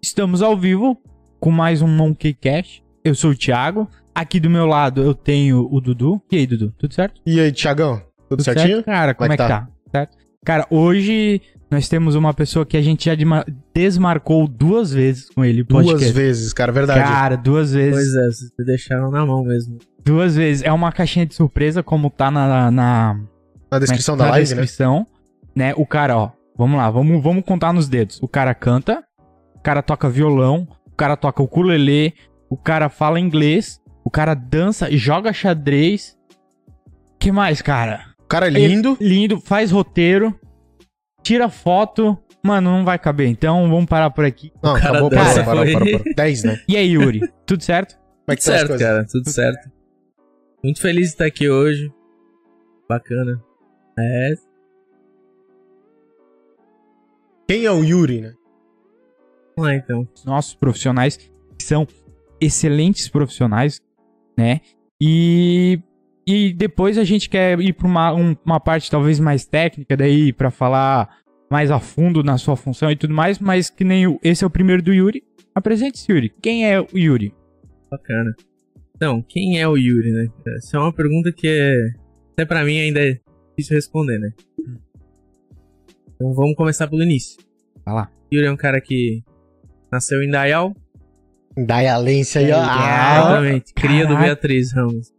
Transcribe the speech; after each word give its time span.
Estamos 0.00 0.42
ao 0.42 0.56
vivo 0.56 0.96
com 1.40 1.50
mais 1.50 1.82
um 1.82 1.88
Monkey 1.88 2.32
Cash. 2.32 2.80
Eu 3.04 3.16
sou 3.16 3.32
o 3.32 3.34
Thiago. 3.34 3.88
Aqui 4.14 4.38
do 4.38 4.48
meu 4.48 4.64
lado 4.64 5.02
eu 5.02 5.12
tenho 5.12 5.68
o 5.70 5.80
Dudu. 5.80 6.22
E 6.30 6.36
aí, 6.36 6.46
Dudu? 6.46 6.72
Tudo 6.78 6.94
certo? 6.94 7.20
E 7.26 7.40
aí, 7.40 7.50
Thiagão? 7.50 7.96
Tudo, 7.96 8.04
Tudo 8.28 8.44
certinho? 8.44 8.76
certo? 8.76 8.84
Cara, 8.84 9.12
como, 9.12 9.32
é 9.32 9.36
que 9.36 9.42
tá? 9.42 9.68
Certo? 9.90 10.16
Cara, 10.44 10.66
hoje 10.70 11.42
nós 11.68 11.88
temos 11.88 12.14
uma 12.14 12.32
pessoa 12.32 12.64
que 12.64 12.76
a 12.76 12.80
gente 12.80 13.06
já 13.06 13.16
desmarcou 13.74 14.46
duas 14.46 14.92
vezes 14.92 15.28
com 15.30 15.44
ele. 15.44 15.64
Duas 15.64 15.84
podcast. 15.84 16.14
vezes, 16.14 16.52
cara, 16.52 16.70
verdade. 16.70 17.00
Cara, 17.00 17.36
duas 17.36 17.72
vezes. 17.72 17.94
Pois 17.94 18.14
é, 18.14 18.26
vocês 18.30 18.66
deixaram 18.66 19.10
na 19.10 19.26
mão 19.26 19.42
mesmo. 19.42 19.78
Duas 20.04 20.36
vezes. 20.36 20.62
É 20.62 20.72
uma 20.72 20.92
caixinha 20.92 21.26
de 21.26 21.34
surpresa, 21.34 21.82
como 21.82 22.08
tá 22.08 22.30
na, 22.30 22.70
na, 22.70 23.20
Na 23.68 23.78
descrição 23.80 24.14
na 24.14 24.26
da 24.26 24.30
live, 24.30 24.46
descrição, 24.46 25.04
né? 25.56 25.74
O 25.76 25.84
cara, 25.84 26.16
ó, 26.16 26.30
vamos 26.56 26.76
lá, 26.76 26.88
vamos, 26.88 27.20
vamos 27.20 27.44
contar 27.44 27.72
nos 27.72 27.88
dedos. 27.88 28.20
O 28.22 28.28
cara 28.28 28.54
canta, 28.54 29.02
o 29.58 29.62
cara 29.62 29.82
toca 29.82 30.08
violão, 30.08 30.66
o 30.86 30.96
cara 30.96 31.16
toca 31.16 31.42
ukulele, 31.42 32.14
o 32.48 32.56
cara 32.56 32.88
fala 32.88 33.18
inglês, 33.20 33.80
o 34.04 34.10
cara 34.10 34.34
dança, 34.34 34.88
joga 34.96 35.32
xadrez. 35.32 36.16
Que 37.18 37.32
mais, 37.32 37.60
cara? 37.60 38.14
O 38.20 38.26
cara 38.28 38.46
é 38.46 38.50
lindo. 38.50 38.96
Lindo, 39.00 39.40
faz 39.40 39.70
roteiro, 39.70 40.38
tira 41.22 41.48
foto. 41.48 42.16
Mano, 42.42 42.70
não 42.70 42.84
vai 42.84 42.98
caber, 42.98 43.26
então 43.28 43.68
vamos 43.68 43.86
parar 43.86 44.10
por 44.10 44.24
aqui. 44.24 44.52
Não, 44.62 44.74
cara 44.74 44.90
acabou, 44.90 45.10
dança, 45.10 45.44
parou, 45.44 45.64
parou, 45.64 45.72
parou, 45.72 45.98
parou. 45.98 46.14
10, 46.14 46.44
né? 46.44 46.60
E 46.68 46.76
aí, 46.76 46.92
Yuri? 46.92 47.20
Tudo 47.44 47.62
certo? 47.64 47.96
Como 47.96 48.32
é 48.32 48.36
Tudo 48.36 48.36
que 48.36 48.38
as 48.38 48.44
certo, 48.44 48.68
coisas? 48.68 48.86
cara, 48.86 49.06
tudo 49.06 49.30
certo. 49.30 49.70
Muito 50.62 50.80
feliz 50.80 51.06
de 51.08 51.12
estar 51.14 51.26
aqui 51.26 51.48
hoje. 51.48 51.90
Bacana. 52.88 53.42
É, 53.98 54.34
Quem 57.48 57.64
é 57.64 57.72
o 57.72 57.82
Yuri, 57.82 58.20
né? 58.20 58.34
Lá 59.60 59.74
então. 59.74 60.06
nossos 60.24 60.54
profissionais, 60.54 61.16
que 61.16 61.30
são 61.64 61.86
excelentes 62.40 63.08
profissionais, 63.08 63.80
né? 64.36 64.60
E, 65.00 65.80
e 66.26 66.52
depois 66.52 66.98
a 66.98 67.04
gente 67.04 67.28
quer 67.28 67.58
ir 67.60 67.72
para 67.72 67.86
uma, 67.86 68.12
um- 68.14 68.36
uma 68.44 68.60
parte 68.60 68.90
talvez 68.90 69.18
mais 69.20 69.44
técnica, 69.44 69.96
daí 69.96 70.32
para 70.32 70.50
falar 70.50 71.18
mais 71.50 71.70
a 71.70 71.78
fundo 71.80 72.22
na 72.22 72.36
sua 72.36 72.56
função 72.56 72.90
e 72.90 72.96
tudo 72.96 73.14
mais, 73.14 73.38
mas 73.38 73.70
que 73.70 73.82
nem 73.84 74.06
o, 74.06 74.18
esse 74.22 74.44
é 74.44 74.46
o 74.46 74.50
primeiro 74.50 74.82
do 74.82 74.92
Yuri. 74.92 75.22
Apresente-se, 75.54 76.10
Yuri. 76.12 76.32
Quem 76.42 76.70
é 76.70 76.80
o 76.80 76.86
Yuri? 76.94 77.34
Bacana. 77.90 78.34
Então, 78.94 79.22
quem 79.28 79.58
é 79.60 79.66
o 79.66 79.76
Yuri, 79.76 80.10
né? 80.12 80.28
Essa 80.56 80.76
é 80.76 80.80
uma 80.80 80.92
pergunta 80.92 81.32
que 81.32 81.46
é, 81.48 81.72
até 82.32 82.44
pra 82.44 82.64
mim 82.64 82.78
ainda 82.78 83.00
é 83.00 83.18
difícil 83.56 83.76
responder, 83.76 84.18
né? 84.18 84.32
Então 86.14 86.32
vamos 86.34 86.54
começar 86.56 86.86
pelo 86.88 87.02
início. 87.02 87.40
Vai 87.84 87.94
lá. 87.94 88.10
Yuri 88.32 88.46
é 88.46 88.52
um 88.52 88.56
cara 88.56 88.80
que 88.80 89.22
nasceu 89.90 90.22
em 90.22 90.30
Dayal, 90.30 90.74
Daialense 91.66 92.38
aí, 92.38 92.52
ó. 92.52 92.60
Ah, 92.60 93.18
exatamente, 93.18 93.74
cria 93.74 94.06
do. 94.06 94.16
Beatriz 94.16 94.72
Ramos. 94.72 95.12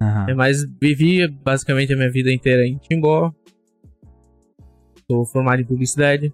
Aham. 0.00 0.26
É, 0.28 0.34
mas 0.34 0.64
vivi 0.80 1.26
basicamente 1.26 1.92
a 1.92 1.96
minha 1.96 2.10
vida 2.10 2.32
inteira 2.32 2.66
em 2.66 2.76
Timbó. 2.76 3.32
Sou 5.10 5.24
formado 5.24 5.60
em 5.60 5.64
publicidade. 5.64 6.32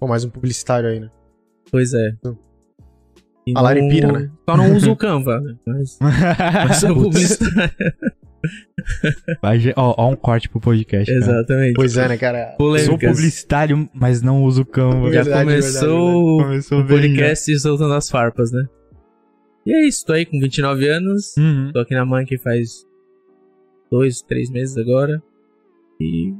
Pô, 0.00 0.06
mais 0.06 0.24
um 0.24 0.30
publicitário 0.30 0.88
aí, 0.88 1.00
né? 1.00 1.10
Pois 1.70 1.92
é. 1.92 2.12
Hum. 2.24 2.36
E 3.46 3.52
A 3.54 3.60
Laripira, 3.60 4.10
né? 4.10 4.30
Só 4.48 4.56
não 4.56 4.74
uso 4.74 4.92
o 4.92 4.96
Canva, 4.96 5.40
né? 5.40 5.56
Mas, 5.66 5.98
mas 6.00 6.76
sou 6.78 6.94
publicitário. 6.94 7.72
Vai, 9.42 9.58
ó, 9.76 9.94
ó 9.96 10.10
um 10.10 10.16
corte 10.16 10.48
pro 10.48 10.60
podcast. 10.60 11.06
cara. 11.12 11.18
Exatamente. 11.24 11.74
Pois 11.74 11.96
é, 11.96 12.08
né, 12.08 12.16
cara? 12.16 12.48
Sou 12.50 12.56
Polêmicas. 12.58 13.16
publicitário, 13.16 13.88
mas 13.94 14.22
não 14.22 14.42
uso 14.44 14.64
Canva. 14.64 15.12
Já 15.12 15.22
Verdade, 15.22 15.44
começou 15.44 16.38
Começou 16.42 16.80
o 16.80 16.84
bem, 16.84 16.98
podcast 16.98 17.58
soltando 17.60 17.94
as 17.94 18.08
farpas, 18.10 18.52
né? 18.52 18.66
E 19.64 19.72
é 19.74 19.86
isso, 19.86 20.06
tô 20.06 20.12
aí 20.12 20.24
com 20.24 20.38
29 20.38 20.88
anos. 20.88 21.34
né? 21.36 21.42
Uhum. 21.42 21.72
Tô 21.72 21.80
aqui 21.80 21.94
na 21.94 22.04
Monkey 22.04 22.38
faz 22.38 22.86
dois, 23.90 24.22
três 24.22 24.50
meses 24.50 24.76
agora. 24.76 25.22
E 26.00 26.32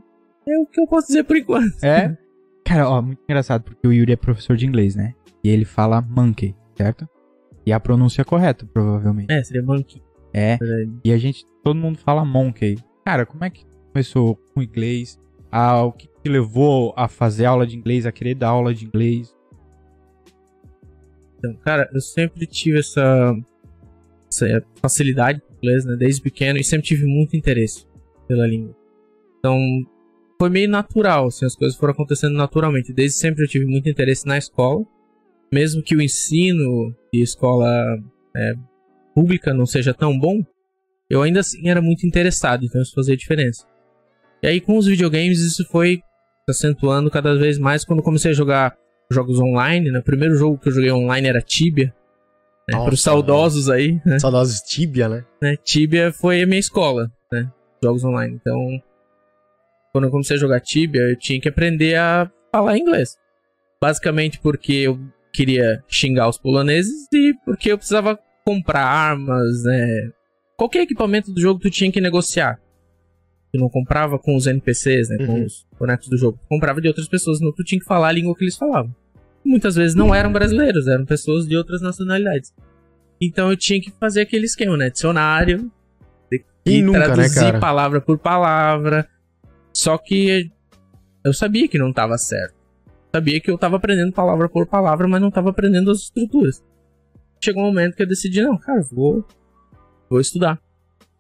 é 0.49 0.59
o 0.59 0.67
que 0.67 0.81
eu 0.81 0.87
posso 0.87 1.09
dizer 1.09 1.25
por 1.25 1.37
enquanto. 1.37 1.83
É? 1.83 2.17
Cara, 2.65 2.89
ó, 2.89 3.01
muito 3.03 3.21
engraçado, 3.25 3.63
porque 3.63 3.87
o 3.87 3.93
Yuri 3.93 4.13
é 4.13 4.17
professor 4.17 4.57
de 4.57 4.67
inglês, 4.67 4.95
né? 4.95 5.15
E 5.43 5.49
ele 5.49 5.65
fala 5.65 6.01
monkey, 6.01 6.55
certo? 6.77 7.09
E 7.65 7.73
a 7.73 7.81
pronúncia 7.81 8.23
é 8.23 8.25
correta, 8.25 8.65
provavelmente. 8.73 9.33
É, 9.33 9.43
seria 9.43 9.63
Monkey. 9.63 10.01
É. 10.33 10.57
verdade. 10.57 11.01
E 11.05 11.13
a 11.13 11.19
gente, 11.19 11.45
todo 11.63 11.77
mundo 11.77 11.99
fala 11.99 12.25
monkey. 12.25 12.79
Cara, 13.05 13.25
como 13.25 13.45
é 13.45 13.51
que 13.51 13.65
começou 13.93 14.37
com 14.55 14.63
inglês? 14.63 15.19
Ah, 15.51 15.83
o 15.85 15.93
que 15.93 16.07
te 16.07 16.29
levou 16.29 16.93
a 16.97 17.09
fazer 17.09 17.45
aula 17.45 17.67
de 17.67 17.77
inglês, 17.77 18.05
a 18.05 18.13
querer 18.13 18.35
dar 18.35 18.49
aula 18.49 18.75
de 18.75 18.85
inglês? 18.85 19.35
Então, 21.39 21.55
cara, 21.57 21.89
eu 21.93 22.01
sempre 22.01 22.47
tive 22.47 22.79
essa, 22.79 23.35
essa 24.31 24.65
facilidade 24.81 25.41
com 25.41 25.55
inglês, 25.55 25.85
né? 25.85 25.97
Desde 25.97 26.21
pequeno 26.21 26.59
e 26.59 26.65
sempre 26.65 26.87
tive 26.87 27.07
muito 27.07 27.37
interesse 27.37 27.87
pela 28.27 28.47
língua. 28.47 28.77
Então, 29.39 29.59
foi 30.39 30.51
meio 30.51 30.69
natural, 30.69 31.29
assim, 31.29 31.47
as 31.47 31.55
coisas 31.57 31.79
foram 31.79 31.93
acontecendo 31.93 32.35
naturalmente. 32.35 32.93
Desde 32.93 33.19
sempre 33.19 33.45
eu 33.45 33.49
tive 33.49 33.65
muito 33.65 33.89
interesse 33.89 34.27
na 34.27 34.37
escola. 34.37 34.85
Mesmo 35.53 35.83
que 35.83 35.95
o 35.95 36.03
ensino 36.03 36.95
de 37.13 37.23
escola 37.23 37.69
é, 38.37 38.53
pública 39.17 39.55
não 39.55 39.65
seja 39.65 39.95
tão 39.95 40.19
bom, 40.19 40.45
eu 41.09 41.23
ainda 41.23 41.41
assim 41.41 41.71
era 41.71 41.81
muito 41.81 42.07
interessado, 42.07 42.67
então 42.67 42.83
isso 42.83 42.93
fazia 42.95 43.17
diferença. 43.17 43.67
E 44.43 44.47
aí 44.47 44.61
com 44.61 44.77
os 44.77 44.85
videogames 44.85 45.41
isso 45.41 45.65
foi 45.71 46.03
se 46.45 46.51
acentuando 46.51 47.11
cada 47.11 47.35
vez 47.35 47.59
mais 47.59 47.83
quando 47.83 48.03
comecei 48.03 48.33
a 48.33 48.35
jogar 48.35 48.77
jogos 49.11 49.41
online, 49.41 49.91
né? 49.91 50.01
O 50.01 50.05
primeiro 50.05 50.37
jogo 50.37 50.59
que 50.59 50.69
eu 50.69 50.73
joguei 50.73 50.93
online 50.93 51.29
era 51.29 51.41
Tibia. 51.41 51.95
Né? 52.69 52.79
Para 52.79 52.93
os 52.93 53.01
saudosos 53.01 53.71
aí, 53.71 53.99
né? 54.05 54.19
Saudosos 54.19 54.61
Tibia, 54.61 55.09
né? 55.09 55.25
né? 55.41 55.57
Tibia 55.57 56.13
foi 56.13 56.43
a 56.43 56.47
minha 56.47 56.59
escola, 56.59 57.11
né? 57.33 57.51
Jogos 57.83 58.05
online. 58.05 58.35
Então, 58.35 58.59
quando 59.93 60.05
eu 60.05 60.11
comecei 60.11 60.37
a 60.37 60.41
jogar 60.41 60.61
Tibia, 60.61 61.01
eu 61.01 61.19
tinha 61.19 61.41
que 61.41 61.49
aprender 61.49 61.97
a 61.97 62.31
falar 62.53 62.77
inglês. 62.77 63.17
Basicamente 63.81 64.41
porque 64.41 64.73
eu 64.73 64.99
queria 65.33 65.83
xingar 65.89 66.29
os 66.29 66.39
poloneses 66.39 67.07
e 67.13 67.33
porque 67.45 67.71
eu 67.71 67.79
precisava 67.79 68.19
comprar 68.47 68.85
armas, 68.85 69.65
né? 69.65 70.11
Qualquer 70.57 70.83
equipamento 70.83 71.33
do 71.33 71.41
jogo 71.41 71.59
tu 71.61 71.69
tinha 71.69 71.91
que 71.91 72.01
negociar. 72.01 72.61
Tu 73.53 73.59
não 73.61 73.69
comprava 73.69 74.19
com 74.19 74.37
os 74.37 74.47
NPCs, 74.47 75.09
né? 75.09 75.17
Com 75.27 75.33
Uhum. 75.35 75.45
os 75.45 75.67
bonecos 75.79 76.09
do 76.09 76.17
jogo. 76.17 76.39
Tu 76.43 76.49
comprava 76.49 76.81
de 76.81 76.89
outras 76.89 77.09
pessoas, 77.09 77.41
não 77.41 77.53
tu 77.53 77.65
tinha 77.65 77.79
que 77.81 77.85
falar 77.87 78.09
a 78.09 78.13
língua 78.13 78.35
que 78.37 78.45
eles 78.45 78.57
falavam. 78.57 78.95
Muitas 79.45 79.75
vezes 79.75 79.95
não 79.95 80.15
eram 80.15 80.33
brasileiros, 80.33 80.87
eram 80.87 81.05
pessoas 81.05 81.47
de 81.47 81.57
outras 81.57 81.81
nacionalidades. 81.83 82.53
Então 83.21 83.51
eu 83.51 83.57
tinha 83.57 83.81
que 83.81 83.91
fazer 83.99 84.23
aquele 84.23 84.45
esquema, 84.45 84.77
né? 84.77 84.91
Dicionário, 84.91 85.71
e 86.65 86.83
nunca, 86.83 86.99
né, 86.99 87.05
traduzir 87.07 87.35
cara? 87.41 87.61
palavra 87.61 88.01
por 88.01 88.19
palavra. 88.19 89.09
Só 89.73 89.97
que 89.99 90.51
eu 91.25 91.33
sabia 91.33 91.69
que 91.69 91.79
não 91.79 91.93
tava 91.93 92.19
certo. 92.19 92.55
Sabia 93.15 93.41
que 93.41 93.51
eu 93.51 93.57
tava 93.57 93.77
aprendendo 93.77 94.13
palavra 94.13 94.49
por 94.49 94.67
palavra, 94.67 95.07
mas 95.09 95.21
não 95.21 95.31
tava 95.31 95.51
aprendendo 95.51 95.91
as 95.91 95.99
estruturas. 95.99 96.63
Chegou 97.47 97.63
um 97.63 97.67
momento 97.67 97.95
que 97.95 98.03
eu 98.03 98.09
decidi, 98.09 98.43
não, 98.43 98.59
cara, 98.59 98.83
vou, 98.91 99.25
vou 100.11 100.19
estudar. 100.19 100.61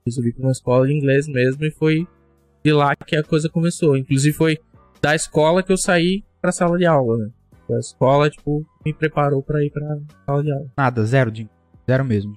Resolvi 0.04 0.32
pra 0.32 0.42
uma 0.42 0.50
escola 0.50 0.84
de 0.84 0.92
inglês 0.92 1.28
mesmo 1.28 1.64
e 1.64 1.70
foi 1.70 2.04
de 2.64 2.72
lá 2.72 2.97
que 2.97 3.14
a 3.14 3.22
coisa 3.22 3.48
começou. 3.48 3.97
Inclusive 3.97 4.36
foi 4.36 4.59
da 5.00 5.15
escola 5.15 5.62
que 5.62 5.70
eu 5.70 5.76
saí 5.76 6.25
pra 6.42 6.50
sala 6.50 6.76
de 6.78 6.84
aula, 6.84 7.16
né? 7.16 7.31
A 7.70 7.78
escola, 7.78 8.28
tipo, 8.28 8.66
me 8.84 8.92
preparou 8.92 9.41
pra 9.41 9.62
ir 9.62 9.70
pra 9.70 10.00
sala 10.26 10.42
de 10.42 10.50
aula. 10.50 10.66
Nada, 10.76 11.04
zero 11.04 11.31
de 11.31 11.48
zero 11.88 12.04
mesmo. 12.04 12.36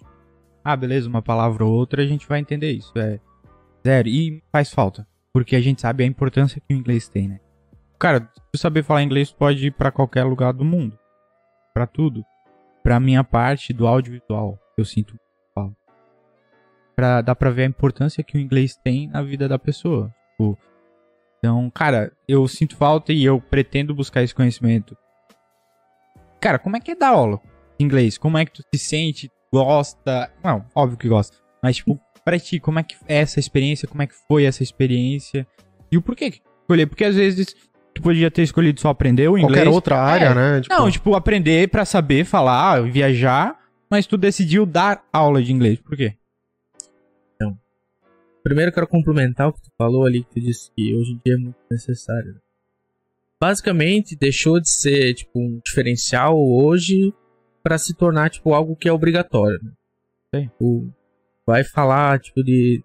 Ah, 0.63 0.75
beleza, 0.75 1.09
uma 1.09 1.23
palavra 1.23 1.65
ou 1.65 1.73
outra 1.73 2.03
a 2.03 2.05
gente 2.05 2.27
vai 2.27 2.39
entender 2.39 2.71
isso. 2.71 2.93
É 2.95 3.19
zero. 3.83 4.07
E 4.07 4.39
faz 4.51 4.71
falta. 4.71 5.07
Porque 5.33 5.55
a 5.55 5.61
gente 5.61 5.81
sabe 5.81 6.03
a 6.03 6.07
importância 6.07 6.61
que 6.61 6.75
o 6.75 6.77
inglês 6.77 7.09
tem, 7.09 7.27
né? 7.27 7.39
Cara, 7.97 8.29
se 8.55 8.61
saber 8.61 8.83
falar 8.83 9.01
inglês, 9.01 9.31
pode 9.31 9.65
ir 9.65 9.71
pra 9.71 9.91
qualquer 9.91 10.25
lugar 10.25 10.53
do 10.53 10.63
mundo. 10.63 10.95
Pra 11.73 11.87
tudo. 11.87 12.23
Pra 12.83 12.99
minha 12.99 13.23
parte 13.23 13.73
do 13.73 13.87
audiovisual, 13.87 14.57
eu 14.77 14.85
sinto. 14.85 15.17
Pra, 16.95 17.21
dá 17.21 17.33
pra 17.33 17.49
ver 17.49 17.63
a 17.63 17.67
importância 17.67 18.23
que 18.23 18.37
o 18.37 18.39
inglês 18.39 18.75
tem 18.75 19.07
na 19.07 19.21
vida 19.21 19.47
da 19.47 19.57
pessoa. 19.57 20.13
Tipo, 20.31 20.57
então, 21.37 21.69
cara, 21.69 22.11
eu 22.27 22.45
sinto 22.47 22.75
falta 22.75 23.13
e 23.13 23.23
eu 23.23 23.39
pretendo 23.39 23.95
buscar 23.95 24.21
esse 24.21 24.35
conhecimento. 24.35 24.97
Cara, 26.41 26.59
como 26.59 26.75
é 26.75 26.79
que 26.79 26.91
é 26.91 26.95
dar 26.95 27.09
aula 27.09 27.39
de 27.77 27.85
inglês? 27.85 28.17
Como 28.17 28.37
é 28.37 28.45
que 28.45 28.51
tu 28.51 28.63
se 28.73 28.79
sente? 28.79 29.31
Gosta? 29.51 30.31
Não, 30.43 30.65
óbvio 30.75 30.97
que 30.97 31.07
gosta. 31.07 31.37
Mas, 31.63 31.77
tipo, 31.77 31.99
pra 32.23 32.39
ti, 32.39 32.59
como 32.59 32.79
é 32.79 32.83
que 32.83 32.95
é 33.07 33.17
essa 33.17 33.39
experiência? 33.39 33.87
Como 33.87 34.01
é 34.01 34.07
que 34.07 34.15
foi 34.27 34.43
essa 34.43 34.61
experiência? 34.61 35.47
E 35.91 35.97
o 35.97 36.01
porquê 36.01 36.31
que 36.31 36.41
escolher? 36.61 36.85
Porque 36.85 37.05
às 37.05 37.15
vezes 37.15 37.55
tu 37.99 38.03
podia 38.03 38.31
ter 38.31 38.43
escolhido 38.43 38.79
só 38.81 38.89
aprender 38.89 39.27
o 39.27 39.37
inglês. 39.37 39.53
Qualquer 39.63 39.69
outra 39.69 39.97
área, 40.01 40.25
É. 40.27 40.33
né? 40.35 40.61
Tipo, 40.61 40.75
Não, 40.75 40.89
tipo, 40.91 41.15
aprender 41.15 41.69
pra 41.69 41.85
saber 41.85 42.25
falar, 42.25 42.81
viajar, 42.89 43.57
mas 43.89 44.05
tu 44.07 44.17
decidiu 44.17 44.65
dar 44.65 45.03
aula 45.13 45.41
de 45.43 45.51
inglês. 45.53 45.79
Por 45.79 45.95
quê? 45.97 46.15
Primeiro 48.41 48.69
eu 48.69 48.73
quero 48.73 48.87
complementar 48.87 49.49
o 49.49 49.53
que 49.53 49.61
tu 49.61 49.69
falou 49.77 50.05
ali, 50.05 50.23
que 50.23 50.31
tu 50.31 50.39
disse 50.39 50.71
que 50.75 50.95
hoje 50.95 51.11
em 51.11 51.19
dia 51.25 51.35
é 51.35 51.37
muito 51.37 51.57
necessário. 51.69 52.33
né? 52.33 52.39
basicamente 53.41 54.17
deixou 54.19 54.59
de 54.59 54.69
ser 54.69 55.13
tipo 55.13 55.39
um 55.39 55.61
diferencial 55.65 56.35
hoje 56.37 57.13
para 57.63 57.77
se 57.77 57.93
tornar 57.95 58.29
tipo 58.29 58.53
algo 58.53 58.75
que 58.75 58.87
é 58.89 58.91
obrigatório. 58.91 59.57
Né? 59.63 59.71
Sim. 60.35 60.47
Tipo, 60.47 60.93
vai 61.47 61.63
falar 61.63 62.19
tipo 62.19 62.43
de 62.43 62.83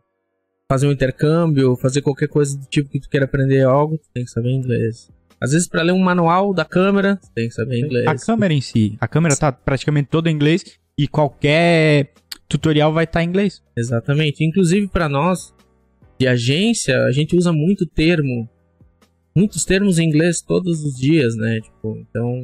fazer 0.71 0.87
um 0.87 0.93
intercâmbio, 0.93 1.77
fazer 1.77 2.03
qualquer 2.03 2.29
coisa 2.29 2.57
do 2.57 2.67
tipo 2.67 2.89
que 2.89 3.01
tu 3.01 3.09
queira 3.09 3.27
aprender 3.27 3.63
algo, 3.63 3.99
tu 3.99 4.09
tem 4.13 4.25
que 4.25 4.31
saber 4.31 4.51
inglês. 4.51 5.11
Às 5.41 5.53
vezes 5.53 5.69
para 5.69 5.83
ler 5.83 5.93
um 5.93 5.99
manual 5.99 6.55
da 6.55 6.65
câmera, 6.65 7.17
tu 7.17 7.31
tem 7.35 7.49
que 7.49 7.55
saber 7.55 7.79
inglês. 7.79 8.07
A 8.07 8.17
câmera 8.17 8.55
em 8.55 8.61
si. 8.61 8.97
A 9.01 9.07
câmera 9.07 9.37
tá 9.37 9.53
praticamente 9.53 10.09
toda 10.09 10.31
em 10.31 10.35
inglês 10.35 10.65
e 10.99 11.07
qualquer 11.07 12.13
tutorial 12.49 12.93
vai 12.93 13.05
estar 13.05 13.23
em 13.23 13.29
inglês. 13.29 13.63
Exatamente. 13.77 14.45
Inclusive 14.45 14.89
para 14.89 15.09
nós 15.09 15.53
de 16.19 16.27
agência, 16.27 16.97
a 17.05 17.13
gente 17.13 17.37
usa 17.37 17.53
muito 17.53 17.85
termo, 17.87 18.49
muitos 19.35 19.65
termos 19.65 19.99
em 19.99 20.07
inglês 20.07 20.41
todos 20.41 20.83
os 20.83 20.95
dias, 20.95 21.37
né? 21.37 21.61
Tipo, 21.61 21.99
então 21.99 22.43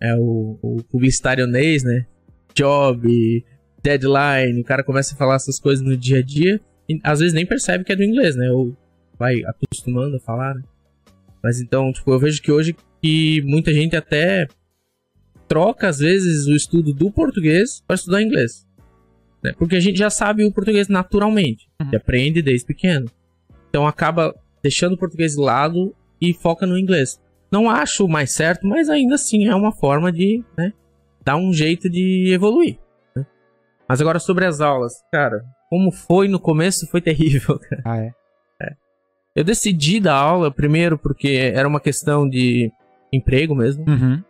é 0.00 0.14
o, 0.14 0.58
o 0.62 1.00
né? 1.00 2.06
Job, 2.54 3.44
deadline, 3.82 4.60
o 4.60 4.64
cara 4.64 4.84
começa 4.84 5.14
a 5.14 5.18
falar 5.18 5.36
essas 5.36 5.58
coisas 5.58 5.84
no 5.84 5.96
dia 5.96 6.18
a 6.18 6.22
dia 6.22 6.60
às 7.02 7.18
vezes 7.20 7.34
nem 7.34 7.46
percebe 7.46 7.84
que 7.84 7.92
é 7.92 7.96
do 7.96 8.02
inglês, 8.04 8.36
né? 8.36 8.50
Ou 8.50 8.76
vai 9.18 9.42
acostumando 9.44 10.16
a 10.16 10.20
falar, 10.20 10.54
né? 10.54 10.62
Mas 11.42 11.60
então, 11.60 11.92
tipo, 11.92 12.10
eu 12.12 12.18
vejo 12.18 12.40
que 12.42 12.50
hoje 12.52 12.74
que 13.02 13.42
muita 13.42 13.72
gente 13.72 13.94
até 13.96 14.46
troca 15.48 15.88
às 15.88 15.98
vezes 15.98 16.46
o 16.46 16.54
estudo 16.56 16.92
do 16.92 17.10
português 17.10 17.80
para 17.86 17.94
estudar 17.94 18.22
inglês. 18.22 18.66
Né? 19.42 19.52
Porque 19.58 19.76
a 19.76 19.80
gente 19.80 19.98
já 19.98 20.10
sabe 20.10 20.44
o 20.44 20.52
português 20.52 20.88
naturalmente, 20.88 21.68
Uhum. 21.80 21.90
aprende 21.94 22.42
desde 22.42 22.66
pequeno. 22.66 23.06
Então 23.68 23.86
acaba 23.86 24.34
deixando 24.62 24.94
o 24.94 24.98
português 24.98 25.32
de 25.34 25.40
lado 25.40 25.94
e 26.20 26.34
foca 26.34 26.66
no 26.66 26.76
inglês. 26.78 27.20
Não 27.52 27.70
acho 27.70 28.08
mais 28.08 28.32
certo, 28.32 28.66
mas 28.66 28.88
ainda 28.88 29.14
assim 29.14 29.46
é 29.46 29.54
uma 29.54 29.70
forma 29.70 30.10
de, 30.10 30.42
né, 30.58 30.72
dar 31.24 31.36
um 31.36 31.52
jeito 31.52 31.88
de 31.88 32.32
evoluir. 32.32 32.78
né? 33.14 33.24
Mas 33.88 34.00
agora 34.00 34.18
sobre 34.18 34.44
as 34.46 34.60
aulas, 34.60 34.94
cara, 35.12 35.44
como 35.68 35.90
foi 35.90 36.28
no 36.28 36.40
começo 36.40 36.86
foi 36.88 37.00
terrível, 37.00 37.58
cara. 37.68 37.82
Ah, 37.84 37.98
é. 37.98 38.12
Eu 39.36 39.44
decidi 39.44 40.00
dar 40.00 40.14
aula 40.14 40.50
primeiro 40.50 40.96
porque 40.96 41.28
era 41.54 41.68
uma 41.68 41.78
questão 41.78 42.26
de 42.26 42.72
emprego 43.12 43.54
mesmo. 43.54 43.84
Uhum. 43.86 44.22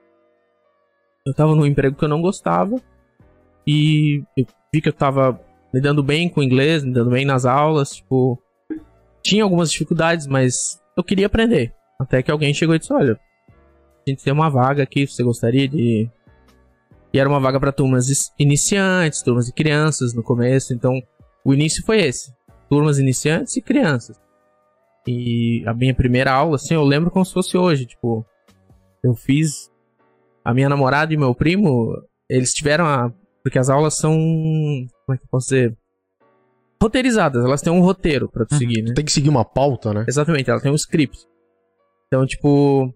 Eu 1.25 1.33
tava 1.33 1.55
num 1.55 1.65
emprego 1.65 1.97
que 1.97 2.05
eu 2.05 2.09
não 2.09 2.21
gostava 2.21 2.75
e 3.65 4.25
eu 4.37 4.44
vi 4.75 4.81
que 4.81 4.88
eu 4.88 4.93
tava 4.93 5.41
me 5.73 5.81
dando 5.81 6.03
bem 6.03 6.29
com 6.29 6.41
o 6.41 6.43
inglês, 6.43 6.85
me 6.85 6.93
dando 6.93 7.11
bem 7.11 7.25
nas 7.25 7.44
aulas, 7.44 7.91
tipo, 7.91 8.37
tinha 9.23 9.44
algumas 9.44 9.71
dificuldades, 9.71 10.27
mas 10.27 10.81
eu 10.97 11.05
queria 11.05 11.27
aprender. 11.27 11.73
Até 12.00 12.21
que 12.21 12.31
alguém 12.31 12.53
chegou 12.53 12.75
e 12.75 12.79
disse: 12.79 12.93
"Olha, 12.93 13.19
a 14.06 14.11
gente 14.11 14.25
tem 14.25 14.33
uma 14.33 14.50
vaga 14.50 14.83
aqui, 14.83 15.06
você 15.06 15.23
gostaria 15.23 15.69
de 15.69 16.11
E 17.12 17.19
era 17.19 17.29
uma 17.29 17.41
vaga 17.41 17.61
para 17.61 17.73
turmas 17.73 18.09
iniciantes, 18.38 19.23
turmas 19.23 19.47
de 19.47 19.53
crianças 19.53 20.12
no 20.12 20.23
começo, 20.23 20.75
então 20.75 21.00
o 21.46 21.54
início 21.54 21.84
foi 21.84 22.00
esse: 22.00 22.32
turmas 22.69 22.98
iniciantes 22.98 23.56
e 23.56 23.62
crianças. 23.62 24.19
E 25.06 25.62
a 25.66 25.72
minha 25.72 25.94
primeira 25.94 26.32
aula, 26.32 26.56
assim, 26.56 26.75
eu 26.75 26.82
lembro 26.82 27.10
como 27.10 27.25
se 27.25 27.32
fosse 27.32 27.56
hoje, 27.56 27.87
tipo, 27.87 28.26
eu 29.04 29.14
fiz 29.14 29.70
a 30.44 30.52
minha 30.52 30.69
namorada 30.69 31.14
e 31.14 31.16
meu 31.16 31.34
primo, 31.34 31.93
eles 32.28 32.52
tiveram 32.52 32.84
a. 32.87 33.12
Porque 33.43 33.58
as 33.58 33.70
aulas 33.70 33.96
são. 33.96 34.12
Como 34.12 35.14
é 35.14 35.16
que 35.16 35.22
eu 35.25 35.28
posso 35.31 35.46
dizer? 35.46 35.76
Roteirizadas, 36.82 37.44
elas 37.44 37.62
têm 37.62 37.72
um 37.72 37.81
roteiro 37.81 38.28
pra 38.28 38.44
tu 38.44 38.52
Uhum. 38.52 38.58
seguir, 38.58 38.82
né? 38.82 38.92
Tem 38.94 39.04
que 39.04 39.12
seguir 39.12 39.28
uma 39.28 39.44
pauta, 39.44 39.94
né? 39.94 40.04
Exatamente, 40.08 40.50
ela 40.50 40.60
tem 40.60 40.70
um 40.72 40.75
script. 40.76 41.19
Então, 42.08 42.26
tipo. 42.26 42.92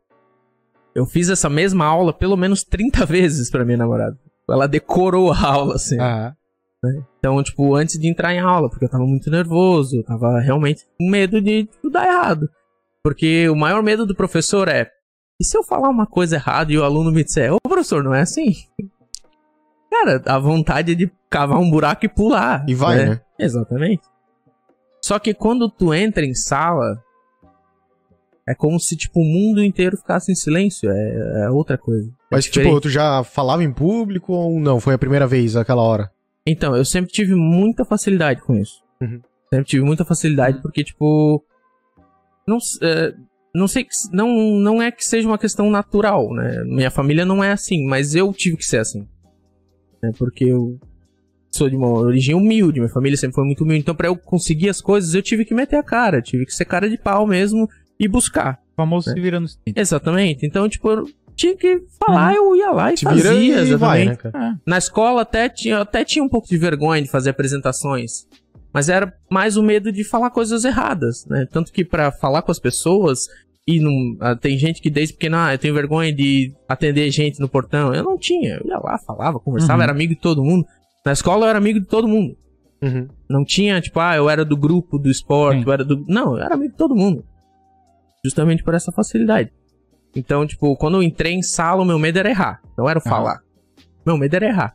Eu 0.93 1.07
fiz 1.07 1.29
essa 1.31 1.49
mesma 1.49 1.87
aula 1.87 2.13
pelo 2.13 2.37
menos 2.37 2.65
30 2.65 3.07
vezes 3.07 3.49
pra 3.49 3.65
minha 3.65 3.79
namorada. 3.79 4.19
Ela 4.49 4.67
decorou 4.67 5.33
a 5.33 5.41
aula, 5.41 5.77
assim. 5.77 5.99
Ah, 6.85 6.89
Então, 7.19 7.43
tipo, 7.43 7.75
antes 7.75 7.99
de 7.99 8.09
entrar 8.09 8.35
em 8.35 8.41
aula, 8.41 8.69
porque 8.71 8.85
eu 8.85 8.89
tava 8.89 9.05
muito 9.05 9.31
nervoso, 9.31 9.97
eu 9.97 10.05
tava 10.05 10.41
realmente 10.41 10.85
com 10.99 11.09
medo 11.09 11.41
de 11.41 11.67
tipo, 11.67 11.91
dar 11.91 12.07
errado. 12.07 12.49
Porque 13.03 13.49
o 13.49 13.57
maior 13.57 13.83
medo 13.83 14.07
do 14.07 14.15
professor 14.15 14.69
é: 14.69 14.91
e 15.41 15.45
se 15.45 15.57
eu 15.57 15.63
falar 15.63 15.89
uma 15.89 16.07
coisa 16.07 16.37
errada 16.37 16.73
e 16.73 16.79
o 16.79 16.85
aluno 16.85 17.11
me 17.11 17.25
disser, 17.25 17.53
ô 17.53 17.59
professor, 17.61 18.03
não 18.03 18.15
é 18.15 18.23
assim? 18.23 18.53
Cara, 19.91 20.23
a 20.27 20.39
vontade 20.39 20.95
de 20.95 21.11
cavar 21.29 21.59
um 21.59 21.71
buraco 21.71 22.07
e 22.07 22.09
pular. 22.09 22.65
E 22.69 22.75
vai, 22.75 23.05
né? 23.05 23.21
Exatamente. 23.39 24.03
Só 25.03 25.19
que 25.19 25.35
quando 25.35 25.69
tu 25.69 25.93
entra 25.93 26.25
em 26.25 26.35
sala, 26.35 27.03
é 28.49 28.55
como 28.55 28.79
se, 28.79 28.97
tipo, 28.97 29.21
o 29.21 29.25
mundo 29.25 29.63
inteiro 29.63 29.97
ficasse 29.97 30.31
em 30.31 30.35
silêncio. 30.35 30.91
É, 30.91 31.45
é 31.45 31.51
outra 31.51 31.77
coisa. 31.77 32.09
É 32.09 32.13
Mas, 32.31 32.45
diferente. 32.45 32.69
tipo, 32.71 32.81
tu 32.83 32.89
já 32.89 33.25
falava 33.25 33.65
em 33.65 33.73
público 33.73 34.33
ou 34.33 34.61
não? 34.61 34.79
Foi 34.79 34.95
a 34.95 34.99
primeira 34.99 35.27
vez 35.27 35.57
aquela 35.57 35.83
hora? 35.83 36.11
Então, 36.47 36.75
eu 36.77 36.85
sempre 36.85 37.11
tive 37.13 37.35
muita 37.35 37.85
facilidade 37.85 38.41
com 38.43 38.57
isso. 38.57 38.83
Uhum. 39.01 39.21
Sempre 39.53 39.67
tive 39.67 39.85
muita 39.85 40.05
facilidade 40.05 40.61
porque, 40.63 40.83
tipo. 40.85 41.45
Não, 42.47 42.59
é, 42.83 43.15
não 43.55 43.69
sei 43.69 43.85
que. 43.85 43.91
Não, 44.13 44.29
não 44.59 44.83
é 44.83 44.91
que 44.91 45.05
seja 45.05 45.29
uma 45.29 45.39
questão 45.39 45.71
natural, 45.71 46.33
né? 46.35 46.63
Minha 46.65 46.91
família 46.91 47.25
não 47.25 47.43
é 47.43 47.53
assim, 47.53 47.85
mas 47.87 48.15
eu 48.15 48.33
tive 48.33 48.57
que 48.57 48.65
ser 48.65 48.79
assim. 48.79 49.07
Né? 50.03 50.13
Porque 50.19 50.45
eu 50.45 50.79
sou 51.53 51.69
de 51.69 51.77
uma 51.77 51.89
origem 51.89 52.35
humilde, 52.35 52.79
minha 52.81 52.93
família 52.93 53.17
sempre 53.19 53.35
foi 53.35 53.45
muito 53.45 53.63
humilde. 53.65 53.83
Então, 53.83 53.95
pra 53.95 54.09
eu 54.09 54.17
conseguir 54.17 54.69
as 54.69 54.81
coisas, 54.81 55.15
eu 55.15 55.23
tive 55.23 55.45
que 55.45 55.55
meter 55.55 55.77
a 55.77 55.83
cara. 55.83 56.23
Tive 56.23 56.47
que 56.47 56.53
ser 56.55 56.65
cara 56.65 56.89
de 56.89 56.97
pau 56.97 57.27
mesmo 57.27 57.69
e 57.99 58.09
buscar. 58.09 58.59
o 58.73 58.77
famoso 58.77 59.11
É. 59.11 59.13
se 59.13 59.21
virando 59.21 59.45
os 59.45 59.57
30. 59.57 59.79
Exatamente. 59.81 60.47
Então, 60.47 60.69
tipo, 60.69 60.89
tinha 61.41 61.57
que 61.57 61.83
falar, 61.99 62.35
eu 62.35 62.55
ia 62.55 62.71
lá 62.71 62.93
e 62.93 62.97
Te 62.97 63.09
vira 63.09 63.29
fazia. 63.31 63.33
e 63.41 63.51
exatamente. 63.51 63.77
vai, 63.79 64.05
né? 64.05 64.19
Ah, 64.35 64.55
Na 64.67 64.77
escola 64.79 65.23
até 65.23 65.49
tinha, 65.49 65.79
até 65.81 66.05
tinha 66.05 66.23
um 66.25 66.29
pouco 66.29 66.47
de 66.49 66.59
vergonha 66.59 67.01
de 67.03 67.09
fazer 67.09 67.31
apresentações. 67.31 68.27
Mas 68.73 68.89
era 68.89 69.13
mais 69.31 69.57
o 69.57 69.63
medo 69.63 69.91
de 69.91 70.05
falar 70.05 70.31
coisas 70.31 70.65
erradas, 70.65 71.25
né? 71.27 71.47
Tanto 71.51 71.73
que 71.73 71.85
pra 71.85 72.13
falar 72.13 72.43
com 72.43 72.53
as 72.53 72.59
pessoas, 72.61 73.21
e 73.67 73.81
não, 73.81 74.17
ah, 74.21 74.37
tem 74.37 74.57
gente 74.59 74.81
que 74.83 74.91
desde 74.91 75.15
pequena, 75.15 75.47
ah, 75.49 75.55
eu 75.55 75.59
tenho 75.59 75.75
vergonha 75.75 76.13
de 76.13 76.53
atender 76.69 77.11
gente 77.11 77.41
no 77.41 77.49
portão. 77.49 77.93
Eu 77.95 78.05
não 78.05 78.17
tinha. 78.19 78.61
Eu 78.63 78.67
ia 78.69 78.79
lá, 78.79 78.99
falava, 78.99 79.41
conversava, 79.41 79.79
Uhum. 79.79 79.83
era 79.83 79.93
amigo 79.93 80.15
de 80.15 80.21
todo 80.21 80.45
mundo. 80.45 80.67
Na 81.05 81.13
escola 81.13 81.47
eu 81.47 81.49
era 81.51 81.59
amigo 81.59 81.81
de 81.81 81.87
todo 81.87 82.07
mundo. 82.07 82.37
Uhum. 82.83 83.09
Não 83.29 83.45
tinha, 83.45 83.81
tipo, 83.81 83.99
ah, 83.99 84.15
eu 84.17 84.29
era 84.31 84.45
do 84.45 84.57
grupo 84.57 84.99
do 84.99 85.11
esporte, 85.11 85.61
Sim. 85.61 85.65
eu 85.67 85.73
era 85.73 85.85
do. 85.85 86.05
Não, 86.09 86.37
eu 86.37 86.43
era 86.45 86.55
amigo 86.55 86.71
de 86.73 86.79
todo 86.79 86.95
mundo. 86.95 87.25
Justamente 88.25 88.63
por 88.63 88.75
essa 88.75 88.93
facilidade. 88.93 89.51
Então, 90.15 90.47
tipo, 90.47 90.77
quando 90.77 90.97
eu 90.99 91.03
entrei 91.03 91.33
em 91.33 91.43
sala, 91.43 91.83
o 91.83 91.85
meu 91.87 91.99
medo 91.99 92.19
era 92.19 92.29
errar. 92.31 92.61
Não 92.77 92.89
era 92.89 92.99
o 92.99 93.03
falar. 93.03 93.41
Meu 94.05 94.17
medo 94.17 94.35
era 94.35 94.47
errar. 94.47 94.75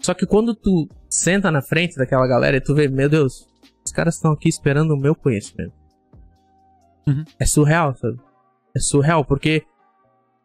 Só 0.00 0.14
que 0.14 0.26
quando 0.26 0.54
tu 0.54 0.88
senta 1.08 1.50
na 1.50 1.60
frente 1.62 1.96
daquela 1.96 2.26
galera 2.26 2.56
e 2.56 2.60
tu 2.60 2.74
vê, 2.74 2.88
meu 2.88 3.08
Deus, 3.08 3.46
os 3.84 3.92
caras 3.92 4.14
estão 4.16 4.32
aqui 4.32 4.48
esperando 4.48 4.92
o 4.92 4.96
meu 4.96 5.14
conhecimento. 5.14 5.72
Uhum. 7.06 7.24
É 7.38 7.46
surreal, 7.46 7.94
sabe? 7.96 8.18
É 8.76 8.80
surreal, 8.80 9.24
porque 9.24 9.62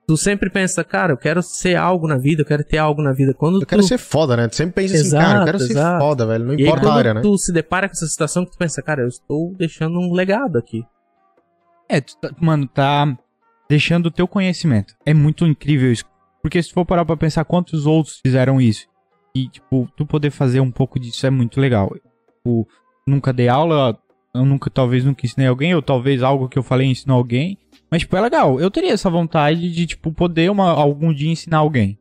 tu 0.08 0.18
sempre 0.18 0.50
pensa, 0.50 0.84
cara, 0.84 1.14
eu 1.14 1.18
quero 1.18 1.42
ser 1.42 1.76
algo 1.76 2.08
na 2.08 2.18
vida, 2.18 2.42
eu 2.42 2.46
quero 2.46 2.64
ter 2.64 2.78
algo 2.78 3.02
na 3.02 3.12
vida. 3.14 3.34
Quando 3.34 3.62
Eu 3.62 3.66
quero 3.68 3.82
tu... 3.82 3.88
ser 3.88 3.98
foda, 3.98 4.36
né? 4.38 4.48
Tu 4.48 4.56
sempre 4.56 4.74
pensa 4.76 4.96
assim, 4.96 5.06
Exato, 5.06 5.26
cara, 5.26 5.40
eu 5.40 5.46
quero 5.46 5.60
ser 5.60 5.72
exato. 5.72 6.00
foda, 6.00 6.26
velho. 6.28 6.46
Não 6.46 6.54
E 6.54 6.58
aí, 6.58 6.64
importa 6.64 6.82
a 6.82 6.90
quando 6.90 6.98
área, 6.98 7.14
né? 7.16 7.22
tu 7.22 7.38
se 7.38 7.52
depara 7.52 7.88
com 7.88 7.94
essa 7.94 8.08
situação 8.08 8.46
que 8.46 8.52
tu 8.52 8.58
pensa, 8.58 8.82
cara, 8.82 9.02
eu 9.02 9.08
estou 9.08 9.54
deixando 9.56 9.98
um 10.00 10.12
legado 10.14 10.58
aqui. 10.58 10.84
É, 11.90 12.02
tu 12.02 12.18
tá- 12.18 12.32
mano, 12.42 12.68
tá 12.68 13.18
deixando 13.70 14.08
o 14.08 14.12
teu 14.12 14.28
conhecimento. 14.28 14.94
É 15.06 15.14
muito 15.14 15.46
incrível 15.46 15.92
isso. 15.92 16.06
Porque 16.42 16.62
se 16.62 16.72
for 16.72 16.86
parar 16.86 17.06
pra 17.06 17.18
pensar 17.18 17.44
quantos 17.46 17.86
outros 17.86 18.20
fizeram 18.20 18.62
isso. 18.62 18.86
E, 19.36 19.48
tipo, 19.50 19.90
tu 19.98 20.06
poder 20.06 20.30
fazer 20.32 20.60
um 20.60 20.72
pouco 20.72 21.00
disso 21.00 21.26
é 21.26 21.30
muito 21.30 21.60
legal. 21.60 21.94
Tipo, 22.38 22.68
nunca 23.06 23.34
dei 23.34 23.48
aula, 23.50 23.98
eu 24.34 24.46
nunca, 24.46 24.70
talvez 24.70 25.04
nunca 25.04 25.26
ensinei 25.26 25.48
alguém, 25.48 25.74
ou 25.76 25.82
talvez 25.82 26.22
algo 26.24 26.48
que 26.48 26.58
eu 26.58 26.64
falei 26.64 26.88
ensinou 26.88 27.18
alguém. 27.18 27.58
Mas, 27.90 28.02
tipo, 28.02 28.16
é 28.16 28.22
legal. 28.22 28.60
Eu 28.60 28.70
teria 28.72 28.94
essa 28.94 29.10
vontade 29.10 29.72
de, 29.72 29.86
tipo, 29.88 30.12
poder 30.12 30.50
uma, 30.52 30.70
algum 30.72 31.14
dia 31.14 31.30
ensinar 31.32 31.58
alguém. 31.58 31.98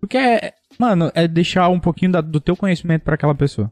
Porque, 0.00 0.16
é, 0.16 0.52
mano, 0.78 1.10
é 1.14 1.26
deixar 1.26 1.68
um 1.68 1.80
pouquinho 1.80 2.12
da- 2.12 2.20
do 2.20 2.40
teu 2.40 2.56
conhecimento 2.56 3.02
pra 3.02 3.14
aquela 3.16 3.34
pessoa. 3.34 3.70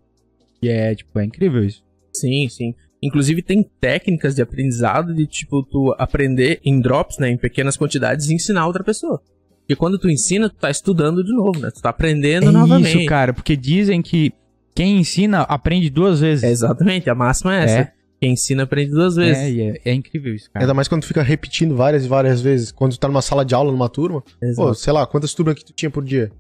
E 0.60 0.68
é, 0.68 0.94
tipo, 0.94 1.18
é 1.18 1.24
incrível 1.24 1.64
isso. 1.64 1.84
Sim, 2.12 2.48
sim. 2.48 2.74
Inclusive 3.02 3.42
tem 3.42 3.62
técnicas 3.80 4.34
de 4.34 4.42
aprendizado 4.42 5.14
de 5.14 5.26
tipo 5.26 5.62
tu 5.62 5.94
aprender 5.98 6.60
em 6.64 6.80
drops, 6.80 7.18
né, 7.18 7.30
em 7.30 7.36
pequenas 7.36 7.76
quantidades 7.76 8.28
e 8.28 8.34
ensinar 8.34 8.66
outra 8.66 8.82
pessoa. 8.82 9.20
Porque 9.60 9.76
quando 9.76 9.98
tu 9.98 10.08
ensina, 10.08 10.48
tu 10.48 10.56
tá 10.56 10.70
estudando 10.70 11.24
de 11.24 11.32
novo, 11.32 11.58
né? 11.58 11.70
Tu 11.72 11.82
tá 11.82 11.90
aprendendo 11.90 12.48
é 12.48 12.52
novamente. 12.52 12.98
isso, 12.98 13.06
cara. 13.08 13.34
Porque 13.34 13.56
dizem 13.56 14.00
que 14.00 14.32
quem 14.72 14.98
ensina 14.98 15.42
aprende 15.42 15.90
duas 15.90 16.20
vezes. 16.20 16.44
É 16.44 16.50
exatamente, 16.50 17.10
a 17.10 17.14
máxima 17.14 17.56
é 17.56 17.64
essa. 17.64 17.78
É. 17.78 17.92
Quem 18.20 18.32
ensina 18.32 18.62
aprende 18.62 18.92
duas 18.92 19.16
vezes. 19.16 19.42
É, 19.42 19.50
e 19.50 19.60
é, 19.60 19.80
é 19.86 19.92
incrível 19.92 20.34
isso, 20.34 20.50
cara. 20.50 20.64
Ainda 20.64 20.72
mais 20.72 20.86
quando 20.86 21.02
tu 21.02 21.08
fica 21.08 21.22
repetindo 21.22 21.74
várias 21.74 22.04
e 22.04 22.08
várias 22.08 22.40
vezes. 22.40 22.70
Quando 22.70 22.92
tu 22.92 23.00
tá 23.00 23.08
numa 23.08 23.20
sala 23.20 23.44
de 23.44 23.54
aula, 23.54 23.72
numa 23.72 23.88
turma. 23.88 24.22
Exato. 24.40 24.68
Pô, 24.68 24.74
sei 24.74 24.92
lá, 24.92 25.04
quantas 25.06 25.34
turmas 25.34 25.54
que 25.54 25.64
tu 25.64 25.72
tinha 25.72 25.90
por 25.90 26.04
dia? 26.04 26.30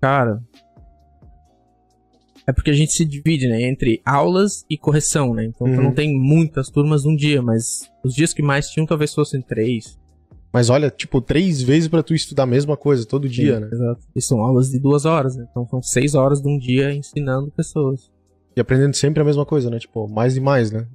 Cara. 0.00 0.40
É 2.46 2.52
porque 2.52 2.70
a 2.70 2.74
gente 2.74 2.92
se 2.92 3.04
divide, 3.04 3.48
né? 3.48 3.62
Entre 3.62 4.00
aulas 4.04 4.64
e 4.68 4.76
correção, 4.78 5.34
né? 5.34 5.44
Então 5.44 5.66
tu 5.70 5.76
Uhum. 5.76 5.84
não 5.84 5.92
tem 5.92 6.12
muitas 6.18 6.68
turmas 6.70 7.04
num 7.04 7.14
dia, 7.14 7.40
mas 7.42 7.90
os 8.04 8.14
dias 8.14 8.32
que 8.32 8.42
mais 8.42 8.68
tinham 8.68 8.86
talvez 8.86 9.14
fossem 9.14 9.40
três. 9.42 9.98
Mas 10.52 10.68
olha, 10.68 10.90
tipo, 10.90 11.20
três 11.20 11.62
vezes 11.62 11.88
pra 11.88 12.02
tu 12.02 12.12
estudar 12.12 12.42
a 12.42 12.46
mesma 12.46 12.76
coisa 12.76 13.06
todo 13.06 13.28
dia, 13.28 13.54
Sim, 13.56 13.60
né? 13.60 13.68
Exato. 13.72 14.00
E 14.16 14.20
são 14.22 14.40
aulas 14.40 14.68
de 14.70 14.80
duas 14.80 15.04
horas, 15.04 15.36
né? 15.36 15.46
Então 15.48 15.64
são 15.68 15.80
seis 15.82 16.14
horas 16.16 16.40
de 16.42 16.48
um 16.48 16.58
dia 16.58 16.92
ensinando 16.92 17.52
pessoas. 17.52 18.10
E 18.56 18.60
aprendendo 18.60 18.94
sempre 18.96 19.22
a 19.22 19.24
mesma 19.24 19.46
coisa, 19.46 19.70
né? 19.70 19.78
Tipo, 19.78 20.08
mais 20.08 20.36
e 20.36 20.40
mais, 20.40 20.72
né? 20.72 20.88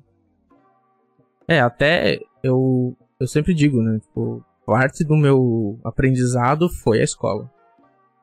É, 1.47 1.59
até 1.61 2.19
eu, 2.43 2.97
eu 3.19 3.27
sempre 3.27 3.53
digo, 3.53 3.81
né? 3.81 3.99
Tipo, 3.99 4.43
parte 4.65 5.05
do 5.05 5.15
meu 5.15 5.79
aprendizado 5.85 6.67
foi 6.67 6.99
a 6.99 7.03
escola. 7.03 7.49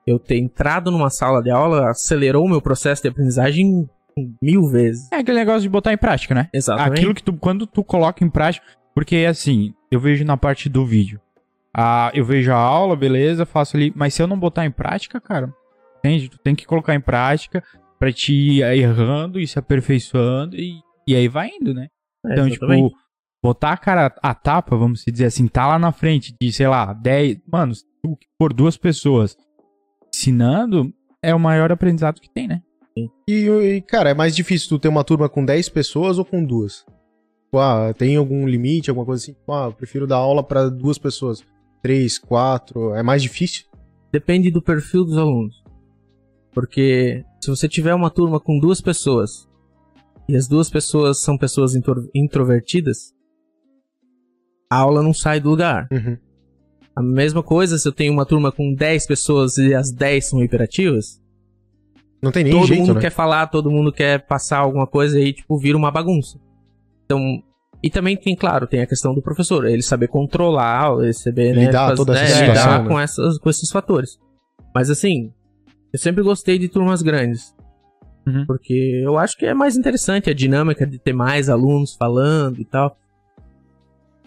Eu 0.07 0.19
ter 0.19 0.39
entrado 0.39 0.91
numa 0.91 1.11
sala 1.11 1.43
de 1.43 1.51
aula 1.51 1.91
acelerou 1.91 2.45
o 2.45 2.49
meu 2.49 2.61
processo 2.61 3.03
de 3.03 3.09
aprendizagem 3.09 3.89
mil 4.43 4.67
vezes. 4.69 5.11
É 5.13 5.17
aquele 5.17 5.39
negócio 5.39 5.63
de 5.63 5.69
botar 5.69 5.93
em 5.93 5.97
prática, 5.99 6.35
né? 6.35 6.49
Exatamente. 6.53 6.99
Aquilo 6.99 7.15
que 7.15 7.23
tu, 7.23 7.33
quando 7.35 7.67
tu 7.67 7.83
coloca 7.85 8.25
em 8.25 8.29
prática, 8.31 8.67
porque 8.95 9.17
assim, 9.29 9.73
eu 9.91 10.01
vejo 10.01 10.25
na 10.25 10.37
parte 10.37 10.69
do 10.69 10.85
vídeo. 10.85 11.21
Ah, 11.75 12.11
eu 12.15 12.25
vejo 12.25 12.53
a 12.53 12.57
aula, 12.57 12.95
beleza, 12.95 13.47
faço 13.47 13.77
ali, 13.77 13.93
mas 13.97 14.13
se 14.13 14.23
eu 14.23 14.27
não 14.27 14.39
botar 14.39 14.67
em 14.67 14.71
prática, 14.71 15.21
cara, 15.21 15.53
entende? 15.99 16.29
Tu 16.29 16.39
tem 16.39 16.55
que 16.55 16.67
colocar 16.67 16.95
em 16.95 17.01
prática 17.01 17.63
pra 17.99 18.13
te 18.13 18.33
ir 18.35 18.63
errando 18.63 19.41
e 19.41 19.47
se 19.47 19.59
aperfeiçoando 19.59 20.57
e, 20.57 20.75
e 21.07 21.15
aí 21.15 21.29
vai 21.29 21.49
indo, 21.49 21.73
né? 21.73 21.87
É, 22.27 22.33
Então, 22.33 22.47
exatamente. 22.47 22.89
tipo, 22.89 22.97
botar 23.43 23.73
a 23.73 23.77
cara 23.79 24.15
a 24.23 24.35
tapa, 24.35 24.77
vamos 24.77 25.03
dizer 25.07 25.25
assim, 25.27 25.47
tá 25.47 25.67
lá 25.67 25.79
na 25.79 25.93
frente 25.93 26.35
de, 26.39 26.53
sei 26.53 26.69
lá, 26.69 26.93
10. 26.93 27.39
Mano, 27.51 27.75
se 27.75 27.85
for 28.39 28.53
duas 28.53 28.77
pessoas 28.77 29.35
ensinando, 30.23 30.93
é 31.23 31.35
o 31.35 31.41
maior 31.41 31.73
aprendizado 31.73 32.21
que 32.21 32.31
tem, 32.31 32.47
né? 32.47 32.63
E, 33.29 33.47
e, 33.49 33.81
cara, 33.83 34.11
é 34.11 34.15
mais 34.15 34.37
difícil 34.37 34.69
tu 34.69 34.79
ter 34.79 34.89
uma 34.89 35.03
turma 35.05 35.29
com 35.29 35.45
10 35.45 35.69
pessoas 35.71 36.19
ou 36.19 36.25
com 36.25 36.45
duas? 36.45 36.85
Tipo, 37.45 37.59
ah, 37.59 37.93
tem 37.97 38.17
algum 38.17 38.47
limite, 38.47 38.91
alguma 38.91 39.07
coisa 39.07 39.23
assim? 39.23 39.33
Tipo, 39.33 39.53
ah, 39.53 39.67
eu 39.67 39.73
prefiro 39.73 40.07
dar 40.07 40.17
aula 40.17 40.43
pra 40.43 40.69
duas 40.69 40.99
pessoas. 40.99 41.43
Três, 41.83 42.19
quatro, 42.19 42.95
é 42.95 43.03
mais 43.03 43.23
difícil? 43.23 43.65
Depende 44.13 44.51
do 44.51 44.63
perfil 44.63 45.05
dos 45.05 45.17
alunos. 45.17 45.63
Porque 46.53 47.25
se 47.41 47.49
você 47.51 47.67
tiver 47.69 47.95
uma 47.95 48.11
turma 48.11 48.39
com 48.39 48.59
duas 48.59 48.81
pessoas 48.81 49.49
e 50.29 50.37
as 50.37 50.47
duas 50.47 50.69
pessoas 50.71 51.21
são 51.23 51.37
pessoas 51.39 51.75
intro- 51.75 52.09
introvertidas, 52.15 53.15
a 54.71 54.77
aula 54.77 55.03
não 55.03 55.15
sai 55.15 55.41
do 55.41 55.49
lugar. 55.51 55.89
Uhum. 55.91 56.17
A 56.95 57.03
mesma 57.03 57.43
coisa 57.43 57.79
se 57.79 57.89
eu 57.89 57.93
tenho 57.93 58.13
uma 58.13 58.27
turma 58.27 58.53
com 58.53 58.75
10 58.75 59.07
pessoas 59.07 59.57
e 59.57 59.75
as 59.75 59.91
10 59.91 60.29
são 60.29 60.43
hiperativas, 60.43 61.21
Não 62.23 62.31
tem 62.31 62.45
nem 62.45 62.53
todo 62.53 62.67
jeito, 62.67 62.81
mundo 62.81 62.95
né? 62.95 63.01
quer 63.01 63.11
falar, 63.11 63.47
todo 63.47 63.71
mundo 63.71 63.91
quer 63.93 64.27
passar 64.27 64.59
alguma 64.59 64.87
coisa 64.87 65.19
e, 65.19 65.33
tipo, 65.33 65.59
vira 65.59 65.77
uma 65.79 65.91
bagunça. 65.91 66.39
Então, 67.05 67.43
e 67.83 67.91
também 67.91 68.17
tem, 68.17 68.37
claro, 68.37 68.67
tem 68.67 68.81
a 68.81 68.87
questão 68.87 69.15
do 69.15 69.23
professor, 69.23 69.65
ele 69.67 69.83
saber 69.83 70.09
controlar, 70.09 70.93
ele 71.03 71.13
saber, 71.15 71.55
né, 71.57 71.67
Lidar 71.67 71.87
faz- 71.89 71.97
toda 71.99 72.13
essa 72.13 72.23
é, 72.23 72.27
situação, 72.47 72.71
lidar 72.73 72.83
né? 72.83 72.89
com, 72.89 73.01
essas, 73.01 73.39
com 73.39 73.51
esses 73.51 73.71
fatores. 73.71 74.19
Mas 74.75 74.89
assim, 74.91 75.33
eu 75.93 75.99
sempre 75.99 76.23
gostei 76.23 76.59
de 76.59 76.69
turmas 76.69 77.03
grandes. 77.03 77.55
Uhum. 78.27 78.45
Porque 78.47 79.01
eu 79.05 79.19
acho 79.19 79.37
que 79.37 79.45
é 79.45 79.53
mais 79.53 79.77
interessante 79.77 80.31
a 80.31 80.35
dinâmica 80.35 80.87
de 80.87 80.97
ter 80.99 81.13
mais 81.13 81.49
alunos 81.49 81.95
falando 81.97 82.61
e 82.61 82.65
tal. 82.65 82.97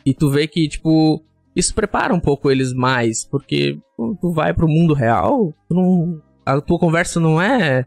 E 0.06 0.14
tu 0.14 0.30
vê 0.30 0.48
que, 0.48 0.68
tipo, 0.68 1.24
isso 1.56 1.74
prepara 1.74 2.14
um 2.14 2.20
pouco 2.20 2.52
eles 2.52 2.74
mais, 2.74 3.26
porque 3.26 3.80
quando 3.96 4.18
tu 4.18 4.34
vai 4.34 4.54
pro 4.54 4.68
mundo 4.68 4.94
real, 4.94 5.54
tu 5.68 5.74
não, 5.74 6.22
a 6.46 6.60
tua 6.60 6.78
conversa 6.78 7.20
não 7.20 7.42
é 7.42 7.86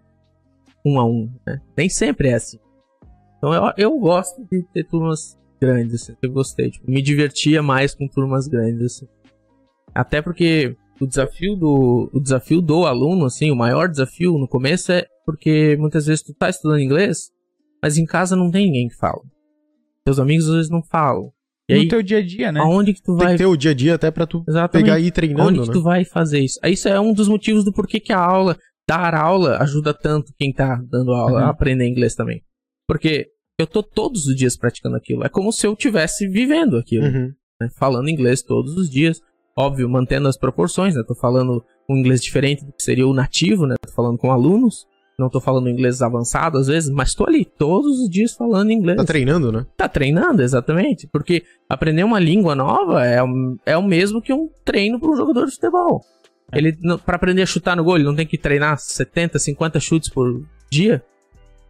um 0.84 0.98
a 0.98 1.04
um, 1.04 1.30
né? 1.46 1.60
Nem 1.76 1.88
sempre 1.88 2.30
é 2.30 2.34
assim. 2.34 2.58
Então 3.36 3.52
eu, 3.52 3.72
eu 3.76 3.98
gosto 3.98 4.42
de 4.50 4.62
ter 4.72 4.84
turmas 4.84 5.38
grandes, 5.60 6.02
assim, 6.02 6.16
eu 6.22 6.32
gostei, 6.32 6.70
tipo, 6.70 6.90
me 6.90 7.02
divertia 7.02 7.62
mais 7.62 7.94
com 7.94 8.08
turmas 8.08 8.48
grandes, 8.48 8.82
assim. 8.82 9.08
Até 9.94 10.22
porque 10.22 10.76
o 11.00 11.06
desafio 11.06 11.54
do 11.54 12.10
o 12.12 12.20
desafio 12.20 12.60
do 12.60 12.86
aluno, 12.86 13.26
assim, 13.26 13.50
o 13.50 13.56
maior 13.56 13.88
desafio 13.88 14.38
no 14.38 14.48
começo 14.48 14.92
é 14.92 15.06
porque 15.26 15.76
muitas 15.78 16.06
vezes 16.06 16.22
tu 16.22 16.32
tá 16.34 16.48
estudando 16.48 16.80
inglês, 16.80 17.30
mas 17.82 17.98
em 17.98 18.06
casa 18.06 18.34
não 18.34 18.50
tem 18.50 18.66
ninguém 18.66 18.88
que 18.88 18.96
fala. 18.96 19.20
Teus 20.04 20.18
amigos 20.18 20.48
às 20.48 20.54
vezes 20.54 20.70
não 20.70 20.82
falam. 20.82 21.30
E 21.68 21.74
no 21.74 21.80
aí, 21.80 21.88
teu 21.88 22.02
dia 22.02 22.18
a 22.18 22.22
dia, 22.24 22.50
né? 22.52 22.60
aonde 22.60 22.94
que 22.94 23.02
tu 23.02 23.16
Tem 23.16 23.26
vai 23.26 23.32
que 23.34 23.38
ter 23.38 23.46
o 23.46 23.56
dia 23.56 23.70
a 23.72 23.74
dia 23.74 23.94
até 23.94 24.10
pra 24.10 24.26
tu 24.26 24.42
Exatamente. 24.48 24.84
pegar 24.86 24.98
e 25.00 25.06
ir 25.06 25.10
treinando, 25.10 25.48
Onde 25.50 25.60
né? 25.60 25.66
que 25.66 25.72
tu 25.72 25.82
vai 25.82 26.04
fazer 26.04 26.40
isso? 26.40 26.58
Isso 26.64 26.88
é 26.88 26.98
um 26.98 27.12
dos 27.12 27.28
motivos 27.28 27.64
do 27.64 27.72
porquê 27.72 28.00
que 28.00 28.12
a 28.12 28.18
aula, 28.18 28.56
dar 28.88 29.14
aula, 29.14 29.58
ajuda 29.58 29.92
tanto 29.92 30.32
quem 30.38 30.52
tá 30.52 30.80
dando 30.88 31.12
aula 31.12 31.40
Uhum. 31.40 31.46
a 31.46 31.50
aprender 31.50 31.86
inglês 31.86 32.14
também. 32.14 32.42
Porque 32.86 33.26
eu 33.60 33.66
tô 33.66 33.82
todos 33.82 34.26
os 34.26 34.34
dias 34.34 34.56
praticando 34.56 34.96
aquilo. 34.96 35.24
É 35.24 35.28
como 35.28 35.52
se 35.52 35.66
eu 35.66 35.76
tivesse 35.76 36.26
vivendo 36.28 36.76
aquilo, 36.78 37.04
Uhum. 37.04 37.32
né? 37.60 37.68
Falando 37.78 38.08
inglês 38.08 38.40
todos 38.42 38.74
os 38.76 38.88
dias. 38.88 39.20
Óbvio, 39.56 39.88
mantendo 39.90 40.28
as 40.28 40.38
proporções, 40.38 40.94
né? 40.94 41.02
Tô 41.06 41.14
falando 41.14 41.62
um 41.90 41.96
inglês 41.96 42.22
diferente 42.22 42.64
do 42.64 42.72
que 42.72 42.82
seria 42.82 43.06
o 43.06 43.12
nativo, 43.12 43.66
né? 43.66 43.74
Tô 43.84 43.92
falando 43.92 44.16
com 44.16 44.30
alunos. 44.30 44.86
Não 45.18 45.28
tô 45.28 45.40
falando 45.40 45.68
inglês 45.68 46.00
avançado 46.00 46.58
às 46.58 46.68
vezes, 46.68 46.88
mas 46.88 47.12
tô 47.12 47.26
ali 47.26 47.44
todos 47.44 47.98
os 48.00 48.08
dias 48.08 48.34
falando 48.34 48.70
inglês. 48.70 48.96
Tá 48.96 49.04
treinando, 49.04 49.50
né? 49.50 49.66
Tá 49.76 49.88
treinando, 49.88 50.42
exatamente. 50.42 51.08
Porque 51.08 51.42
aprender 51.68 52.04
uma 52.04 52.20
língua 52.20 52.54
nova 52.54 53.04
é, 53.04 53.20
o- 53.20 53.56
é 53.66 53.76
o 53.76 53.82
mesmo 53.82 54.22
que 54.22 54.32
um 54.32 54.48
treino 54.64 55.00
para 55.00 55.10
um 55.10 55.16
jogador 55.16 55.46
de 55.46 55.54
futebol. 55.54 56.00
Ele, 56.52 56.76
não- 56.80 56.98
pra 56.98 57.16
aprender 57.16 57.42
a 57.42 57.46
chutar 57.46 57.76
no 57.76 57.82
gol, 57.82 57.96
ele 57.96 58.04
não 58.04 58.14
tem 58.14 58.26
que 58.26 58.38
treinar 58.38 58.78
70, 58.78 59.40
50 59.40 59.80
chutes 59.80 60.08
por 60.08 60.40
dia. 60.70 61.02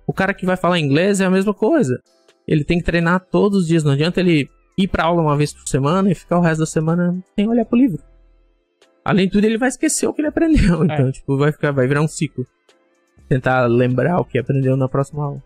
O 0.07 0.13
cara 0.13 0.35
que 0.35 0.45
vai 0.45 0.57
falar 0.57 0.79
inglês 0.79 1.19
é 1.21 1.25
a 1.25 1.31
mesma 1.31 1.55
coisa. 1.55 1.99
Ele 2.47 2.65
tem 2.65 2.79
que 2.79 2.85
treinar 2.85 3.19
todos 3.31 3.63
os 3.63 3.67
dias. 3.67 3.83
Não 3.83 3.93
adianta 3.93 4.21
ele 4.21 4.47
ir 4.77 4.89
pra 4.89 5.05
aula 5.05 5.23
uma 5.23 5.37
vez 5.39 5.55
por 5.55 5.67
semana 5.67 6.11
e 6.13 6.15
ficar 6.15 6.39
o 6.39 6.43
resto 6.43 6.61
da 6.61 6.67
semana 6.67 7.19
sem 7.35 7.49
olhar 7.49 7.65
pro 7.65 7.79
livro. 7.79 8.03
Além 9.03 9.25
de 9.27 9.33
tudo, 9.33 9.45
ele 9.47 9.57
vai 9.57 9.71
esquecer 9.71 10.07
o 10.07 10.13
que 10.13 10.21
ele 10.21 10.29
aprendeu. 10.29 10.85
Então, 10.85 11.11
tipo, 11.11 11.39
vai 11.39 11.51
ficar, 11.51 11.73
vai 11.73 11.89
virar 11.89 12.03
um 12.03 12.09
ciclo. 12.09 12.47
Tentar 13.29 13.67
lembrar 13.67 14.19
o 14.21 14.25
que 14.25 14.39
aprendeu 14.39 14.77
na 14.77 14.89
próxima 14.89 15.25
aula. 15.25 15.43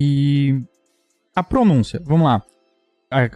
E 0.00 0.60
a 1.34 1.42
pronúncia, 1.42 2.00
vamos 2.04 2.26
lá. 2.26 2.42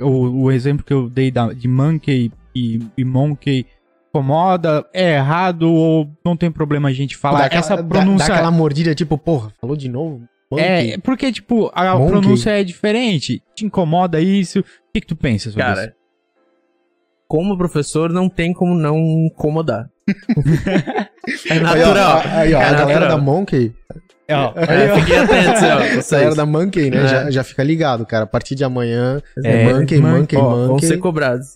O, 0.01 0.45
o 0.45 0.53
exemplo 0.53 0.85
que 0.85 0.93
eu 0.93 1.09
dei 1.09 1.31
da- 1.31 1.53
de 1.53 1.67
monkey 1.67 2.31
e, 2.55 2.79
e 2.97 3.05
monkey 3.05 3.67
incomoda, 4.11 4.87
é 4.93 5.15
errado 5.15 5.73
ou 5.73 6.07
não 6.23 6.37
tem 6.37 6.51
problema 6.53 6.91
a 6.91 6.93
gente 6.93 7.17
falar 7.17 7.39
Dá 7.41 7.45
aquela- 7.47 7.61
essa 7.61 7.77
dá- 7.79 7.83
pronúncia. 7.83 8.29
Dá, 8.29 8.35
aquela 8.35 8.51
mordida, 8.51 8.95
tipo, 8.95 9.17
porra, 9.17 9.51
falou 9.59 9.75
de 9.75 9.89
novo? 9.89 10.29
É, 10.55 10.83
Monkey. 10.83 10.99
porque, 10.99 11.33
tipo, 11.33 11.71
a 11.75 11.95
Monkey. 11.97 12.11
pronúncia 12.11 12.51
é 12.51 12.63
diferente. 12.63 13.43
Te 13.55 13.65
incomoda 13.65 14.21
isso? 14.21 14.61
O 14.61 14.65
que, 14.93 15.01
que 15.01 15.07
tu 15.07 15.17
pensa 15.17 15.51
sobre 15.51 15.65
isso? 15.67 15.75
Cara, 15.75 15.97
como 17.27 17.57
professor, 17.57 18.13
não 18.13 18.29
tem 18.29 18.53
como 18.53 18.75
não 18.75 18.99
incomodar. 18.99 19.89
é 21.49 21.53
Aí, 21.53 21.59
ó, 21.59 21.63
natural. 21.63 22.23
aí, 22.25 22.55
ó, 22.55 22.59
a 22.59 22.63
É 22.63 22.71
galera 22.73 22.85
natural. 22.87 23.09
da 23.09 23.19
Monkey, 23.19 23.73
É, 24.29 24.37
ó, 24.37 24.53
É, 24.57 25.01
fiquem 25.01 25.19
atentos, 25.19 25.63
ó, 25.63 25.67
a 25.67 25.69
galera 25.77 26.03
vocês. 26.03 26.35
da 26.37 26.47
Monkey, 26.47 26.91
né, 26.91 27.05
É. 27.05 27.09
já, 27.09 27.31
já 27.31 27.45
fica 27.45 27.63
ligado, 27.63 28.07
cara. 28.07 28.25
A 28.25 28.27
partir 28.27 28.55
de 28.55 28.65
amanhã 28.65 29.21
É, 29.45 29.63
é, 29.63 29.73
Monkey, 29.73 29.99
Monkey, 29.99 30.19
Monkey, 30.19 30.37
Ó, 30.37 30.51
vão 30.51 30.69
Monkey. 30.69 30.87
ser 30.87 30.99
cobrados. 30.99 31.47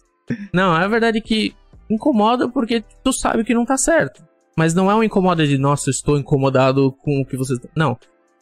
Não, 0.53 0.73
a 0.73 0.87
verdade 0.89 1.19
é 1.19 1.21
que 1.21 1.55
incomoda 1.89 2.49
porque 2.49 2.83
tu 3.05 3.13
sabe 3.13 3.45
que 3.45 3.55
não 3.55 3.65
tá 3.65 3.77
certo. 3.77 4.23
Mas 4.59 4.75
não 4.75 4.91
é 4.91 4.95
um 4.95 5.03
incomoda 5.05 5.47
de, 5.47 5.57
nossa, 5.59 5.91
eu 5.91 5.93
estou 5.93 6.19
incomodado 6.19 6.91
com 7.05 7.21
o 7.21 7.25
que 7.27 7.37
vocês. 7.37 7.59
Não. 7.77 7.97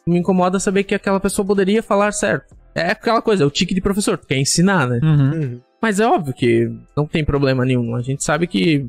Me 0.07 0.17
incomoda 0.17 0.59
saber 0.59 0.83
que 0.83 0.95
aquela 0.95 1.19
pessoa 1.19 1.45
poderia 1.45 1.83
falar 1.83 2.11
certo. 2.13 2.55
É 2.73 2.91
aquela 2.91 3.21
coisa, 3.21 3.43
é 3.43 3.45
o 3.45 3.49
tique 3.51 3.73
de 3.73 3.81
professor, 3.81 4.17
tu 4.17 4.25
quer 4.27 4.37
ensinar, 4.37 4.87
né? 4.87 4.99
Uhum. 5.03 5.31
Uhum. 5.33 5.61
Mas 5.81 5.99
é 5.99 6.07
óbvio 6.07 6.33
que 6.33 6.69
não 6.95 7.05
tem 7.05 7.23
problema 7.23 7.63
nenhum. 7.65 7.95
A 7.95 8.01
gente 8.01 8.23
sabe 8.23 8.47
que 8.47 8.85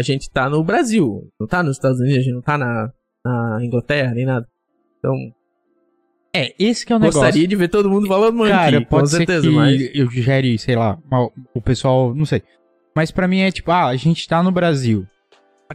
a 0.00 0.02
gente 0.02 0.30
tá 0.30 0.48
no 0.48 0.64
Brasil, 0.64 1.28
não 1.38 1.46
tá 1.46 1.62
nos 1.62 1.76
Estados 1.76 2.00
Unidos, 2.00 2.18
a 2.18 2.22
gente 2.22 2.34
não 2.34 2.42
tá 2.42 2.56
na, 2.58 2.90
na 3.24 3.58
Inglaterra 3.62 4.12
nem 4.14 4.24
nada. 4.26 4.46
Então, 4.98 5.14
É, 6.34 6.54
esse 6.58 6.84
que 6.86 6.92
é 6.92 6.96
o 6.96 6.98
negócio. 6.98 7.20
gostaria 7.20 7.46
de 7.46 7.56
ver 7.56 7.68
todo 7.68 7.90
mundo 7.90 8.06
falando 8.08 8.36
monkey, 8.36 8.50
Cara, 8.52 8.80
com 8.80 8.86
pode 8.86 9.10
certeza, 9.10 9.42
ser 9.42 9.48
que 9.48 9.54
mas. 9.54 9.90
eu 9.94 10.10
gere, 10.10 10.58
sei 10.58 10.76
lá, 10.76 10.98
o 11.54 11.60
pessoal, 11.60 12.14
não 12.14 12.24
sei. 12.24 12.42
Mas 12.94 13.10
pra 13.10 13.28
mim 13.28 13.40
é 13.40 13.50
tipo, 13.50 13.70
ah, 13.70 13.86
a 13.86 13.96
gente 13.96 14.26
tá 14.28 14.42
no 14.42 14.50
Brasil. 14.50 15.06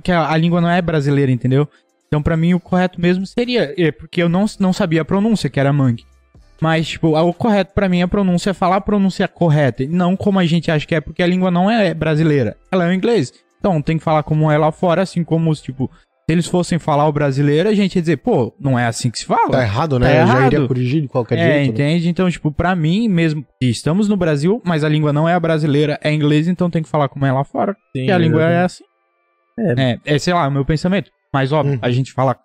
Que 0.03 0.12
a, 0.12 0.29
a 0.29 0.36
língua 0.38 0.60
não 0.60 0.70
é 0.70 0.82
brasileira, 0.82 1.32
entendeu? 1.32 1.67
Então 2.08 2.22
pra 2.22 2.36
mim 2.38 2.53
o 2.53 2.60
correto 2.60 3.00
mesmo 3.01 3.25
seria, 3.25 3.74
é, 3.77 3.91
porque 3.91 4.22
eu 4.22 4.29
não, 4.29 4.46
não 4.60 4.72
sabia 4.74 5.01
a 5.01 5.05
pronúncia, 5.05 5.50
que 5.50 5.60
era 5.60 5.72
monkey. 5.74 6.05
Mas, 6.62 6.88
tipo, 6.88 7.17
o 7.17 7.34
correto 7.34 7.74
pra 7.74 7.89
mim 7.89 8.01
a 8.01 8.08
pronúncia 8.08 8.51
é 8.51 8.53
falar 8.53 8.77
a 8.77 8.82
pronúncia 8.82 9.27
correta, 9.27 9.84
não 9.89 10.15
como 10.15 10.39
a 10.39 10.46
gente 10.46 10.72
acha 10.72 10.88
que 10.88 10.96
é, 10.96 11.01
porque 11.01 11.22
a 11.22 11.27
língua 11.27 11.51
não 11.51 11.70
é 11.70 11.94
brasileira, 11.94 12.55
ela 12.72 12.86
é 12.86 12.89
o 12.89 12.94
inglês. 12.94 13.34
Então 13.68 13.82
tem 13.82 13.98
que 13.98 14.04
falar 14.04 14.22
como 14.22 14.52
é 14.52 14.58
lá 14.60 14.72
fora, 14.72 15.02
assim 15.02 15.24
como 15.24 15.50
os, 15.50 15.60
tipo, 15.60 15.90
se 16.28 16.32
eles 16.32 16.46
fossem 16.46 16.78
falar 16.78 17.08
o 17.08 17.12
brasileiro, 17.12 17.68
a 17.68 17.74
gente 17.74 17.96
ia 17.96 18.02
dizer, 18.02 18.18
pô, 18.18 18.54
não 18.60 18.78
é 18.78 18.86
assim 18.86 19.10
que 19.10 19.18
se 19.18 19.26
fala. 19.26 19.50
Tá 19.50 19.64
errado, 19.64 19.98
né? 19.98 20.06
Tá 20.06 20.12
Eu 20.22 20.28
já 20.28 20.34
errado. 20.38 20.54
iria 20.54 20.68
corrigir 20.68 21.02
de 21.02 21.08
qualquer 21.08 21.38
É, 21.40 21.42
jeito. 21.42 21.58
né? 21.58 21.66
entende? 21.92 22.10
Então, 22.10 22.30
tipo, 22.30 22.52
pra 22.52 22.76
mim 22.76 23.08
mesmo, 23.10 23.44
que 23.60 23.68
estamos 23.68 24.08
no 24.08 24.16
Brasil, 24.16 24.62
mas 24.64 24.84
a 24.84 24.90
língua 24.90 25.12
não 25.12 25.28
é 25.28 25.34
a 25.34 25.40
brasileira, 25.40 26.00
é 26.04 26.14
inglês, 26.14 26.48
então 26.48 26.70
tem 26.70 26.84
que 26.84 26.90
falar 26.90 27.10
como 27.10 27.26
é 27.26 27.32
lá 27.32 27.44
fora. 27.44 27.76
Sim, 27.96 28.06
e 28.06 28.12
a 28.12 28.18
língua 28.20 28.44
é 28.44 28.64
assim. 28.64 28.84
É. 29.78 29.98
é, 30.06 30.20
sei 30.20 30.34
lá, 30.34 30.48
o 30.48 30.52
meu 30.52 30.64
pensamento. 30.66 31.10
Mas, 31.34 31.52
óbvio, 31.52 31.74
Uhum. 31.74 31.80
a 31.82 31.90
gente 31.90 32.14
fala 32.14 32.38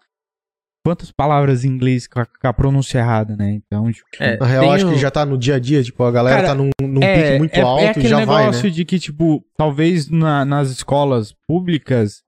quantas 0.85 1.11
palavras 1.13 1.65
em 1.65 1.69
inglês 1.69 2.07
com 2.07 2.21
a, 2.21 2.27
com 2.27 2.49
a 2.49 2.53
pronúncia 2.53 2.99
errada, 2.99 3.37
né? 3.37 3.53
Então, 3.53 3.91
tipo, 3.93 4.07
É, 4.19 4.37
Na 4.39 4.47
real, 4.47 4.71
acho 4.73 4.89
o- 4.89 4.93
que 4.93 4.99
já 4.99 5.11
tá 5.11 5.25
no 5.27 5.37
dia 5.37 5.57
a 5.57 5.59
dia, 5.59 5.83
tipo, 5.83 6.03
a 6.05 6.11
galera 6.11 6.37
Cara, 6.37 6.49
tá 6.49 6.55
num, 6.55 6.71
num 6.81 7.03
é, 7.03 7.23
pique 7.23 7.39
muito 7.39 7.55
é, 7.57 7.61
alto 7.61 7.99
é 7.99 8.03
e 8.03 8.09
já 8.09 8.25
vai, 8.25 8.45
negócio 8.47 8.65
né? 8.65 8.71
de 8.71 8.85
que, 8.85 8.99
tipo, 8.99 9.45
talvez 9.57 10.09
na- 10.09 10.45
nas 10.45 10.71
escolas 10.71 11.35
públicas 11.47 12.23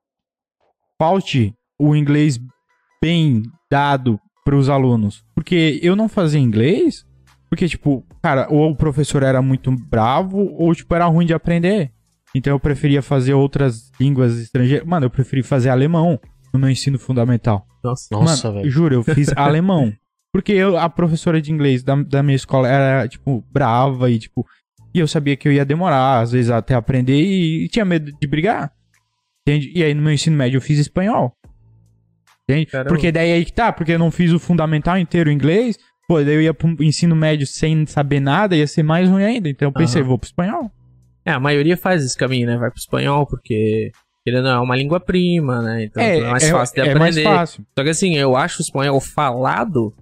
falte 0.98 1.54
o 1.78 1.96
inglês 1.96 2.38
bem 3.02 3.42
dado 3.70 4.20
pros 4.44 4.68
alunos. 4.68 5.24
Porque 5.34 5.80
eu 5.82 5.96
não 5.96 6.08
fazia 6.08 6.40
inglês, 6.40 7.04
porque, 7.48 7.68
tipo, 7.68 8.04
cara, 8.22 8.46
ou 8.50 8.70
o 8.70 8.76
professor 8.76 9.22
era 9.22 9.40
muito 9.42 9.70
bravo, 9.70 10.54
ou, 10.58 10.74
tipo, 10.74 10.94
era 10.94 11.06
ruim 11.06 11.26
de 11.26 11.34
aprender. 11.34 11.90
Então 12.34 12.52
eu 12.52 12.60
preferia 12.60 13.02
fazer 13.02 13.34
outras 13.34 13.90
línguas 14.00 14.38
estrangeiras. 14.38 14.86
Mano, 14.86 15.06
eu 15.06 15.10
preferi 15.10 15.42
fazer 15.42 15.68
alemão 15.68 16.18
no 16.52 16.58
meu 16.58 16.70
ensino 16.70 16.98
fundamental. 16.98 17.66
Nossa. 17.82 18.08
Nossa, 18.12 18.52
velho. 18.52 18.70
Juro, 18.70 18.94
eu 18.94 19.02
fiz 19.02 19.28
alemão. 19.36 19.92
Porque 20.32 20.52
eu, 20.52 20.78
a 20.78 20.88
professora 20.88 21.42
de 21.42 21.52
inglês 21.52 21.82
da, 21.82 21.94
da 21.94 22.22
minha 22.22 22.36
escola 22.36 22.66
era, 22.66 23.06
tipo, 23.06 23.44
brava 23.50 24.10
e, 24.10 24.18
tipo, 24.18 24.46
e 24.94 24.98
eu 24.98 25.06
sabia 25.06 25.36
que 25.36 25.46
eu 25.46 25.52
ia 25.52 25.64
demorar, 25.64 26.20
às 26.20 26.32
vezes, 26.32 26.50
até 26.50 26.74
aprender 26.74 27.20
e, 27.20 27.64
e 27.64 27.68
tinha 27.68 27.84
medo 27.84 28.10
de 28.12 28.26
brigar. 28.26 28.72
Entende? 29.46 29.72
E 29.74 29.82
aí 29.82 29.92
no 29.92 30.02
meu 30.02 30.12
ensino 30.12 30.36
médio 30.36 30.58
eu 30.58 30.60
fiz 30.60 30.78
espanhol. 30.78 31.36
Entende? 32.44 32.66
Caramba. 32.66 32.88
Porque 32.88 33.10
daí 33.10 33.32
aí 33.32 33.44
que 33.44 33.52
tá, 33.52 33.72
porque 33.72 33.92
eu 33.92 33.98
não 33.98 34.10
fiz 34.10 34.32
o 34.32 34.38
fundamental 34.38 34.98
inteiro 34.98 35.30
em 35.30 35.34
inglês, 35.34 35.78
pô, 36.06 36.22
daí 36.22 36.34
eu 36.34 36.42
ia 36.42 36.54
pro 36.54 36.82
ensino 36.82 37.16
médio 37.16 37.46
sem 37.46 37.86
saber 37.86 38.20
nada, 38.20 38.56
ia 38.56 38.66
ser 38.66 38.82
mais 38.82 39.08
ruim 39.08 39.24
ainda. 39.24 39.48
Então 39.48 39.68
eu 39.68 39.72
pensei, 39.72 40.00
Aham. 40.00 40.08
vou 40.08 40.18
pro 40.18 40.26
espanhol. 40.26 40.70
É, 41.24 41.32
a 41.32 41.40
maioria 41.40 41.76
faz 41.76 42.04
esse 42.04 42.16
caminho, 42.16 42.46
né? 42.46 42.56
Vai 42.56 42.70
pro 42.70 42.78
espanhol, 42.78 43.26
porque 43.26 43.92
ele 44.26 44.40
não 44.40 44.50
é 44.50 44.60
uma 44.60 44.76
língua 44.76 45.00
prima, 45.00 45.60
né? 45.62 45.84
Então 45.84 46.02
é, 46.02 46.20
mais 46.20 46.48
fácil 46.48 46.74
de 46.74 46.80
é 46.80 46.84
aprender. 46.92 46.98
mais 46.98 47.22
fácil. 47.22 47.66
Só 47.76 47.84
que 47.84 47.90
assim, 47.90 48.14
eu 48.16 48.36
acho 48.36 48.58
o 48.60 48.62
espanhol 48.62 49.00
falado 49.00 49.92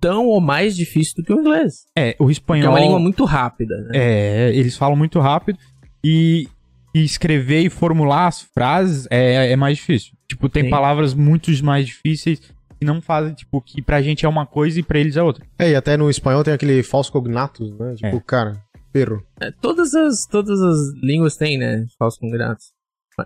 tão 0.00 0.26
ou 0.26 0.40
mais 0.40 0.76
difícil 0.76 1.14
do 1.16 1.22
que 1.24 1.32
o 1.32 1.40
inglês. 1.40 1.84
É, 1.96 2.10
o 2.12 2.16
Porque 2.18 2.32
espanhol. 2.32 2.66
é 2.66 2.70
uma 2.70 2.80
língua 2.80 2.98
muito 2.98 3.24
rápida, 3.24 3.76
né? 3.82 3.90
É, 3.94 4.50
eles 4.54 4.76
falam 4.76 4.96
muito 4.96 5.18
rápido 5.20 5.58
e, 6.04 6.48
e 6.94 7.04
escrever 7.04 7.60
e 7.60 7.70
formular 7.70 8.26
as 8.26 8.40
frases 8.40 9.06
é, 9.10 9.52
é 9.52 9.56
mais 9.56 9.76
difícil. 9.78 10.12
Tipo, 10.28 10.48
tem 10.48 10.64
Sim. 10.64 10.70
palavras 10.70 11.12
muito 11.12 11.50
mais 11.64 11.86
difíceis 11.86 12.40
que 12.40 12.86
não 12.86 13.02
fazem, 13.02 13.34
tipo, 13.34 13.60
que 13.60 13.82
pra 13.82 14.00
gente 14.00 14.24
é 14.24 14.28
uma 14.28 14.46
coisa 14.46 14.80
e 14.80 14.82
pra 14.82 14.98
eles 14.98 15.16
é 15.16 15.22
outra. 15.22 15.44
É, 15.58 15.70
e 15.70 15.74
até 15.76 15.98
no 15.98 16.08
espanhol 16.08 16.42
tem 16.42 16.54
aquele 16.54 16.82
falso 16.82 17.12
cognatus, 17.12 17.70
né? 17.78 17.94
Tipo, 17.94 18.16
É. 18.16 18.22
cara, 18.26 18.56
perro. 18.90 19.22
É, 19.38 19.50
todas, 19.60 19.94
as, 19.94 20.24
todas 20.24 20.58
as 20.62 20.94
línguas 21.02 21.36
têm, 21.36 21.58
né? 21.58 21.84
Falsos 21.98 22.18
combinados. 22.18 22.72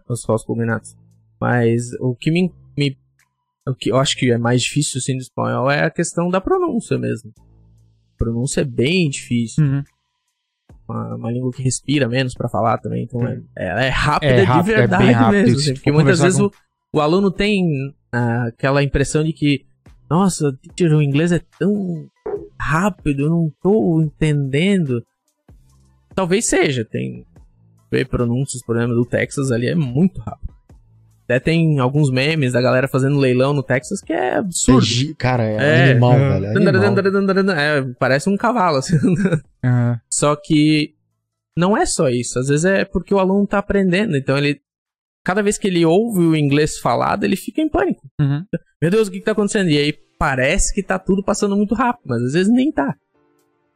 Os 0.08 0.24
falsos 0.24 0.46
combinados. 0.46 0.96
Mas 1.40 1.92
o 2.00 2.14
que 2.14 2.30
me, 2.30 2.52
me- 2.76 2.96
O 3.66 3.74
que 3.74 3.90
eu 3.90 3.96
acho 3.98 4.16
que 4.16 4.30
é 4.30 4.38
mais 4.38 4.62
difícil, 4.62 4.98
assim, 4.98 5.16
do 5.16 5.22
espanhol 5.22 5.70
é 5.70 5.84
a 5.84 5.90
questão 5.90 6.28
da 6.28 6.40
pronúncia 6.40 6.98
mesmo. 6.98 7.32
A 8.14 8.16
pronúncia 8.18 8.60
é 8.60 8.64
bem 8.64 9.08
difícil. 9.08 9.64
Uhum. 9.64 9.82
Uma, 10.88 11.14
uma 11.16 11.30
língua 11.32 11.50
que 11.52 11.62
respira 11.62 12.08
menos 12.08 12.34
pra 12.34 12.48
falar 12.48 12.78
também. 12.78 13.04
Então 13.04 13.26
é, 13.26 13.40
ela 13.56 13.82
é 13.84 13.88
rápida 13.88 14.32
É 14.32 14.42
rápido, 14.42 14.64
de 14.66 14.72
é 14.72 14.76
verdade 14.76 15.12
rápido. 15.12 15.32
mesmo. 15.42 15.56
Assim, 15.58 15.74
porque 15.74 15.90
for 15.90 15.96
muitas 15.96 16.20
vezes 16.20 16.40
o, 16.40 16.50
o 16.92 17.00
aluno 17.00 17.30
tem 17.30 17.64
ah, 18.12 18.44
aquela 18.48 18.82
impressão 18.82 19.24
de 19.24 19.32
que, 19.32 19.64
nossa, 20.10 20.52
teacher, 20.76 20.96
o 20.96 21.02
inglês 21.02 21.32
é 21.32 21.40
tão 21.58 22.06
rápido, 22.58 23.22
eu 23.22 23.30
não 23.30 23.52
tô 23.62 24.00
entendendo. 24.02 25.02
Talvez 26.14 26.46
seja, 26.46 26.84
tem 26.84 27.24
ver 27.90 28.06
pronúncias, 28.08 28.62
por 28.64 28.76
exemplo, 28.76 28.94
do 28.94 29.04
Texas 29.04 29.50
ali 29.52 29.68
é 29.68 29.74
muito 29.74 30.20
rápido. 30.20 30.52
Até 31.24 31.40
tem 31.40 31.78
alguns 31.78 32.10
memes 32.10 32.52
da 32.52 32.60
galera 32.60 32.86
fazendo 32.86 33.18
leilão 33.18 33.54
no 33.54 33.62
Texas 33.62 34.00
que 34.02 34.12
é 34.12 34.36
absurdo. 34.36 34.84
Gi- 34.84 35.14
Cara, 35.14 35.42
é, 35.44 35.56
É. 35.88 35.90
animal, 35.92 36.12
É. 36.12 36.18
velho. 36.18 36.46
é 36.46 36.50
animal. 36.50 37.56
É, 37.56 37.82
parece 37.98 38.28
um 38.28 38.36
cavalo, 38.36 38.76
assim. 38.78 38.96
Ah, 39.62 39.98
Só 40.10 40.36
que 40.36 40.94
não 41.56 41.74
é 41.76 41.86
só 41.86 42.10
isso. 42.10 42.38
Às 42.38 42.48
vezes 42.48 42.66
é 42.66 42.84
porque 42.84 43.14
o 43.14 43.18
aluno 43.18 43.46
tá 43.46 43.58
aprendendo. 43.58 44.16
Então 44.16 44.36
ele. 44.36 44.60
Cada 45.24 45.42
vez 45.42 45.56
que 45.56 45.66
ele 45.66 45.86
ouve 45.86 46.20
o 46.20 46.36
inglês 46.36 46.76
falado, 46.78 47.24
ele 47.24 47.36
fica 47.36 47.62
em 47.62 47.70
pânico. 47.70 48.02
uhum. 48.20 48.44
Meu 48.82 48.90
Deus, 48.90 49.08
o 49.08 49.10
que, 49.10 49.18
que 49.20 49.24
tá 49.24 49.32
acontecendo? 49.32 49.70
E 49.70 49.78
aí 49.78 49.94
parece 50.18 50.74
que 50.74 50.82
tá 50.82 50.98
tudo 50.98 51.24
passando 51.24 51.56
muito 51.56 51.74
rápido, 51.74 52.04
mas 52.06 52.22
às 52.22 52.34
vezes 52.34 52.52
nem 52.52 52.70
tá. 52.70 52.94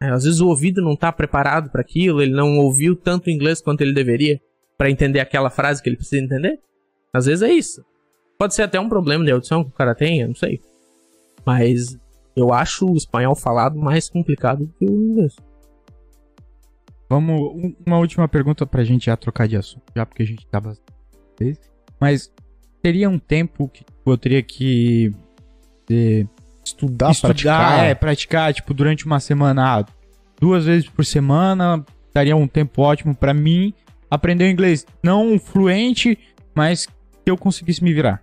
É, 0.01 0.11
às 0.11 0.25
vezes 0.25 0.41
o 0.41 0.49
ouvido 0.49 0.81
não 0.81 0.95
tá 0.95 1.11
preparado 1.11 1.71
para 1.71 1.81
aquilo, 1.81 2.23
ele 2.23 2.33
não 2.33 2.59
ouviu 2.59 2.95
tanto 2.95 3.31
inglês 3.31 3.61
quanto 3.61 3.81
ele 3.81 3.93
deveria 3.93 4.41
para 4.77 4.91
entender 4.91 5.19
aquela 5.19 5.51
frase 5.51 5.83
que 5.83 5.89
ele 5.89 5.97
precisa 5.97 6.23
entender. 6.23 6.61
Às 7.13 7.27
vezes 7.27 7.43
é 7.43 7.53
isso. 7.53 7.85
Pode 8.39 8.55
ser 8.55 8.63
até 8.63 8.79
um 8.79 8.89
problema 8.89 9.25
de 9.25 9.33
audição 9.33 9.65
que 9.65 9.71
o 9.71 9.75
cara 9.75 9.95
tem, 9.95 10.21
eu 10.21 10.29
não 10.29 10.35
sei. 10.37 10.61
Mas 11.45 11.99
eu 12.37 12.53
acho 12.53 12.87
o 12.87 12.97
espanhol 12.97 13.35
falado 13.35 13.77
mais 13.77 14.09
complicado 14.09 14.65
do 14.67 14.73
que 14.79 14.85
o 14.85 14.91
inglês. 15.11 15.35
Vamos. 17.09 17.41
um- 17.41 17.75
Uma 17.87 17.99
última 17.99 18.29
pergunta 18.29 18.65
pra 18.67 18.85
gente 18.85 19.07
já 19.07 19.17
trocar 19.17 19.49
de 19.49 19.57
assunto, 19.57 19.83
já 19.97 20.05
porque 20.07 20.23
a 20.23 20.27
gente 20.27 20.47
tá 20.47 20.61
bastante. 20.61 21.59
Mas 22.01 22.33
teria 22.83 23.09
um 23.09 23.19
tempo 23.19 23.69
que 23.69 23.85
eu 24.07 24.17
teria 24.17 24.43
que. 24.43 25.13
eh, 25.91 26.27
Estudar, 26.69 27.11
estudar, 27.11 27.29
praticar. 27.29 27.85
é, 27.85 27.95
praticar, 27.95 28.55
tipo, 28.55 28.75
durante 28.75 29.07
uma 29.07 29.21
semana, 29.21 29.81
ah, 29.81 29.85
duas 30.41 30.65
vezes 30.65 30.89
por 30.89 31.05
semana, 31.05 31.85
daria 32.13 32.37
um 32.37 32.47
tempo 32.47 32.83
ótimo 32.83 33.15
pra 33.15 33.33
mim 33.33 33.73
aprender 34.11 34.51
inglês. 34.51 34.87
Não 35.03 35.39
fluente, 35.39 36.19
mas 36.55 36.87
que 36.87 37.31
eu 37.31 37.37
conseguisse 37.37 37.83
me 37.83 37.93
virar. 37.93 38.23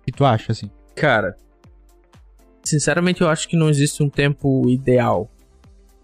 O 0.00 0.04
que 0.04 0.12
tu 0.12 0.24
acha, 0.24 0.52
assim? 0.52 0.70
Cara, 0.94 1.36
sinceramente 2.62 3.20
eu 3.22 3.28
acho 3.28 3.48
que 3.48 3.56
não 3.56 3.68
existe 3.68 4.02
um 4.02 4.08
tempo 4.08 4.68
ideal. 4.68 5.30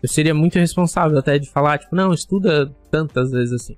Eu 0.03 0.09
seria 0.09 0.35
muito 0.35 0.57
irresponsável 0.57 1.19
até 1.19 1.39
de 1.39 1.49
falar, 1.51 1.79
tipo, 1.79 1.95
não, 1.95 2.13
estuda 2.13 2.75
tantas 2.91 3.31
vezes 3.31 3.53
assim. 3.53 3.77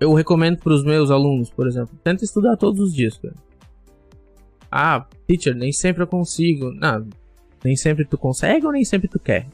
Eu 0.00 0.14
recomendo 0.14 0.58
pros 0.58 0.82
meus 0.84 1.10
alunos, 1.10 1.50
por 1.50 1.66
exemplo, 1.66 1.96
tenta 2.02 2.24
estudar 2.24 2.56
todos 2.56 2.80
os 2.80 2.94
dias, 2.94 3.18
cara. 3.18 3.34
Ah, 4.70 5.06
teacher, 5.28 5.54
nem 5.54 5.70
sempre 5.70 6.02
eu 6.02 6.06
consigo. 6.06 6.72
Não, 6.72 7.06
nem 7.64 7.76
sempre 7.76 8.04
tu 8.04 8.16
consegue 8.18 8.64
ou 8.66 8.72
nem 8.72 8.84
sempre 8.84 9.08
tu 9.08 9.18
quer? 9.18 9.46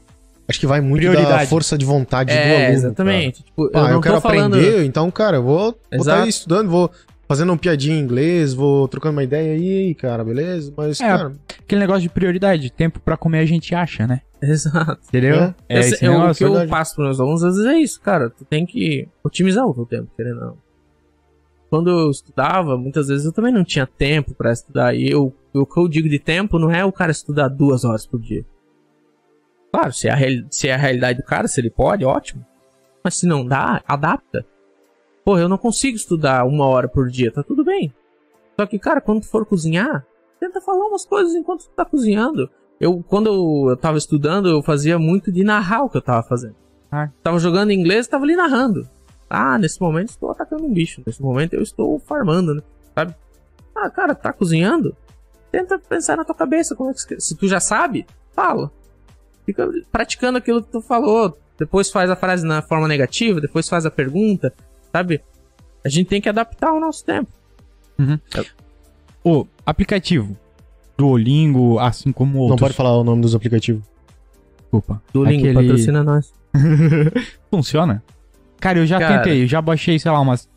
Acho 0.47 0.59
que 0.59 0.65
vai 0.67 0.81
muito 0.81 1.03
da 1.05 1.11
Prioridade. 1.11 1.47
força 1.49 1.77
de 1.77 1.85
vontade 1.85 2.33
do 2.33 2.37
é, 2.37 2.55
aluno. 2.65 2.73
exatamente. 2.73 3.43
Tipo, 3.43 3.69
Cara. 3.69 3.85
Ah, 3.85 3.87
eu 3.87 3.89
eu, 3.89 3.93
não 3.95 4.01
quero 4.01 4.15
tô 4.15 4.21
falando... 4.21 4.55
aprender, 4.55 4.83
então, 4.83 5.11
cara, 5.11 5.37
eu 5.37 5.43
vou 5.43 5.79
estar 5.91 6.27
estudando, 6.27 6.69
vou 6.69 6.89
fazendo 7.27 7.53
um 7.53 7.57
piadinha 7.57 7.95
em 7.95 7.99
inglês, 7.99 8.55
vou 8.55 8.87
trocando 8.87 9.15
uma 9.17 9.23
ideia 9.23 9.53
aí, 9.53 9.93
cara, 9.93 10.23
beleza? 10.23 10.73
Mas, 10.75 10.99
É, 10.99 11.07
cara, 11.07 11.33
Aquele 11.63 11.81
negócio 11.81 12.01
de 12.01 12.09
prioridade, 12.09 12.71
tempo 12.71 12.99
pra 12.99 13.15
comer 13.15 13.39
a 13.39 13.45
gente 13.45 13.75
acha, 13.75 14.07
né? 14.07 14.21
Exato. 14.41 14.97
Entendeu? 15.07 15.35
É. 15.35 15.53
É, 15.69 15.79
Esse- 15.81 15.93
esse 15.95 16.05
eu- 16.05 16.19
o 16.19 16.33
que 16.33 16.43
eu 16.43 16.67
passo 16.67 16.95
para 16.95 17.03
meus 17.05 17.19
alunos 17.19 17.43
às 17.43 17.55
vezes 17.55 17.69
é 17.71 17.77
isso, 17.77 18.01
cara. 18.01 18.31
Tu 18.31 18.43
tem 18.45 18.65
que 18.65 19.07
otimizar 19.23 19.67
o 19.67 19.73
teu 19.75 19.85
tempo, 19.85 20.07
querendo 20.17 20.39
ou 20.39 20.45
não. 20.47 20.57
Quando 21.69 21.89
eu 21.89 22.09
estudava, 22.09 22.77
muitas 22.77 23.07
vezes 23.07 23.25
eu 23.25 23.31
também 23.31 23.53
não 23.53 23.63
tinha 23.63 23.85
tempo 23.85 24.33
pra 24.33 24.51
estudar. 24.51 24.95
E 24.95 25.09
eu, 25.09 25.33
o 25.53 25.65
que 25.65 25.79
eu 25.79 25.87
digo 25.87 26.09
de 26.09 26.17
tempo 26.17 26.57
não 26.57 26.71
é 26.71 26.83
o 26.83 26.91
cara 26.91 27.11
estudar 27.11 27.47
duas 27.47 27.85
horas 27.85 28.05
por 28.07 28.19
dia. 28.19 28.43
Claro, 29.71 29.93
se 29.93 30.07
é, 30.07 30.13
a, 30.13 30.17
se 30.49 30.67
é 30.67 30.73
a 30.73 30.77
realidade 30.77 31.19
do 31.19 31.25
cara, 31.25 31.47
se 31.47 31.61
ele 31.61 31.69
pode, 31.69 32.03
ótimo. 32.03 32.43
Mas 33.03 33.17
se 33.17 33.27
não 33.27 33.45
dá, 33.45 33.83
adapta. 33.87 34.45
Pô, 35.23 35.37
eu 35.37 35.47
não 35.47 35.59
consigo 35.59 35.95
estudar 35.95 36.45
uma 36.45 36.65
hora 36.65 36.87
por 36.87 37.07
dia, 37.07 37.31
tá 37.31 37.43
tudo 37.43 37.63
bem. 37.63 37.93
Só 38.59 38.65
que, 38.65 38.79
cara, 38.79 38.99
quando 38.99 39.21
tu 39.21 39.27
for 39.27 39.45
cozinhar, 39.45 40.05
tenta 40.39 40.59
falar 40.59 40.87
umas 40.87 41.05
coisas 41.05 41.35
enquanto 41.35 41.65
tu 41.65 41.69
tá 41.75 41.85
cozinhando. 41.85 42.49
Eu, 42.79 43.03
quando 43.07 43.27
eu, 43.27 43.69
eu 43.69 43.77
tava 43.77 43.97
estudando, 43.97 44.49
eu 44.49 44.63
fazia 44.63 44.97
muito 44.97 45.31
de 45.31 45.43
narrar 45.43 45.83
o 45.83 45.89
que 45.89 45.97
eu 45.97 46.01
tava 46.01 46.23
fazendo. 46.23 46.55
Ah. 46.91 47.09
Tava 47.21 47.37
jogando 47.37 47.69
em 47.71 47.79
inglês, 47.79 48.07
tava 48.07 48.23
ali 48.23 48.35
narrando. 48.35 48.89
Ah, 49.29 49.57
nesse 49.57 49.79
momento 49.79 50.09
estou 50.09 50.31
atacando 50.31 50.65
um 50.65 50.73
bicho. 50.73 51.01
Nesse 51.05 51.21
momento 51.21 51.53
eu 51.53 51.61
estou 51.61 51.99
farmando, 51.99 52.55
né? 52.55 52.61
Sabe? 52.95 53.13
Ah, 53.75 53.89
cara, 53.89 54.15
tá 54.15 54.33
cozinhando? 54.33 54.95
Tenta 55.51 55.77
pensar 55.79 56.17
na 56.17 56.25
tua 56.25 56.35
cabeça. 56.35 56.75
Como 56.75 56.89
é 56.89 56.93
que, 56.93 57.19
se 57.19 57.35
tu 57.35 57.47
já 57.47 57.59
sabe, 57.59 58.05
fala. 58.35 58.71
Fica 59.45 59.69
praticando 59.91 60.37
aquilo 60.37 60.61
que 60.63 60.71
tu 60.71 60.81
falou. 60.81 61.37
Depois 61.57 61.89
faz 61.91 62.09
a 62.09 62.15
frase 62.15 62.45
na 62.45 62.61
forma 62.61 62.87
negativa, 62.87 63.41
depois 63.41 63.67
faz 63.67 63.85
a 63.85 63.91
pergunta, 63.91 64.53
sabe? 64.93 65.21
A 65.83 65.89
gente 65.89 66.07
tem 66.07 66.21
que 66.21 66.29
adaptar 66.29 66.71
o 66.71 66.79
nosso 66.79 67.03
tempo. 67.05 67.29
O 69.23 69.45
aplicativo 69.65 70.37
Duolingo, 70.97 71.77
assim 71.79 72.11
como 72.11 72.33
não 72.33 72.41
outros. 72.41 72.59
pode 72.61 72.73
falar 72.73 72.97
o 72.97 73.03
nome 73.03 73.21
dos 73.21 73.35
aplicativos. 73.35 73.83
Desculpa. 74.61 75.01
Duolingo, 75.13 75.47
Aquele- 75.47 75.67
patrocina 75.67 76.03
nós. 76.03 76.33
Funciona? 77.51 78.03
Cara, 78.59 78.79
eu 78.79 78.85
já 78.85 78.99
Cara. 78.99 79.17
tentei, 79.19 79.43
eu 79.43 79.47
já 79.47 79.61
baixei, 79.61 79.97
sei 79.99 80.11
lá, 80.11 80.19
umas. 80.19 80.47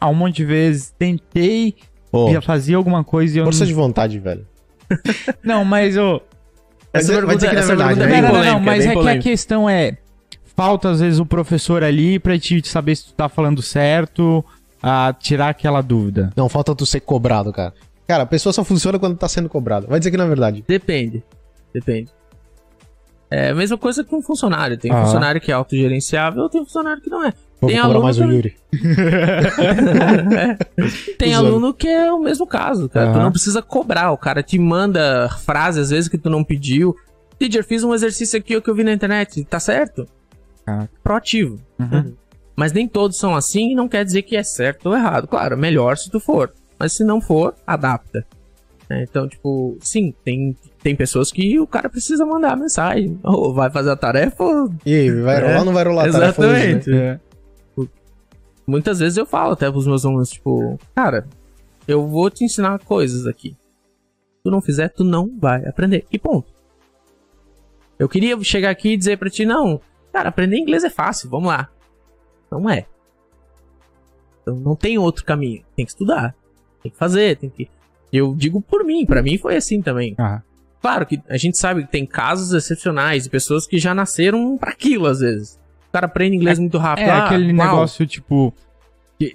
Ah, 0.00 0.08
um 0.08 0.14
monte 0.14 0.36
de 0.36 0.44
vezes. 0.44 0.92
Tentei, 0.98 1.74
Pô, 2.10 2.30
já 2.32 2.40
fazia 2.42 2.76
alguma 2.76 3.02
coisa 3.04 3.36
e 3.36 3.38
eu 3.40 3.44
força 3.44 3.60
não. 3.60 3.66
de 3.66 3.74
vontade, 3.74 4.18
velho. 4.18 4.46
Não, 5.42 5.64
mas 5.64 5.96
eu. 5.96 6.20
Essa 6.92 7.12
Vai 7.14 7.22
dizer- 7.22 7.26
vai 7.26 7.36
dizer 7.36 7.46
pergunta- 7.46 7.46
que 7.46 7.46
não 7.46 7.52
é 7.54 7.58
essa 7.58 7.66
verdade, 7.76 7.94
pergunta 7.98 8.06
né? 8.10 8.18
é 8.18 8.22
não, 8.22 8.32
bem 8.42 8.52
não, 8.52 8.60
mas 8.60 8.84
bem 8.86 8.98
é 8.98 9.02
que 9.02 9.08
a 9.08 9.18
questão 9.18 9.70
é. 9.70 9.96
Falta, 10.54 10.90
às 10.90 11.00
vezes, 11.00 11.18
o 11.18 11.24
professor 11.24 11.82
ali 11.82 12.18
pra 12.18 12.38
te 12.38 12.60
saber 12.68 12.94
se 12.94 13.06
tu 13.06 13.14
tá 13.14 13.26
falando 13.30 13.62
certo, 13.62 14.44
a 14.82 15.14
tirar 15.18 15.48
aquela 15.48 15.80
dúvida. 15.80 16.30
Não, 16.36 16.46
falta 16.50 16.74
tu 16.74 16.84
ser 16.84 17.00
cobrado, 17.00 17.50
cara. 17.50 17.72
Cara, 18.06 18.24
a 18.24 18.26
pessoa 18.26 18.52
só 18.52 18.62
funciona 18.62 18.98
quando 18.98 19.16
tá 19.16 19.26
sendo 19.28 19.48
cobrada. 19.48 19.86
Vai 19.86 19.98
dizer 19.98 20.10
que 20.10 20.16
não 20.18 20.26
é 20.26 20.28
verdade. 20.28 20.62
Depende. 20.68 21.22
Depende. 21.72 22.10
É 23.34 23.48
a 23.50 23.54
mesma 23.54 23.78
coisa 23.78 24.04
que 24.04 24.14
um 24.14 24.20
funcionário. 24.20 24.76
Tem 24.76 24.90
Ah. 24.92 25.04
funcionário 25.04 25.40
que 25.40 25.50
é 25.50 25.54
autogerenciável, 25.54 26.48
tem 26.50 26.62
funcionário 26.62 27.00
que 27.00 27.08
não 27.08 27.24
é. 27.24 27.32
Vou 27.60 27.70
Tem 27.70 27.78
aluno 27.78 28.02
mais 28.02 28.18
o. 28.18 28.24
Yuri. 28.24 28.56
Tem 31.18 31.32
Usando. 31.32 31.46
aluno 31.46 31.74
que 31.74 31.88
é 31.88 32.12
o 32.12 32.18
mesmo 32.20 32.46
caso, 32.46 32.88
cara. 32.88 33.12
Tu 33.12 33.18
não 33.18 33.30
precisa 33.30 33.62
cobrar. 33.62 34.10
O 34.12 34.18
cara 34.18 34.42
te 34.42 34.58
manda 34.58 35.28
frase, 35.44 35.80
às 35.80 35.90
vezes, 35.90 36.08
que 36.08 36.18
tu 36.18 36.28
não 36.28 36.42
pediu. 36.44 36.94
Teacher, 37.38 37.64
fiz 37.64 37.82
um 37.84 37.94
exercício 37.94 38.38
aqui 38.38 38.56
ó, 38.56 38.60
que 38.60 38.68
eu 38.68 38.74
vi 38.74 38.84
na 38.84 38.92
internet. 38.92 39.44
Tá 39.44 39.58
certo? 39.60 40.06
Caraca. 40.66 40.90
Proativo. 41.02 41.58
Uhum. 41.78 42.12
Mas 42.56 42.72
nem 42.72 42.86
todos 42.86 43.16
são 43.16 43.34
assim 43.34 43.72
e 43.72 43.74
não 43.74 43.88
quer 43.88 44.04
dizer 44.04 44.22
que 44.22 44.36
é 44.36 44.42
certo 44.42 44.86
ou 44.90 44.96
errado. 44.96 45.26
Claro, 45.26 45.56
melhor 45.56 45.96
se 45.96 46.10
tu 46.10 46.20
for. 46.20 46.52
Mas 46.78 46.92
se 46.92 47.04
não 47.04 47.20
for, 47.20 47.54
adapta. 47.66 48.26
É, 48.90 49.04
então, 49.04 49.26
tipo, 49.28 49.78
sim, 49.80 50.12
tem, 50.24 50.54
tem 50.82 50.96
pessoas 50.96 51.30
que 51.30 51.58
o 51.60 51.66
cara 51.66 51.88
precisa 51.88 52.26
mandar 52.26 52.52
a 52.52 52.56
mensagem. 52.56 53.18
Ou 53.22 53.54
vai 53.54 53.70
fazer 53.70 53.90
a 53.90 53.96
tarefa 53.96 54.42
ou 54.42 54.74
E 54.84 55.10
vai 55.10 55.40
rolar 55.40 55.52
É, 55.52 55.58
ou 55.58 55.64
não 55.64 55.72
vai 55.72 55.84
rolar 55.84 56.08
a 56.08 56.12
tarefa 56.12 56.42
hoje, 56.42 56.52
né? 56.52 56.70
Exatamente. 56.70 56.92
É. 56.92 57.20
Muitas 58.66 58.98
vezes 59.00 59.16
eu 59.16 59.26
falo 59.26 59.52
até 59.52 59.70
pros 59.70 59.86
meus 59.86 60.04
alunos, 60.04 60.30
tipo, 60.30 60.78
cara, 60.94 61.26
eu 61.86 62.06
vou 62.06 62.30
te 62.30 62.44
ensinar 62.44 62.78
coisas 62.80 63.26
aqui. 63.26 63.50
Se 63.50 64.42
tu 64.44 64.50
não 64.50 64.60
fizer, 64.60 64.88
tu 64.88 65.04
não 65.04 65.30
vai 65.38 65.64
aprender. 65.66 66.06
E 66.12 66.18
ponto. 66.18 66.52
Eu 67.98 68.08
queria 68.08 68.40
chegar 68.42 68.70
aqui 68.70 68.90
e 68.90 68.96
dizer 68.96 69.18
pra 69.18 69.30
ti, 69.30 69.44
não, 69.44 69.80
cara, 70.12 70.28
aprender 70.28 70.58
inglês 70.58 70.84
é 70.84 70.90
fácil, 70.90 71.28
vamos 71.28 71.48
lá. 71.48 71.68
Não 72.50 72.68
é. 72.68 72.86
Então 74.42 74.56
não 74.56 74.74
tem 74.74 74.98
outro 74.98 75.24
caminho. 75.24 75.62
Tem 75.76 75.84
que 75.84 75.92
estudar. 75.92 76.34
Tem 76.82 76.90
que 76.90 76.98
fazer, 76.98 77.36
tem 77.36 77.48
que. 77.50 77.68
Eu 78.12 78.34
digo 78.34 78.60
por 78.60 78.84
mim, 78.84 79.06
pra 79.06 79.22
mim 79.22 79.38
foi 79.38 79.56
assim 79.56 79.80
também. 79.80 80.14
Ah, 80.18 80.42
Claro 80.82 81.06
que 81.06 81.22
a 81.28 81.36
gente 81.36 81.56
sabe 81.56 81.84
que 81.84 81.92
tem 81.92 82.04
casos 82.04 82.52
excepcionais 82.52 83.22
de 83.22 83.30
pessoas 83.30 83.66
que 83.68 83.78
já 83.78 83.94
nasceram 83.94 84.58
pra 84.58 84.72
aquilo, 84.72 85.06
às 85.06 85.20
vezes. 85.20 85.58
O 85.88 85.92
cara 85.92 86.06
aprende 86.06 86.36
inglês 86.36 86.58
muito 86.58 86.76
rápido. 86.76 87.06
É 87.06 87.10
ah, 87.10 87.26
aquele 87.26 87.52
uau. 87.54 87.66
negócio, 87.66 88.04
tipo. 88.04 88.52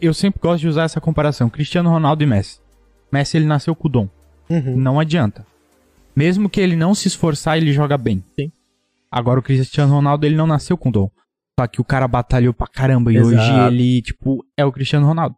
Eu 0.01 0.13
sempre 0.13 0.41
gosto 0.41 0.61
de 0.61 0.67
usar 0.67 0.83
essa 0.83 0.99
comparação. 0.99 1.49
Cristiano 1.49 1.89
Ronaldo 1.89 2.21
e 2.21 2.27
Messi. 2.27 2.59
Messi, 3.09 3.37
ele 3.37 3.45
nasceu 3.45 3.73
com 3.73 3.87
o 3.87 3.91
dom. 3.91 4.09
Uhum. 4.49 4.75
Não 4.75 4.99
adianta. 4.99 5.45
Mesmo 6.13 6.49
que 6.49 6.59
ele 6.59 6.75
não 6.75 6.93
se 6.93 7.07
esforçar, 7.07 7.57
ele 7.57 7.71
joga 7.71 7.97
bem. 7.97 8.21
Sim. 8.37 8.51
Agora, 9.09 9.39
o 9.39 9.43
Cristiano 9.43 9.93
Ronaldo, 9.93 10.25
ele 10.25 10.35
não 10.35 10.45
nasceu 10.45 10.77
com 10.77 10.91
dom. 10.91 11.09
Só 11.57 11.65
que 11.67 11.79
o 11.79 11.85
cara 11.85 12.07
batalhou 12.07 12.53
pra 12.53 12.67
caramba. 12.67 13.13
E 13.13 13.15
Exato. 13.15 13.35
hoje 13.35 13.67
ele, 13.67 14.01
tipo, 14.01 14.45
é 14.57 14.65
o 14.65 14.71
Cristiano 14.71 15.07
Ronaldo. 15.07 15.35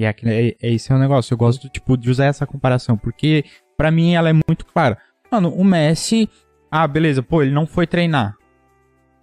E 0.00 0.06
é, 0.06 0.14
é, 0.24 0.56
é 0.62 0.72
esse 0.72 0.90
é 0.90 0.94
o 0.94 0.98
negócio. 0.98 1.34
Eu 1.34 1.38
gosto, 1.38 1.68
tipo, 1.68 1.98
de 1.98 2.08
usar 2.08 2.26
essa 2.26 2.46
comparação. 2.46 2.96
Porque, 2.96 3.44
pra 3.76 3.90
mim, 3.90 4.14
ela 4.14 4.30
é 4.30 4.32
muito 4.32 4.64
clara. 4.64 4.98
Mano, 5.34 5.48
o 5.54 5.64
Messi... 5.64 6.28
Ah, 6.70 6.86
beleza. 6.86 7.22
Pô, 7.22 7.42
ele 7.42 7.52
não 7.52 7.66
foi 7.66 7.86
treinar. 7.86 8.36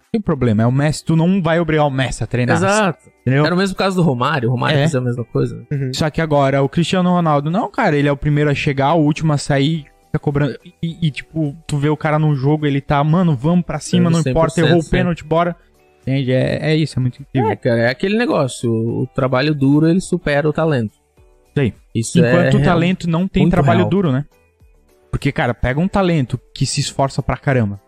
Não 0.00 0.06
tem 0.12 0.20
problema. 0.20 0.62
É 0.62 0.66
o 0.66 0.72
Messi. 0.72 1.04
Tu 1.04 1.16
não 1.16 1.42
vai 1.42 1.58
obrigar 1.58 1.86
o 1.86 1.90
Messi 1.90 2.22
a 2.22 2.26
treinar. 2.26 2.56
Exato. 2.56 3.10
Entendeu? 3.22 3.46
Era 3.46 3.54
o 3.54 3.58
mesmo 3.58 3.76
caso 3.76 3.96
do 3.96 4.02
Romário. 4.02 4.48
O 4.48 4.52
Romário 4.52 4.76
É. 4.76 4.80
fez 4.82 4.94
a 4.94 5.00
mesma 5.00 5.24
coisa. 5.24 5.66
Uhum. 5.70 5.90
Só 5.94 6.10
que 6.10 6.20
agora, 6.20 6.62
o 6.62 6.68
Cristiano 6.68 7.10
Ronaldo, 7.10 7.50
não, 7.50 7.70
cara, 7.70 7.96
ele 7.96 8.08
é 8.08 8.12
o 8.12 8.16
primeiro 8.16 8.50
a 8.50 8.54
chegar, 8.54 8.94
o 8.94 9.02
último 9.02 9.32
a 9.32 9.38
sair, 9.38 9.86
fica 10.06 10.18
cobrando. 10.18 10.58
E, 10.82 11.06
e, 11.06 11.10
tipo, 11.10 11.56
tu 11.66 11.78
vê 11.78 11.88
o 11.88 11.96
cara 11.96 12.18
no 12.18 12.34
jogo, 12.34 12.66
ele 12.66 12.80
tá, 12.80 13.02
mano, 13.02 13.34
vamos 13.34 13.64
pra 13.64 13.78
cima, 13.78 14.10
não 14.10 14.20
importa, 14.20 14.60
100%, 14.60 14.66
errou 14.66 14.80
o 14.80 14.90
pênalti, 14.90 15.24
bora. 15.24 15.56
Entende? 16.02 16.32
É, 16.32 16.72
é 16.72 16.76
isso, 16.76 16.98
é 16.98 17.00
muito 17.00 17.22
incrível. 17.22 17.50
É, 17.50 17.56
cara, 17.56 17.80
é 17.82 17.90
aquele 17.90 18.16
negócio. 18.18 18.70
O, 18.70 19.06
trabalho 19.06 19.54
duro, 19.54 19.88
ele 19.88 20.00
supera 20.00 20.48
o 20.48 20.52
talento. 20.52 20.94
Sei. 21.56 21.74
Isso 21.94 22.18
Enquanto 22.18 22.56
é 22.56 22.60
o 22.60 22.62
talento 22.62 23.08
não 23.08 23.28
tem 23.28 23.42
muito 23.42 23.52
trabalho 23.52 23.80
real. 23.80 23.90
duro, 23.90 24.10
né? 24.12 24.24
Porque, 25.12 25.30
cara, 25.30 25.54
pega 25.54 25.78
um 25.78 25.86
talento 25.86 26.40
que 26.52 26.66
se 26.66 26.80
esforça 26.80 27.22
pra 27.22 27.36
caramba. 27.36 27.80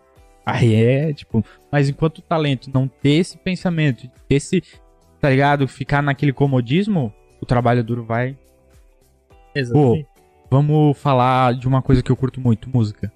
Aí 0.45 0.75
é, 0.75 1.11
tipo, 1.11 1.43
mas 1.71 1.89
enquanto 1.89 2.19
o 2.19 2.21
talento 2.21 2.69
não 2.71 2.87
ter 2.87 3.15
esse 3.15 3.35
pensamento, 3.37 4.07
ter 4.29 4.35
esse, 4.35 4.61
tá 5.19 5.29
ligado? 5.29 5.67
Ficar 5.67 6.01
naquele 6.03 6.31
comodismo, 6.31 7.11
o 7.41 7.45
trabalho 7.45 7.83
duro 7.83 8.05
vai 8.05 8.37
Exatamente. 9.55 10.07
Vamos 10.51 10.97
falar 10.97 11.55
de 11.55 11.67
uma 11.67 11.81
coisa 11.81 12.03
que 12.03 12.11
eu 12.11 12.15
curto 12.15 12.39
muito, 12.39 12.69
música. 12.71 13.11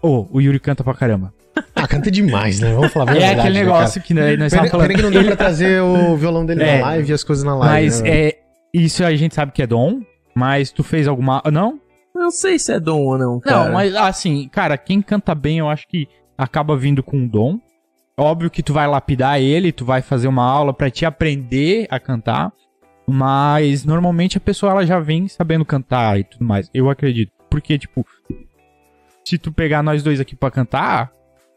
Ô, 0.00 0.26
o 0.30 0.40
Yuri 0.40 0.60
canta 0.60 0.84
pra 0.84 0.94
caramba. 0.94 1.34
Ah, 1.76 1.86
canta 1.88 2.10
demais, 2.10 2.60
né? 2.60 2.72
Vamos 2.72 2.92
falar 2.92 3.10
a 3.10 3.14
É 3.14 3.18
verdade, 3.18 3.40
aquele 3.40 3.54
né, 3.58 3.64
negócio 3.64 4.00
que 4.00 4.14
né, 4.14 4.36
nós 4.36 4.52
estávamos 4.52 4.70
Pena, 4.70 4.70
falando. 4.70 4.86
pena 4.88 4.98
que 4.98 5.02
não 5.02 5.10
deu 5.10 5.24
pra 5.24 5.36
trazer 5.36 5.82
o 5.82 6.16
violão 6.16 6.46
dele 6.46 6.62
É. 6.62 6.78
na 6.78 6.86
live 6.86 7.10
e 7.10 7.12
as 7.12 7.22
coisas 7.24 7.44
na 7.44 7.54
live. 7.54 7.74
Mas 7.74 8.00
né, 8.00 8.10
é, 8.10 8.38
isso 8.72 9.04
a 9.04 9.14
gente 9.14 9.34
sabe 9.34 9.52
que 9.52 9.60
é 9.62 9.66
dom, 9.66 10.00
mas 10.34 10.70
tu 10.70 10.82
fez 10.82 11.06
alguma... 11.06 11.42
Não? 11.52 11.78
Não 12.24 12.30
sei 12.30 12.58
se 12.58 12.72
é 12.72 12.80
dom 12.80 13.02
ou 13.02 13.18
não, 13.18 13.38
cara. 13.38 13.66
Não, 13.66 13.72
mas 13.74 13.94
assim, 13.94 14.48
cara, 14.48 14.78
quem 14.78 15.02
canta 15.02 15.34
bem 15.34 15.58
eu 15.58 15.68
acho 15.68 15.86
que 15.86 16.08
acaba 16.38 16.74
vindo 16.74 17.02
com 17.02 17.18
um 17.18 17.28
dom. 17.28 17.58
Óbvio 18.18 18.50
que 18.50 18.62
tu 18.62 18.72
vai 18.72 18.86
lapidar 18.86 19.38
ele, 19.38 19.70
tu 19.72 19.84
vai 19.84 20.00
fazer 20.00 20.26
uma 20.26 20.42
aula 20.42 20.72
pra 20.72 20.88
te 20.90 21.04
aprender 21.04 21.86
a 21.90 22.00
cantar, 22.00 22.50
mas 23.06 23.84
normalmente 23.84 24.38
a 24.38 24.40
pessoa 24.40 24.72
ela 24.72 24.86
já 24.86 24.98
vem 25.00 25.28
sabendo 25.28 25.66
cantar 25.66 26.18
e 26.18 26.24
tudo 26.24 26.46
mais. 26.46 26.70
Eu 26.72 26.88
acredito. 26.88 27.30
Porque, 27.50 27.78
tipo, 27.78 28.06
se 29.22 29.36
tu 29.36 29.52
pegar 29.52 29.82
nós 29.82 30.02
dois 30.02 30.18
aqui 30.18 30.34
pra 30.34 30.50
cantar, 30.50 31.10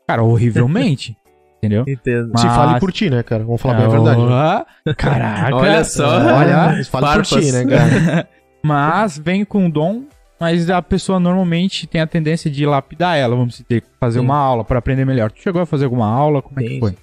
cara, 0.06 0.22
horrivelmente, 0.22 1.16
entendeu? 1.60 1.86
Entendo. 1.88 2.38
Se 2.38 2.46
mas- 2.46 2.56
fale 2.56 2.80
por 2.82 2.92
ti, 2.92 3.10
né, 3.10 3.24
cara? 3.24 3.46
Vamos 3.46 3.62
falar 3.62 3.76
bem 3.76 3.86
a 3.86 3.90
verdade. 3.90 4.22
né? 4.22 4.28
Ah, 4.34 4.66
Caraca. 4.98 5.56
Olha 5.56 5.84
só. 5.86 6.08
Olha, 6.10 6.84
fale 6.84 7.14
por 7.20 7.26
ti, 7.26 7.52
né, 7.54 7.66
cara? 7.66 8.28
Mas 8.64 9.18
vem 9.18 9.46
com 9.46 9.70
dom, 9.70 10.04
mas 10.40 10.70
a 10.70 10.82
pessoa 10.82 11.20
normalmente 11.20 11.88
tem 11.88 12.00
a 12.02 12.08
tendência 12.08 12.50
de 12.50 12.66
lapidar 12.66 13.18
ela, 13.18 13.36
vamos 13.36 13.58
dizer, 13.58 13.84
fazer 14.00 14.20
Sim. 14.20 14.26
uma 14.26 14.38
aula 14.38 14.64
pra 14.64 14.80
aprender 14.80 15.06
melhor. 15.06 15.32
Tu 15.32 15.42
chegou 15.42 15.62
a 15.62 15.66
fazer 15.66 15.86
alguma 15.86 16.08
aula? 16.08 16.42
Como 16.42 16.60
é 16.60 16.64
que 16.64 16.80
foi? 16.80 16.96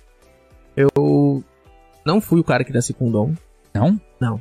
Eu 0.77 1.43
não 2.05 2.21
fui 2.21 2.41
o 2.41 2.45
cara 2.45 2.65
que 2.65 2.73
nasci 2.73 2.93
com 2.93 3.11
dom. 3.11 3.35
Não? 4.21 4.41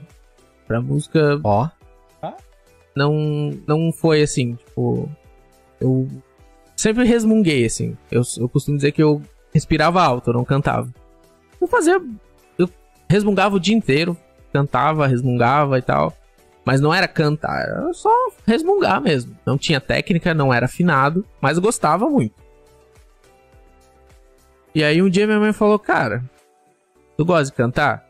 Pra 0.68 0.82
música, 0.82 1.40
Ó. 1.44 1.68
não, 2.96 3.52
não 3.68 3.92
foi 3.92 4.22
assim, 4.22 4.56
tipo. 4.56 5.10
Eu 5.80 6.08
sempre 6.76 7.04
resmunguei, 7.04 7.66
assim. 7.66 7.98
Eu, 8.12 8.22
eu 8.38 8.48
costumo 8.48 8.78
dizer 8.78 8.92
que 8.92 9.04
eu 9.04 9.22
respirava 9.54 10.02
alto, 10.02 10.30
eu 10.30 10.34
não 10.34 10.46
cantava. 10.46 10.88
Eu 11.60 11.68
fazia. 11.68 12.02
Eu 12.58 12.70
resmungava 13.10 13.56
o 13.56 13.60
dia 13.60 13.76
inteiro, 13.76 14.16
cantava, 14.52 15.08
resmungava 15.08 15.78
e 15.78 15.82
tal. 15.82 16.14
Mas 16.66 16.80
não 16.80 16.94
era 16.94 17.08
cantar, 17.08 17.62
era 17.62 17.94
só 17.94 18.10
resmungar 18.48 19.02
mesmo. 19.02 19.38
Não 19.46 19.58
tinha 19.58 19.82
técnica, 19.82 20.34
não 20.34 20.54
era 20.54 20.66
afinado, 20.66 21.26
mas 21.42 21.60
gostava 21.60 22.10
muito. 22.10 22.36
E 24.74 24.84
aí 24.84 25.02
um 25.02 25.10
dia 25.10 25.28
minha 25.28 25.40
mãe 25.40 25.54
falou, 25.54 25.78
cara, 25.78 26.24
tu 27.18 27.26
gosta 27.26 27.46
de 27.46 27.54
cantar? 27.54 28.08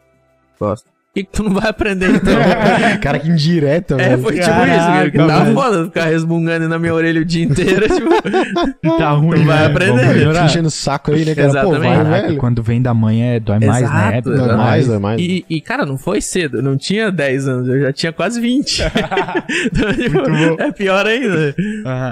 Gosto. 0.60 0.93
Que, 1.16 1.24
que 1.24 1.32
tu 1.32 1.44
não 1.44 1.54
vai 1.54 1.70
aprender 1.70 2.10
então? 2.10 2.34
cara, 3.00 3.20
que 3.20 3.30
indireta, 3.30 3.94
É, 4.02 4.10
velho. 4.10 4.24
foi 4.24 4.34
tipo 4.34 4.46
Caraca, 4.48 4.76
isso, 4.76 4.86
cara, 4.88 5.12
que 5.12 5.18
velho. 5.44 5.54
foda 5.54 5.86
ficar 5.86 6.06
resmungando 6.06 6.68
na 6.68 6.80
minha 6.80 6.92
orelha 6.92 7.22
o 7.22 7.26
dia 7.26 7.44
inteiro, 7.46 7.86
tipo, 7.94 8.98
Tá 8.98 9.12
ruim, 9.12 9.46
vai 9.46 9.60
né? 9.60 9.66
aprender. 9.68 9.92
Vamos 10.02 10.16
melhorar. 10.16 10.46
Enchendo 10.46 10.70
o 10.70 10.72
saco 10.72 11.12
aí, 11.12 11.24
né, 11.24 11.36
cara? 11.36 11.50
Pô, 11.50 11.58
Exatamente. 11.76 11.80
vai, 11.82 11.98
Caraca, 12.04 12.28
velho. 12.30 12.40
quando 12.40 12.64
vem 12.64 12.82
da 12.82 12.96
mãe 12.96 13.36
é 13.36 13.40
dói 13.40 13.60
mais, 13.60 13.88
né? 13.92 14.10
Exato, 14.18 14.30
Dói 14.32 14.38
Dói 14.48 14.58
mais, 14.58 14.88
dói 14.88 14.98
mais. 14.98 15.22
E, 15.22 15.46
e, 15.48 15.62
cara, 15.62 15.86
não 15.86 16.00
foi 16.00 16.20
cedo, 16.20 16.58
eu 16.58 16.64
não 16.64 16.76
tinha 16.76 17.12
10 17.12 17.48
anos, 17.48 17.68
eu 17.70 17.80
já 17.82 17.94
tinha 17.94 18.12
quase 18.12 18.42
20. 18.42 18.82
então, 19.72 19.94
tipo, 19.94 20.62
é 20.62 20.72
pior 20.72 21.06
ainda. 21.06 21.56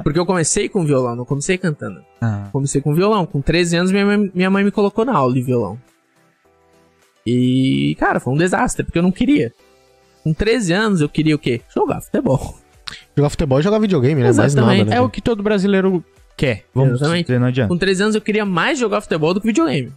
Porque 0.04 0.20
eu 0.20 0.28
comecei 0.28 0.70
com 0.70 0.86
violão, 0.86 1.16
não 1.16 1.26
comecei 1.26 1.58
cantando. 1.58 2.02
Ah, 2.22 2.50
Comecei 2.52 2.80
com 2.82 2.94
violão. 2.94 3.26
Com 3.26 3.42
13 3.42 3.78
anos, 3.78 3.92
minha 3.92 4.06
mãe, 4.06 4.32
minha 4.36 4.50
mãe 4.52 4.64
me 4.64 4.70
colocou 4.70 5.04
na 5.04 5.14
aula 5.14 5.34
de 5.34 5.42
violão. 5.42 5.76
E, 7.26 7.96
cara, 8.00 8.20
foi 8.20 8.34
um 8.34 8.38
desastre, 8.38 8.84
porque 8.84 8.98
eu 8.98 9.04
não 9.04 9.12
queria. 9.12 9.52
Com 10.24 10.34
13 10.34 10.74
anos, 10.74 11.02
eu 11.02 11.10
queria 11.10 11.36
o 11.36 11.40
quê? 11.40 11.62
Jogar 11.74 12.02
futebol. 12.02 12.56
Jogar 13.16 13.30
futebol 13.30 13.60
e 13.60 13.64
jogar 13.64 13.80
videogame, 13.80 14.22
né? 14.22 14.32
Mais 14.32 14.56
nada, 14.56 14.84
né? 14.84 14.96
É 14.96 15.02
o 15.02 15.10
que 15.10 15.22
todo 15.22 15.42
brasileiro 15.42 16.04
quer. 16.38 16.66
Vamos 16.74 17.00
dizer, 17.00 17.40
não 17.40 17.48
adianta. 17.48 17.70
Com 17.70 17.78
13 17.78 18.04
anos, 18.04 18.16
eu 18.16 18.22
queria 18.22 18.46
mais 18.46 18.78
jogar 18.80 19.02
futebol 19.02 19.34
do 19.34 19.42
que 19.42 19.48
videogame. 19.48 19.92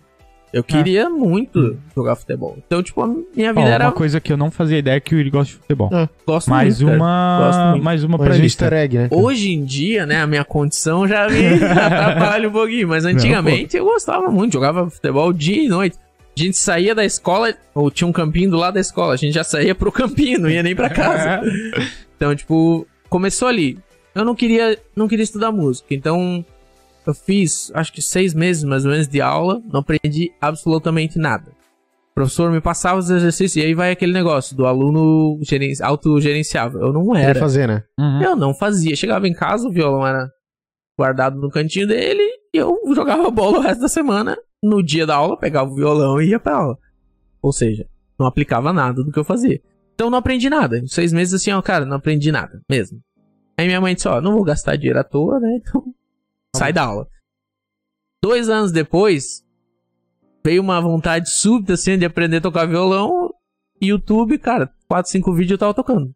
Eu 0.53 0.63
queria 0.63 1.11
muito 1.11 1.77
jogar 1.97 2.15
futebol. 2.15 2.57
Então, 2.65 2.81
tipo, 2.81 3.03
a 3.03 3.09
minha 3.09 3.51
Ó, 3.51 3.55
vida 3.55 3.69
era. 3.69 3.87
uma 3.87 3.93
coisa 3.93 4.21
que 4.21 4.33
eu 4.33 4.37
não 4.37 4.53
fazia 4.53 4.79
ideia 4.79 4.95
é 4.95 5.01
que 5.01 5.13
o 5.13 5.19
Yuri 5.19 5.29
gosta 5.29 5.53
de 5.53 5.59
futebol. 5.59 5.91
É. 5.93 6.09
Gosto 6.25 6.49
Mais 6.49 6.81
muito, 6.81 6.97
cara. 6.97 7.45
Gosto 7.45 7.59
uma, 7.59 7.71
muito. 7.73 7.85
mais 7.85 8.05
uma 8.05 8.19
Mais 8.19 8.31
pra 8.31 8.39
um 8.39 8.45
easter 8.45 8.73
egg, 8.73 8.97
né? 8.97 9.09
cara? 9.09 9.21
Hoje 9.21 9.53
em 9.53 9.65
dia, 9.65 10.07
né, 10.07 10.21
a 10.21 10.29
minha 10.29 10.45
condição 10.45 11.09
já 11.09 11.29
me 11.29 11.45
atrapalha 11.59 12.49
um 12.49 12.53
pouquinho, 12.53 12.87
mas 12.87 13.05
antigamente 13.05 13.77
eu 13.77 13.85
gostava 13.85 14.31
muito, 14.31 14.53
jogava 14.53 14.89
futebol 14.89 15.33
dia 15.33 15.61
e 15.65 15.67
noite. 15.67 15.99
A 16.37 16.41
gente 16.43 16.57
saía 16.57 16.95
da 16.95 17.05
escola, 17.05 17.55
ou 17.75 17.91
tinha 17.91 18.09
um 18.09 18.13
campinho 18.13 18.51
do 18.51 18.57
lado 18.57 18.75
da 18.75 18.81
escola, 18.81 19.15
a 19.15 19.17
gente 19.17 19.35
já 19.35 19.45
saía 19.45 19.75
pro 19.75 19.93
campinho, 19.93 20.41
não 20.41 20.51
ia 20.51 20.63
nem 20.63 20.75
pra 20.75 20.91
casa. 20.91 21.43
Então, 22.17 22.35
tipo, 22.35 22.87
começou 23.11 23.49
ali. 23.49 23.77
Eu 24.15 24.25
não 24.25 24.37
queria, 24.37 24.79
não 24.95 25.09
queria 25.09 25.25
estudar 25.25 25.51
música, 25.51 25.93
então 25.93 26.47
eu 27.05 27.13
fiz, 27.13 27.71
acho 27.75 27.93
que 27.93 28.01
seis 28.01 28.33
meses 28.33 28.63
mais 28.63 28.85
ou 28.85 28.93
menos 28.93 29.09
de 29.09 29.21
aula, 29.21 29.61
não 29.71 29.81
aprendi 29.81 30.33
absolutamente 30.41 31.19
nada. 31.19 31.51
O 32.13 32.15
professor 32.15 32.51
me 32.53 32.61
passava 32.61 33.01
os 33.01 33.11
exercícios 33.11 33.57
e 33.57 33.67
aí 33.67 33.75
vai 33.75 33.91
aquele 33.91 34.13
negócio 34.13 34.57
do 34.57 34.65
aluno 34.65 35.39
geren... 35.43 35.73
autogerenciável. 35.83 36.81
Eu 36.81 36.93
não 36.93 37.05
Queria 37.09 37.31
era. 37.31 37.41
fazer, 37.41 37.67
né? 37.67 37.83
Uhum. 37.99 38.23
Eu 38.23 38.37
não 38.37 38.55
fazia. 38.55 38.95
Chegava 38.95 39.27
em 39.27 39.35
casa, 39.35 39.67
o 39.67 39.73
violão 39.73 40.07
era 40.07 40.31
guardado 40.97 41.41
no 41.41 41.51
cantinho 41.51 41.89
dele 41.89 42.23
e 42.55 42.57
eu 42.57 42.79
jogava 42.95 43.29
bola 43.33 43.59
o 43.59 43.61
resto 43.61 43.81
da 43.81 43.89
semana. 43.89 44.39
No 44.65 44.83
dia 44.83 45.07
da 45.07 45.17
aula, 45.17 45.39
pegava 45.39 45.71
o 45.71 45.75
violão 45.75 46.19
e 46.23 46.31
ia 46.31 46.41
pra 46.41 46.57
aula. 46.57 46.79
Ou 47.43 47.53
seja, 47.53 47.87
não 48.19 48.27
aplicava 48.27 48.73
nada 48.73 49.05
do 49.05 49.13
que 49.13 49.19
eu 49.19 49.25
fazia. 49.25 49.61
Então 49.95 50.09
não 50.09 50.17
aprendi 50.17 50.49
nada. 50.49 50.79
Em 50.79 50.87
seis 50.87 51.13
meses 51.13 51.35
assim, 51.35 51.51
ó, 51.51 51.61
cara, 51.61 51.85
não 51.85 51.99
aprendi 51.99 52.33
nada 52.33 52.63
mesmo. 52.69 52.99
Aí 53.59 53.67
minha 53.67 53.81
mãe 53.81 53.95
disse, 53.95 54.09
ó, 54.09 54.23
não 54.23 54.33
vou 54.33 54.43
gastar 54.43 54.77
dinheiro 54.77 54.99
à 54.99 55.05
toa, 55.05 55.39
né? 55.39 55.61
Então, 56.57 56.61
sai 56.61 56.73
da 56.73 56.85
aula. 56.85 57.09
Dois 58.23 58.49
anos 58.49 58.71
depois, 58.71 59.45
veio 60.47 60.63
uma 60.63 60.81
vontade 60.81 61.29
súbita, 61.29 61.75
assim, 61.75 61.99
de 61.99 62.05
aprender 62.05 62.37
a 62.37 62.41
tocar 62.41 62.65
violão. 62.65 63.35
YouTube, 63.83 64.39
cara, 64.39 64.73
quatro, 64.89 65.11
cinco 65.11 65.35
vídeos 65.35 65.51
eu 65.51 65.59
tava 65.59 65.75
tocando. 65.75 66.15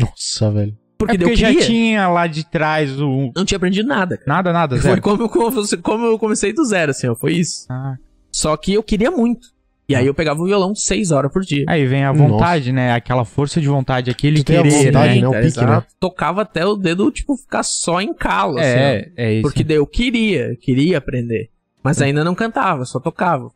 Nossa, 0.00 0.50
velho. 0.50 0.76
Porque, 0.98 1.16
é 1.16 1.18
porque 1.18 1.32
eu 1.32 1.36
já 1.36 1.54
tinha 1.54 2.08
lá 2.08 2.26
de 2.26 2.44
trás 2.44 3.00
o. 3.00 3.30
Não 3.36 3.44
tinha 3.44 3.56
aprendido 3.56 3.88
nada, 3.88 4.16
cara. 4.16 4.28
Nada, 4.28 4.52
nada, 4.52 4.76
Foi 4.76 4.90
zero. 4.90 5.02
como 5.02 5.22
eu, 5.24 5.28
como, 5.28 5.82
como 5.82 6.06
eu 6.06 6.18
comecei 6.18 6.52
do 6.52 6.64
zero, 6.64 6.90
assim, 6.90 7.06
ó. 7.08 7.14
Foi 7.14 7.34
isso. 7.34 7.66
Ah. 7.68 7.96
Só 8.32 8.56
que 8.56 8.74
eu 8.74 8.82
queria 8.82 9.10
muito. 9.10 9.54
E 9.88 9.94
aí 9.94 10.06
eu 10.06 10.14
pegava 10.14 10.42
o 10.42 10.46
violão 10.46 10.74
seis 10.74 11.12
horas 11.12 11.32
por 11.32 11.42
dia. 11.42 11.64
Aí 11.68 11.86
vem 11.86 12.04
a 12.04 12.12
Nossa. 12.12 12.28
vontade, 12.28 12.72
né? 12.72 12.92
Aquela 12.92 13.24
força 13.24 13.60
de 13.60 13.68
vontade, 13.68 14.10
aquele 14.10 14.38
Tu 14.38 14.46
tem 14.46 14.58
a 14.58 14.62
querer, 14.62 14.86
vontade, 14.86 15.14
né? 15.14 15.20
né? 15.20 15.28
O 15.28 15.42
pique, 15.42 15.64
né? 15.64 15.82
Tocava 16.00 16.42
até 16.42 16.66
o 16.66 16.74
dedo, 16.74 17.10
tipo, 17.12 17.36
ficar 17.36 17.62
só 17.62 18.00
em 18.00 18.12
calo, 18.12 18.58
assim. 18.58 18.68
É, 18.68 19.12
é 19.16 19.32
isso. 19.34 19.42
Porque 19.42 19.62
daí 19.62 19.76
eu 19.76 19.86
queria, 19.86 20.56
queria 20.60 20.98
aprender. 20.98 21.50
Mas 21.84 22.02
ainda 22.02 22.24
não 22.24 22.34
cantava, 22.34 22.84
só 22.84 22.98
tocava. 22.98 23.48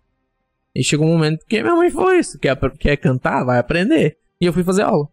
E 0.73 0.85
chegou 0.85 1.05
um 1.05 1.13
momento 1.13 1.45
que 1.49 1.61
minha 1.61 1.75
mãe 1.75 1.91
falou 1.91 2.13
isso. 2.13 2.39
Quer, 2.39 2.57
quer 2.79 2.97
cantar? 2.97 3.45
Vai 3.45 3.59
aprender. 3.59 4.19
E 4.41 4.47
eu 4.47 4.53
fui 4.53 4.63
fazer 4.63 4.83
aula. 4.83 5.09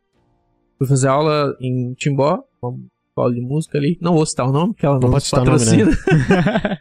Fui 0.77 0.87
fazer 0.87 1.07
aula 1.07 1.55
em 1.59 1.93
Timbó, 1.93 2.43
uma 2.61 2.77
escola 3.09 3.33
de 3.33 3.41
música 3.41 3.77
ali. 3.77 3.97
Não 4.01 4.13
vou 4.13 4.25
citar 4.25 4.47
o 4.47 4.51
nome, 4.51 4.73
porque 4.73 4.85
ela 4.85 4.95
não, 4.95 5.09
Não 5.09 5.09
pode 5.11 5.15
nos 5.15 5.23
citar 5.23 5.41
o 5.41 5.45
nome, 5.45 5.65
né? 5.65 5.95
patrocina. 5.95 6.79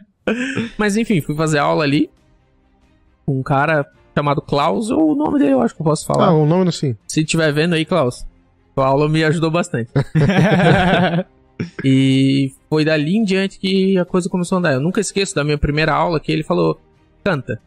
Mas 0.77 0.97
enfim, 0.97 1.21
fui 1.21 1.35
fazer 1.35 1.57
aula 1.57 1.83
ali 1.83 2.09
com 3.25 3.39
um 3.39 3.43
cara 3.43 3.85
chamado 4.15 4.41
Klaus, 4.41 4.89
ou 4.89 5.13
o 5.13 5.15
nome 5.15 5.39
dele 5.39 5.53
eu 5.53 5.61
acho 5.61 5.75
que 5.75 5.81
eu 5.81 5.85
posso 5.85 6.05
falar. 6.05 6.27
Ah, 6.27 6.33
o 6.33 6.45
nome 6.45 6.65
não 6.65 6.71
sim. 6.71 6.95
Se 7.07 7.21
estiver 7.21 7.51
vendo 7.53 7.73
aí, 7.73 7.85
Klaus. 7.85 8.25
A 8.75 8.85
aula 8.85 9.09
me 9.09 9.23
ajudou 9.23 9.49
bastante. 9.49 9.89
E 11.83 12.53
foi 12.69 12.85
dali 12.85 13.15
em 13.15 13.23
diante 13.23 13.59
que 13.59 13.97
a 13.97 14.05
coisa 14.05 14.29
começou 14.29 14.57
a 14.57 14.59
andar. 14.59 14.73
Eu 14.73 14.79
nunca 14.79 15.01
esqueço 15.01 15.33
da 15.33 15.43
minha 15.43 15.57
primeira 15.57 15.93
aula 15.93 16.19
que 16.19 16.31
ele 16.31 16.43
falou: 16.43 16.79
canta. 17.23 17.59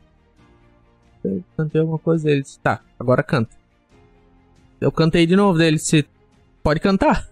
Eu 1.25 1.43
cantei 1.57 1.81
alguma 1.81 1.99
coisa, 1.99 2.31
ele 2.31 2.43
disse: 2.43 2.59
tá, 2.61 2.81
agora 2.99 3.23
canta. 3.23 3.51
Eu 4.81 4.93
cantei 4.93 5.27
de 5.27 5.35
novo, 5.37 5.59
dele 5.59 5.77
disse: 5.77 6.07
pode 6.63 6.81
cantar. 6.81 7.29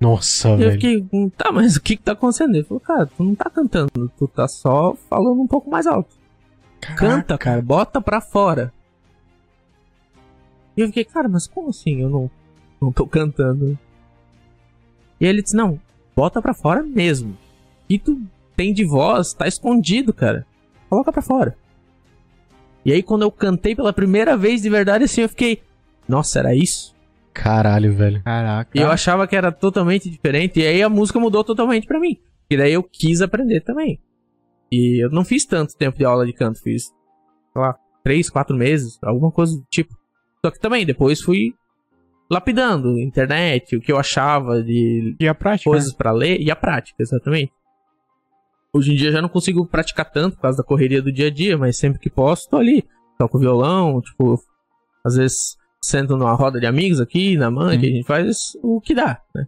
Nossa, 0.00 0.48
E 0.48 0.52
eu 0.52 0.58
velho. 0.58 0.72
fiquei: 0.72 1.06
"Hum, 1.12 1.28
tá, 1.28 1.52
mas 1.52 1.76
o 1.76 1.80
que 1.82 1.96
que 1.96 2.02
tá 2.02 2.12
acontecendo? 2.12 2.54
Ele 2.54 2.64
falou: 2.64 2.80
cara, 2.80 3.06
tu 3.06 3.22
não 3.22 3.34
tá 3.34 3.48
cantando, 3.48 4.10
tu 4.18 4.26
tá 4.28 4.48
só 4.48 4.94
falando 5.08 5.40
um 5.40 5.46
pouco 5.46 5.70
mais 5.70 5.86
alto. 5.86 6.14
Canta, 6.96 7.38
cara, 7.38 7.62
bota 7.62 8.00
pra 8.00 8.20
fora. 8.20 8.72
E 10.76 10.80
eu 10.80 10.86
fiquei, 10.88 11.04
cara, 11.04 11.28
mas 11.28 11.46
como 11.46 11.68
assim? 11.70 12.00
Eu 12.02 12.10
não, 12.10 12.30
não 12.80 12.90
tô 12.90 13.06
cantando. 13.06 13.78
E 15.20 15.26
ele 15.26 15.42
disse, 15.42 15.54
não, 15.54 15.78
bota 16.16 16.42
pra 16.42 16.54
fora 16.54 16.82
mesmo. 16.82 17.36
E 17.88 17.98
tu 17.98 18.20
tem 18.56 18.72
de 18.72 18.84
voz, 18.84 19.32
tá 19.32 19.46
escondido, 19.46 20.12
cara. 20.12 20.44
Coloca 20.88 21.12
pra 21.12 21.22
fora. 21.22 21.56
E 22.84 22.92
aí 22.92 23.02
quando 23.02 23.22
eu 23.22 23.30
cantei 23.30 23.76
pela 23.76 23.92
primeira 23.92 24.36
vez 24.36 24.62
de 24.62 24.68
verdade, 24.70 25.04
assim, 25.04 25.20
eu 25.20 25.28
fiquei, 25.28 25.62
nossa, 26.08 26.40
era 26.40 26.54
isso? 26.54 26.91
Caralho, 27.32 27.94
velho. 27.94 28.22
Caraca. 28.22 28.70
E 28.74 28.80
eu 28.80 28.90
achava 28.90 29.26
que 29.26 29.34
era 29.36 29.50
totalmente 29.50 30.08
diferente. 30.10 30.60
E 30.60 30.66
aí 30.66 30.82
a 30.82 30.88
música 30.88 31.18
mudou 31.18 31.42
totalmente 31.42 31.86
pra 31.86 31.98
mim. 32.00 32.18
E 32.50 32.56
daí 32.56 32.72
eu 32.72 32.82
quis 32.82 33.20
aprender 33.22 33.60
também. 33.62 33.98
E 34.70 35.04
eu 35.04 35.10
não 35.10 35.24
fiz 35.24 35.44
tanto 35.44 35.76
tempo 35.76 35.98
de 35.98 36.04
aula 36.04 36.26
de 36.26 36.32
canto. 36.32 36.60
Fiz, 36.60 36.84
sei 36.84 37.62
lá, 37.62 37.74
três, 38.04 38.28
quatro 38.30 38.56
meses. 38.56 38.98
Alguma 39.02 39.30
coisa 39.30 39.56
do 39.56 39.64
tipo. 39.70 39.96
Só 40.44 40.50
que 40.50 40.58
também 40.60 40.84
depois 40.84 41.20
fui 41.20 41.54
lapidando 42.30 42.98
internet, 42.98 43.76
o 43.76 43.80
que 43.80 43.92
eu 43.92 43.98
achava 43.98 44.62
de 44.62 45.14
E 45.20 45.28
a 45.28 45.34
prática. 45.34 45.68
né? 45.70 45.74
coisas 45.74 45.92
pra 45.92 46.12
ler 46.12 46.40
e 46.40 46.50
a 46.50 46.56
prática, 46.56 46.96
exatamente. 47.02 47.52
Hoje 48.72 48.92
em 48.92 48.96
dia 48.96 49.12
já 49.12 49.20
não 49.20 49.28
consigo 49.28 49.66
praticar 49.66 50.10
tanto 50.10 50.36
por 50.36 50.42
causa 50.42 50.56
da 50.58 50.64
correria 50.64 51.02
do 51.02 51.12
dia 51.12 51.26
a 51.26 51.30
dia, 51.30 51.58
mas 51.58 51.76
sempre 51.76 51.98
que 52.00 52.08
posso, 52.08 52.48
tô 52.48 52.56
ali. 52.56 52.84
Toco 53.18 53.38
violão, 53.38 54.00
tipo, 54.00 54.40
às 55.04 55.16
vezes 55.16 55.58
sento 55.82 56.16
numa 56.16 56.34
roda 56.34 56.60
de 56.60 56.66
amigos 56.66 57.00
aqui, 57.00 57.36
na 57.36 57.50
mãe, 57.50 57.78
que 57.78 57.86
a 57.86 57.90
gente 57.90 58.06
faz 58.06 58.56
o 58.62 58.80
que 58.80 58.94
dá, 58.94 59.20
né? 59.34 59.46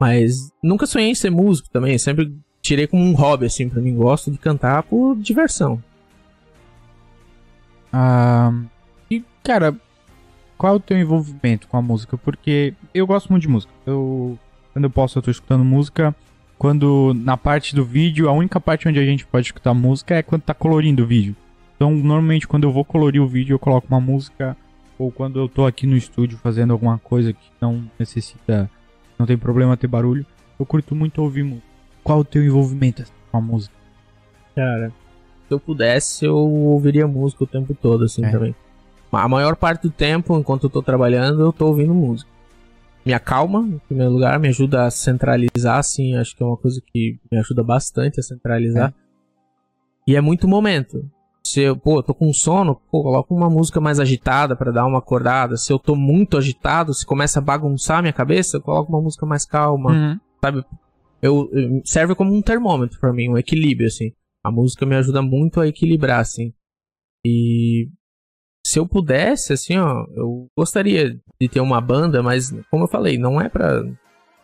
Mas 0.00 0.50
nunca 0.62 0.86
sonhei 0.86 1.10
em 1.10 1.14
ser 1.14 1.30
músico 1.30 1.70
também, 1.70 1.96
sempre 1.98 2.34
tirei 2.60 2.86
como 2.86 3.02
um 3.02 3.14
hobby, 3.14 3.46
assim, 3.46 3.68
pra 3.68 3.80
mim. 3.80 3.94
Gosto 3.94 4.30
de 4.30 4.38
cantar 4.38 4.82
por 4.82 5.16
diversão. 5.16 5.82
Ah, 7.92 8.52
e, 9.10 9.24
cara, 9.42 9.74
qual 10.58 10.74
é 10.74 10.76
o 10.76 10.80
teu 10.80 10.98
envolvimento 10.98 11.68
com 11.68 11.76
a 11.76 11.82
música? 11.82 12.18
Porque 12.18 12.74
eu 12.92 13.06
gosto 13.06 13.30
muito 13.30 13.42
de 13.42 13.48
música. 13.48 13.72
Eu, 13.86 14.38
quando 14.72 14.84
eu 14.84 14.90
posso, 14.90 15.18
eu 15.18 15.22
tô 15.22 15.30
escutando 15.30 15.64
música. 15.64 16.14
Quando, 16.58 17.14
na 17.14 17.36
parte 17.36 17.74
do 17.74 17.84
vídeo, 17.84 18.28
a 18.28 18.32
única 18.32 18.60
parte 18.60 18.88
onde 18.88 18.98
a 18.98 19.04
gente 19.04 19.26
pode 19.26 19.46
escutar 19.46 19.74
música 19.74 20.14
é 20.14 20.22
quando 20.22 20.42
tá 20.42 20.54
colorindo 20.54 21.04
o 21.04 21.06
vídeo. 21.06 21.36
Então, 21.76 21.90
normalmente, 21.90 22.48
quando 22.48 22.64
eu 22.64 22.72
vou 22.72 22.84
colorir 22.84 23.22
o 23.22 23.28
vídeo, 23.28 23.54
eu 23.54 23.58
coloco 23.58 23.86
uma 23.88 24.00
música. 24.00 24.56
Ou 24.98 25.10
quando 25.10 25.38
eu 25.38 25.48
tô 25.48 25.66
aqui 25.66 25.86
no 25.86 25.96
estúdio 25.96 26.38
fazendo 26.38 26.72
alguma 26.72 26.98
coisa 26.98 27.32
que 27.32 27.50
não 27.60 27.84
necessita, 27.98 28.70
não 29.18 29.26
tem 29.26 29.36
problema 29.36 29.76
ter 29.76 29.86
barulho, 29.86 30.24
eu 30.58 30.64
curto 30.64 30.94
muito 30.94 31.20
ouvir 31.22 31.42
música. 31.42 31.66
Qual 32.02 32.18
é 32.18 32.20
o 32.20 32.24
teu 32.24 32.44
envolvimento 32.44 33.02
assim, 33.02 33.12
com 33.30 33.38
a 33.38 33.40
música? 33.40 33.74
Cara, 34.54 34.88
se 35.48 35.54
eu 35.54 35.60
pudesse, 35.60 36.24
eu 36.24 36.36
ouviria 36.36 37.06
música 37.06 37.44
o 37.44 37.46
tempo 37.46 37.74
todo, 37.74 38.04
assim, 38.04 38.24
É. 38.24 38.30
também. 38.30 38.54
A 39.12 39.28
maior 39.28 39.56
parte 39.56 39.82
do 39.82 39.90
tempo, 39.90 40.36
enquanto 40.38 40.64
eu 40.64 40.70
tô 40.70 40.82
trabalhando, 40.82 41.40
eu 41.40 41.52
tô 41.52 41.66
ouvindo 41.66 41.94
música. 41.94 42.30
Me 43.04 43.14
acalma, 43.14 43.60
em 43.60 43.78
primeiro 43.86 44.12
lugar, 44.12 44.38
me 44.38 44.48
ajuda 44.48 44.84
a 44.84 44.90
centralizar, 44.90 45.78
assim, 45.78 46.16
acho 46.16 46.36
que 46.36 46.42
é 46.42 46.46
uma 46.46 46.56
coisa 46.56 46.82
que 46.84 47.18
me 47.30 47.38
ajuda 47.38 47.62
bastante 47.62 48.18
a 48.18 48.22
centralizar. 48.22 48.92
E 50.06 50.16
é 50.16 50.20
muito 50.20 50.48
momento. 50.48 51.08
Se 51.52 51.60
eu, 51.60 51.76
pô, 51.76 51.98
eu 51.98 52.02
tô 52.02 52.14
com 52.14 52.32
sono, 52.32 52.74
pô, 52.90 53.02
coloco 53.02 53.34
uma 53.34 53.48
música 53.48 53.80
mais 53.80 54.00
agitada 54.00 54.56
pra 54.56 54.72
dar 54.72 54.86
uma 54.86 54.98
acordada. 54.98 55.56
Se 55.56 55.72
eu 55.72 55.78
tô 55.78 55.94
muito 55.94 56.36
agitado, 56.36 56.92
se 56.94 57.04
começa 57.06 57.38
a 57.38 57.42
bagunçar 57.42 57.98
a 57.98 58.02
minha 58.02 58.12
cabeça, 58.12 58.56
eu 58.56 58.62
coloco 58.62 58.92
uma 58.92 59.00
música 59.02 59.24
mais 59.26 59.44
calma 59.46 59.92
Uhum. 59.92 60.20
sabe? 60.42 60.64
Eu, 61.22 61.48
eu- 61.52 61.80
serve 61.84 62.14
como 62.14 62.34
um 62.34 62.42
termômetro 62.42 62.98
pra 63.00 63.12
mim, 63.12 63.28
um 63.28 63.38
equilíbrio, 63.38 63.86
assim. 63.86 64.12
A 64.44 64.50
música 64.50 64.84
me 64.86 64.96
ajuda 64.96 65.22
muito 65.22 65.60
a 65.60 65.66
equilibrar, 65.66 66.20
assim. 66.20 66.52
E 67.24 67.88
se 68.66 68.78
eu 68.78 68.86
pudesse, 68.88 69.52
assim, 69.52 69.76
ó, 69.78 70.04
eu 70.16 70.46
gostaria 70.56 71.16
de 71.40 71.48
ter 71.48 71.60
uma 71.60 71.80
banda, 71.80 72.22
mas 72.22 72.50
como 72.70 72.84
eu 72.84 72.88
falei, 72.88 73.18
não 73.18 73.40
é 73.40 73.48
pra 73.48 73.82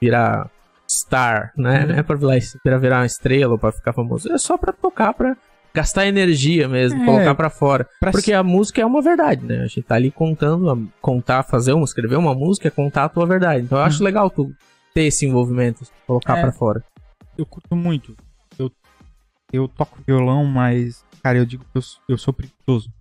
virar 0.01 0.51
star, 0.89 1.53
né? 1.57 1.87
Não 1.87 1.95
é 1.97 2.03
pra 2.03 2.17
virar, 2.17 2.39
pra 2.63 2.79
virar 2.79 2.99
uma 3.01 3.07
estrela 3.07 3.53
ou 3.53 3.59
pra 3.59 3.73
ficar 3.73 3.93
famoso. 3.93 4.31
É 4.33 4.39
só 4.39 4.57
pra 4.59 4.73
tocar, 4.73 5.15
pra 5.15 5.37
gastar 5.75 6.07
energia 6.07 6.69
mesmo, 6.69 7.03
É. 7.03 7.05
colocar 7.05 7.35
pra 7.35 7.51
fora. 7.51 7.89
Pra 8.01 8.11
Porque 8.11 8.33
a 8.33 8.43
música 8.43 8.81
é 8.81 8.87
uma 8.87 9.01
verdade, 9.01 9.45
né? 9.45 9.59
A 9.61 9.67
gente 9.67 9.83
tá 9.83 9.95
ali 9.95 10.11
contando, 10.11 10.71
a- 10.71 10.79
contar, 11.01 11.43
fazer 11.43 11.73
uma, 11.73 11.85
escrever 11.85 12.17
uma 12.17 12.35
música 12.35 12.69
é 12.69 12.71
contar 12.71 13.05
a 13.05 13.09
tua 13.09 13.27
verdade. 13.27 13.65
Então 13.65 13.79
eu 13.79 13.85
acho 13.85 14.03
legal 14.05 14.29
tu 14.31 14.55
ter 14.95 15.03
esse 15.05 15.25
envolvimento, 15.27 15.85
colocar 16.07 16.39
É. 16.39 16.43
pra 16.43 16.53
fora. 16.53 16.85
eu 17.39 17.47
curto 17.47 17.75
muito. 17.75 18.15
Eu, 18.59 18.71
eu 19.51 19.67
toco 19.67 19.99
violão, 20.07 20.45
mas, 20.45 21.03
cara, 21.23 21.39
eu 21.39 21.47
digo 21.47 21.65
que 21.65 21.79
eu, 21.79 21.83
sou- 21.83 22.01
eu 22.09 22.19
sou 22.19 22.33
preguiçoso. 22.35 22.93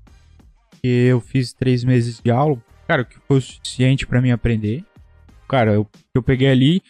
Porque 0.70 0.88
eu 0.88 1.20
fiz 1.20 1.52
três 1.52 1.84
meses 1.84 2.20
de 2.24 2.32
aula, 2.32 2.58
cara, 2.88 3.02
o 3.02 3.06
que 3.06 3.18
foi 3.28 3.38
o 3.38 3.42
suficiente 3.42 4.08
pra 4.08 4.22
mim 4.22 4.32
aprender. 4.32 4.86
Cara, 5.50 5.74
eu, 5.74 5.86
eu 6.16 6.24
peguei 6.24 6.50
ali, 6.50 6.82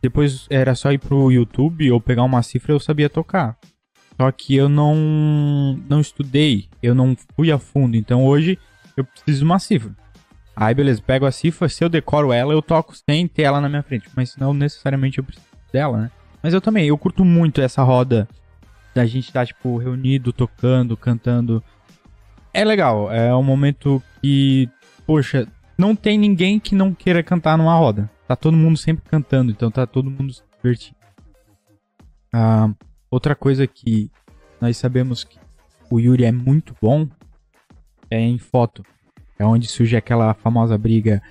depois 0.00 0.46
era 0.48 0.72
só 0.76 0.92
ir 0.92 0.98
pro 0.98 1.32
YouTube 1.32 1.90
ou 1.90 2.00
pegar 2.00 2.22
uma 2.22 2.42
cifra 2.44 2.72
eu 2.72 2.78
sabia 2.78 3.10
tocar. 3.10 3.58
Só 4.20 4.32
que 4.32 4.56
eu 4.56 4.68
não, 4.68 5.78
não 5.88 6.00
estudei, 6.00 6.68
eu 6.82 6.94
não 6.94 7.16
fui 7.36 7.52
a 7.52 7.58
fundo. 7.58 7.96
Então 7.96 8.26
hoje 8.26 8.58
eu 8.96 9.04
preciso 9.04 9.38
de 9.38 9.44
uma 9.44 9.60
cifra. 9.60 9.92
Aí 10.56 10.74
beleza, 10.74 11.00
pego 11.00 11.24
a 11.24 11.30
cifra, 11.30 11.68
se 11.68 11.84
eu 11.84 11.88
decoro 11.88 12.32
ela, 12.32 12.52
eu 12.52 12.60
toco 12.60 12.94
sem 12.96 13.28
ter 13.28 13.42
ela 13.42 13.60
na 13.60 13.68
minha 13.68 13.82
frente. 13.82 14.08
Mas 14.16 14.36
não 14.36 14.52
necessariamente 14.52 15.18
eu 15.18 15.24
preciso 15.24 15.46
dela, 15.72 15.98
né? 15.98 16.10
Mas 16.42 16.52
eu 16.52 16.60
também, 16.60 16.88
eu 16.88 16.98
curto 16.98 17.24
muito 17.24 17.60
essa 17.60 17.82
roda 17.82 18.28
da 18.94 19.06
gente 19.06 19.26
estar, 19.26 19.46
tipo, 19.46 19.76
reunido, 19.76 20.32
tocando, 20.32 20.96
cantando. 20.96 21.62
É 22.52 22.64
legal, 22.64 23.12
é 23.12 23.34
um 23.36 23.42
momento 23.42 24.02
que, 24.20 24.68
poxa, 25.06 25.46
não 25.76 25.94
tem 25.94 26.18
ninguém 26.18 26.58
que 26.58 26.74
não 26.74 26.92
queira 26.92 27.22
cantar 27.22 27.56
numa 27.56 27.76
roda. 27.76 28.10
Tá 28.26 28.34
todo 28.34 28.56
mundo 28.56 28.76
sempre 28.76 29.08
cantando, 29.08 29.52
então 29.52 29.70
tá 29.70 29.86
todo 29.86 30.10
mundo 30.10 30.32
se 30.32 30.42
divertindo. 30.56 30.96
Ah, 32.32 32.70
outra 33.10 33.34
coisa 33.34 33.66
que 33.66 34.10
nós 34.60 34.76
sabemos 34.76 35.24
que 35.24 35.38
o 35.90 35.98
Yuri 35.98 36.24
é 36.24 36.32
muito 36.32 36.74
bom 36.80 37.06
é 38.10 38.20
em 38.20 38.38
foto. 38.38 38.82
É 39.38 39.44
onde 39.44 39.68
surge 39.68 39.96
aquela 39.96 40.34
famosa 40.34 40.76
briga 40.76 41.22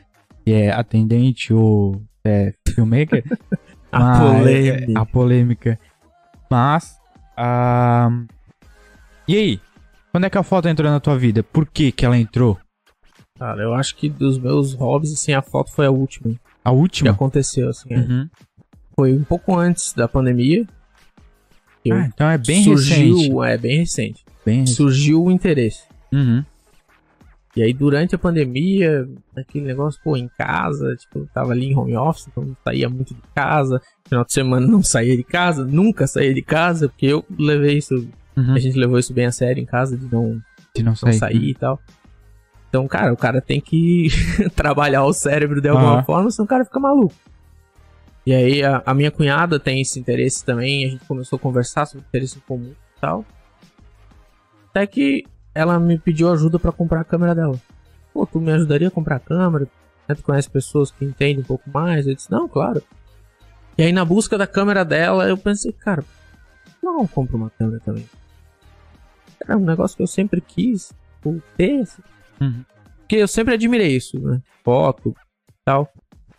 que 0.46 0.54
é 0.54 0.72
atendente 0.72 1.54
ou 1.54 2.02
é 2.24 2.54
filmmaker. 2.70 3.24
A 3.92 4.00
Mas- 4.00 4.20
polêmica. 4.20 5.00
A 5.02 5.06
polêmica. 5.06 5.80
Mas, 6.52 6.98
ah, 7.38 8.10
e 9.28 9.36
aí? 9.36 9.62
Quando 10.12 10.26
é 10.26 10.30
que 10.30 10.38
a 10.38 10.44
foto 10.44 10.68
entrou 10.68 10.90
na 10.92 11.00
tua 11.00 11.18
vida? 11.18 11.42
Por 11.44 11.66
que 11.68 11.92
que 11.92 12.06
ela 12.06 12.18
entrou? 12.18 12.58
Cara, 13.38 13.62
eu 13.62 13.74
acho 13.74 13.96
que 13.96 14.10
dos 14.10 14.38
meus 14.40 14.74
hobbies, 14.74 15.14
assim, 15.14 15.34
a 15.34 15.42
foto 15.42 15.72
foi 15.72 15.86
a 15.86 15.92
última 15.92 16.34
A 16.66 16.70
que 16.72 16.76
última? 16.76 17.12
aconteceu, 17.12 17.70
assim. 17.70 17.94
é. 17.94 17.98
Uhum. 17.98 18.30
Foi 18.96 19.14
um 19.14 19.24
pouco 19.24 19.56
antes 19.56 19.94
da 19.94 20.08
pandemia. 20.08 20.66
Que 21.88 21.94
Ah, 21.94 22.10
então 22.14 22.30
é 22.30 22.38
bem 22.38 22.64
surgiu, 22.64 23.16
recente. 23.18 23.42
É, 23.54 23.58
bem 23.58 23.78
recente. 23.80 24.26
Bem 24.46 24.60
recente. 24.62 24.76
Surgiu 24.78 25.24
o 25.24 25.32
interesse. 25.32 25.84
Uhum. 26.14 26.44
E 27.56 27.64
aí, 27.64 27.74
durante 27.74 28.14
a 28.14 28.20
pandemia, 28.20 29.10
aquele 29.36 29.66
negócio, 29.66 30.00
pô, 30.04 30.16
em 30.16 30.30
casa, 30.38 30.96
tipo, 30.96 31.20
eu 31.20 31.28
tava 31.34 31.54
ali 31.54 31.66
em 31.66 31.76
home 31.76 31.96
office, 31.98 32.28
então 32.28 32.44
não 32.44 32.56
saía 32.64 32.88
muito 32.88 33.16
de 33.16 33.22
casa. 33.34 33.82
Final 34.08 34.24
de 34.26 34.32
semana 34.34 34.68
não 34.68 34.84
saía 34.84 35.18
de 35.18 35.24
casa, 35.24 35.66
nunca 35.66 36.06
saía 36.06 36.34
de 36.36 36.42
casa, 36.44 36.88
porque 36.88 37.08
eu 37.08 37.26
levei 37.38 37.78
isso, 37.78 38.08
Uhum. 38.36 38.54
a 38.54 38.60
gente 38.60 38.78
levou 38.78 39.00
isso 39.00 39.12
bem 39.12 39.26
a 39.26 39.32
sério 39.32 39.60
em 39.60 39.66
casa, 39.66 39.98
de 39.98 40.06
não, 40.14 40.40
Se 40.76 40.84
não 40.84 40.92
não 40.92 40.96
sair. 40.96 41.14
sair 41.18 41.50
e 41.50 41.54
tal. 41.56 41.80
Então, 42.70 42.88
cara, 42.88 43.12
o 43.12 43.18
cara 43.18 43.42
tem 43.42 43.60
que 43.60 44.10
trabalhar 44.56 45.04
o 45.06 45.14
cérebro 45.14 45.60
de 45.60 45.68
alguma 45.70 45.96
Aham. 45.96 46.04
forma, 46.04 46.30
senão 46.30 46.46
o 46.46 46.48
cara 46.48 46.64
fica 46.64 46.80
maluco. 46.80 47.16
E 48.28 48.34
aí, 48.34 48.62
a, 48.62 48.84
a 48.86 48.94
minha 48.94 49.10
cunhada 49.10 49.58
tem 49.58 49.80
esse 49.80 49.98
interesse 49.98 50.44
também, 50.44 50.86
a 50.86 50.90
gente 50.90 51.06
começou 51.06 51.38
a 51.38 51.40
conversar 51.40 51.86
sobre 51.86 52.06
interesse 52.06 52.38
em 52.38 52.42
comum 52.42 52.74
e 52.74 53.00
tal. 53.00 53.24
Até 54.70 54.86
que 54.86 55.24
ela 55.56 55.80
me 55.80 55.98
pediu 55.98 56.30
ajuda 56.30 56.60
pra 56.60 56.74
comprar 56.74 57.00
a 57.00 57.06
câmera 57.06 57.34
dela. 57.34 57.58
Pô, 58.14 58.26
tu 58.28 58.42
me 58.42 58.52
ajudaria 58.52 58.90
a 58.90 58.92
comprar 58.92 59.16
a 59.16 59.20
câmera? 59.22 59.66
Né, 60.06 60.14
Tu 60.14 60.22
conhece 60.24 60.50
pessoas 60.50 60.92
que 60.92 61.06
entendem 61.06 61.40
um 61.40 61.44
pouco 61.44 61.70
mais? 61.70 62.06
Eu 62.06 62.16
disse, 62.16 62.30
não, 62.30 62.50
claro. 62.50 62.84
E 63.78 63.84
aí, 63.84 63.94
na 63.94 64.04
busca 64.04 64.38
da 64.38 64.46
câmera 64.46 64.84
dela, 64.84 65.26
eu 65.30 65.38
pensei, 65.38 65.72
cara, 65.72 66.02
que 66.02 66.86
eu 66.86 66.92
não 66.92 67.08
compro 67.08 67.38
uma 67.38 67.50
câmera 67.50 67.80
também? 67.80 68.10
É 69.48 69.56
um 69.56 69.64
negócio 69.64 69.96
que 69.96 70.04
eu 70.04 70.08
sempre 70.08 70.42
quis 70.42 70.92
ter. 71.56 71.80
assim. 71.80 72.02
Uhum. 72.42 72.66
Porque 72.98 73.16
eu 73.16 73.28
sempre 73.30 73.54
admirei 73.54 73.96
isso, 73.96 74.20
né? 74.20 74.42
Foto, 74.66 75.16
tal, 75.64 75.90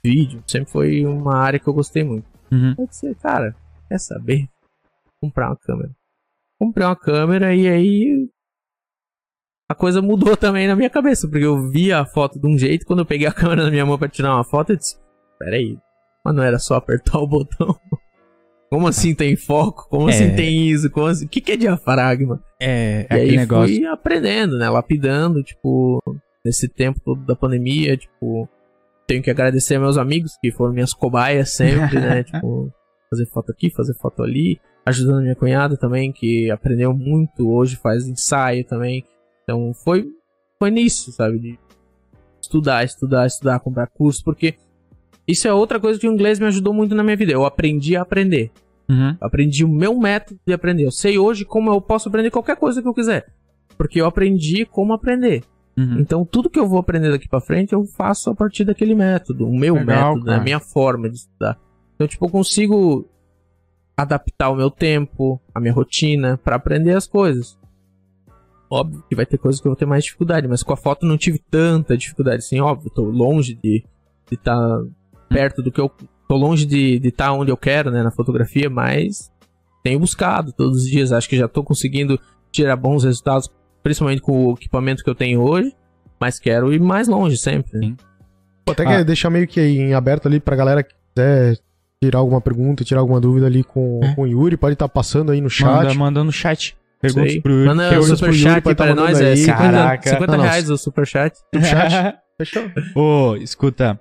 vídeo. 0.05 0.43
Sempre 0.47 0.71
foi 0.71 1.05
uma 1.07 1.37
área 1.37 1.59
que 1.59 1.69
eu 1.69 1.75
gostei 1.75 2.05
muito. 2.05 2.27
Uhum. 2.53 2.75
Eu 2.79 2.87
disse, 2.87 3.15
cara, 3.17 3.55
quer 3.89 3.99
saber? 3.99 4.47
Comprar 5.21 5.49
uma 5.49 5.57
câmera. 5.57 5.91
Comprei 6.61 6.87
uma 6.87 6.97
câmera 6.97 7.55
e 7.55 7.69
aí 7.69 8.29
a 9.71 9.75
coisa 9.75 10.01
mudou 10.01 10.35
também 10.37 10.67
na 10.67 10.75
minha 10.77 10.91
cabeça, 10.91 11.29
porque 11.29 11.45
eu 11.45 11.69
vi 11.71 11.93
a 11.93 12.05
foto 12.05 12.39
de 12.41 12.47
um 12.47 12.57
jeito, 12.57 12.87
quando 12.87 13.01
eu 13.01 13.07
peguei 13.07 13.27
a 13.27 13.33
câmera 13.35 13.65
na 13.65 13.71
minha 13.71 13.85
mão 13.87 13.99
pra 13.99 14.09
tirar 14.09 14.35
uma 14.35 14.45
foto, 14.45 14.71
eu 14.73 14.77
disse, 14.77 14.97
peraí, 15.39 15.79
mas 16.25 16.35
não 16.35 16.43
era 16.43 16.59
só 16.59 16.75
apertar 16.77 17.19
o 17.19 17.27
botão? 17.27 17.79
Como 18.71 18.87
assim 18.87 19.15
tem 19.15 19.35
foco? 19.35 19.89
Como 19.89 20.11
É. 20.11 20.13
assim 20.13 20.37
tem 20.37 20.69
isso? 20.69 20.91
Como 20.91 21.07
assim... 21.07 21.25
O 21.25 21.29
que, 21.29 21.41
que 21.41 21.53
é 21.53 21.57
diafragma? 21.57 22.43
É, 22.61 23.07
é 23.09 23.17
E 23.17 23.21
aí 23.31 23.37
negócio. 23.37 23.75
fui 23.75 23.87
aprendendo, 23.87 24.59
né? 24.59 24.69
Lapidando, 24.69 25.43
tipo, 25.43 26.03
nesse 26.45 26.69
tempo 26.69 27.01
todo 27.03 27.25
da 27.25 27.35
pandemia, 27.35 27.97
tipo, 27.97 28.47
tenho 29.09 29.23
que 29.23 29.31
agradecer 29.31 29.79
meus 29.79 29.97
amigos 29.97 30.37
que 30.38 30.53
foram 30.53 30.75
minhas 30.75 30.92
cobaias 30.92 31.55
sempre, 31.55 31.99
né? 31.99 32.23
tipo, 32.29 32.71
fazer 33.09 33.27
foto 33.27 33.51
aqui, 33.51 33.71
fazer 33.71 33.94
foto 33.94 34.23
ali, 34.23 34.61
ajudando 34.85 35.23
minha 35.23 35.35
cunhada 35.35 35.79
também, 35.79 36.12
que 36.12 36.51
aprendeu 36.51 36.94
muito, 36.94 37.51
hoje 37.51 37.75
faz 37.77 38.07
ensaio 38.07 38.64
também. 38.66 39.03
Então 39.42 39.73
foi, 39.83 40.07
foi 40.59 40.71
nisso, 40.71 41.11
sabe? 41.11 41.38
De 41.38 41.59
estudar, 42.40 42.85
estudar, 42.85 43.27
estudar, 43.27 43.59
comprar 43.61 43.87
curso, 43.87 44.23
porque 44.23 44.57
isso 45.27 45.49
é 45.49 45.53
outra 45.53 45.81
coisa 45.81 45.99
que 45.99 46.07
o 46.07 46.12
inglês 46.12 46.38
me 46.38 46.47
ajudou 46.47 46.75
muito 46.75 46.94
na 46.94 47.03
minha 47.03 47.16
vida. 47.16 47.33
Eu 47.33 47.47
aprendi 47.47 47.97
a 47.97 48.03
aprender. 48.03 48.53
Uhum. 48.90 49.16
Aprendi 49.21 49.64
o 49.64 49.68
meu 49.68 49.99
método 49.99 50.38
de 50.47 50.53
aprender. 50.53 50.85
Eu 50.85 50.90
sei 50.90 51.18
hoje 51.18 51.47
como 51.47 51.71
eu 51.71 51.81
posso 51.81 52.11
aprender 52.11 52.31
qualquer 52.31 52.57
coisa 52.57 52.83
que 52.83 52.88
eu 52.88 52.94
quiser. 52.94 53.27
Porque 53.79 54.01
eu 54.01 54.07
aprendi 54.07 54.66
como 54.66 54.92
aprender. 54.92 55.42
Uhum. 55.79 56.01
Então, 56.01 56.25
tudo 56.25 56.51
que 56.51 56.59
eu 56.59 56.67
vou 56.67 56.81
aprender 56.81 57.09
daqui 57.11 57.29
pra 57.29 57.41
frente, 57.41 57.73
eu 57.73 57.85
faço 57.85 58.31
a 58.31 58.35
partir 58.35 58.64
daquele 58.64 58.97
método. 58.97 59.47
O 59.47 59.57
meu 59.57 59.75
Legal, 59.75 60.14
método, 60.14 60.25
né? 60.25 60.33
cara. 60.33 60.41
a 60.41 60.45
minha 60.45 60.59
forma 60.59 61.09
de 61.09 61.19
estudar. 61.19 61.57
Então, 61.95 62.09
tipo, 62.09 62.27
eu 62.27 62.31
consigo 62.31 63.09
adaptar 63.97 64.51
o 64.51 64.57
meu 64.57 64.73
tempo, 64.73 65.41
a 65.55 65.61
minha 65.61 65.73
rotina, 65.73 66.37
pra 66.37 66.57
aprender 66.57 66.97
as 66.97 67.07
coisas. 67.07 67.57
Óbvio 68.69 69.05
que 69.09 69.14
vai 69.14 69.25
ter 69.25 69.38
coisas 69.38 69.61
que 69.61 69.69
eu 69.69 69.71
vou 69.71 69.77
ter 69.77 69.87
mais 69.87 70.03
dificuldade, 70.05 70.49
mas 70.49 70.64
com 70.64 70.73
a 70.73 70.77
foto 70.77 71.07
não 71.07 71.17
tive 71.17 71.38
tanta 71.38 71.97
dificuldade. 71.97 72.38
Assim, 72.38 72.61
óbvio, 72.61 72.91
tô 72.91 73.05
longe 73.05 73.55
de 73.55 73.85
estar 74.31 74.83
perto 75.29 75.62
do 75.62 75.71
que 75.71 75.81
eu. 75.81 75.91
Tô 76.29 76.37
longe 76.37 76.67
de 76.67 77.01
estar 77.05 77.33
onde 77.33 77.51
eu 77.51 77.57
quero, 77.57 77.91
né, 77.91 78.03
na 78.03 78.11
fotografia, 78.11 78.69
mas 78.69 79.33
tenho 79.83 79.99
buscado 80.01 80.53
todos 80.53 80.83
os 80.83 80.91
dias. 80.91 81.12
Acho 81.12 81.29
que 81.29 81.37
já 81.37 81.49
tô 81.49 81.62
conseguindo 81.62 82.21
tirar 82.53 82.77
bons 82.77 83.05
resultados, 83.05 83.49
principalmente 83.88 84.20
com 84.20 84.46
o 84.48 84.53
equipamento 84.53 85.03
que 85.03 85.09
eu 85.11 85.14
tenho 85.14 85.40
hoje. 85.40 85.72
Mas 86.20 86.38
quero 86.38 86.72
ir 86.72 86.81
mais 86.81 87.09
longe 87.09 87.37
sempre. 87.38 87.79
né? 87.79 87.87
Sim. 87.87 87.96
Pô, 88.64 88.72
até 88.72 88.85
Ah. 88.85 89.03
deixar 89.03 89.31
meio 89.31 89.46
que 89.46 89.61
em 89.61 89.94
aberto 89.94 90.27
ali 90.27 90.38
pra 90.40 90.55
galera 90.57 90.83
que 90.83 90.92
quiser 91.14 91.57
tirar 92.03 92.18
alguma 92.18 92.40
pergunta, 92.40 92.85
tirar 92.85 93.01
alguma 93.01 93.20
dúvida 93.20 93.46
ali 93.46 93.64
com, 93.64 94.01
É. 94.03 94.14
com 94.14 94.22
o 94.22 94.27
Yuri, 94.27 94.57
pode 94.57 94.74
estar 94.74 94.88
passando 94.88 95.33
aí 95.33 95.40
no 95.40 95.48
chat. 95.48 95.66
Manda, 95.68 95.94
manda 95.94 96.24
no 96.24 96.33
chat. 96.33 96.77
Perguntas 97.01 97.37
pro 97.38 97.53
Yuri. 97.53 97.66
Manda 97.68 97.98
o 97.98 98.03
superchat 98.03 98.48
Yuri 98.48 98.61
pode 98.61 98.77
tá 98.77 98.85
para 98.85 98.94
nós, 98.94 99.20
é 99.20 99.31
aí. 99.31 99.37
50, 99.37 99.59
Caraca. 99.59 100.11
50 100.11 100.27
Não, 100.33 100.38
não. 100.38 100.44
reais 100.44 100.68
o 100.70 100.77
superchat. 100.77 101.37
Superchat. 101.38 102.16
Fechou. 102.38 102.64
Ô, 102.94 103.37
escuta. 103.37 103.98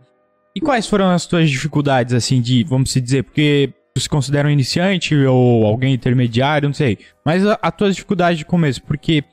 E 0.56 0.60
quais 0.60 0.88
foram 0.88 1.10
as 1.12 1.26
tuas 1.28 1.50
dificuldades, 1.50 2.14
assim, 2.16 2.42
de, 2.42 2.64
vamos 2.64 2.92
se 2.92 3.00
dizer, 3.00 3.24
porque 3.24 3.72
tu 3.94 4.02
se 4.02 4.10
considera 4.10 4.48
um 4.48 4.52
iniciante 4.52 5.16
ou 5.16 5.66
alguém 5.66 5.94
intermediário, 5.94 6.68
não 6.68 6.74
sei. 6.74 6.98
Mas 7.24 7.46
a, 7.46 7.58
a 7.62 7.72
tua 7.72 7.90
dificuldade 7.92 8.40
de 8.40 8.46
começo, 8.46 8.82
porque, 8.84 9.24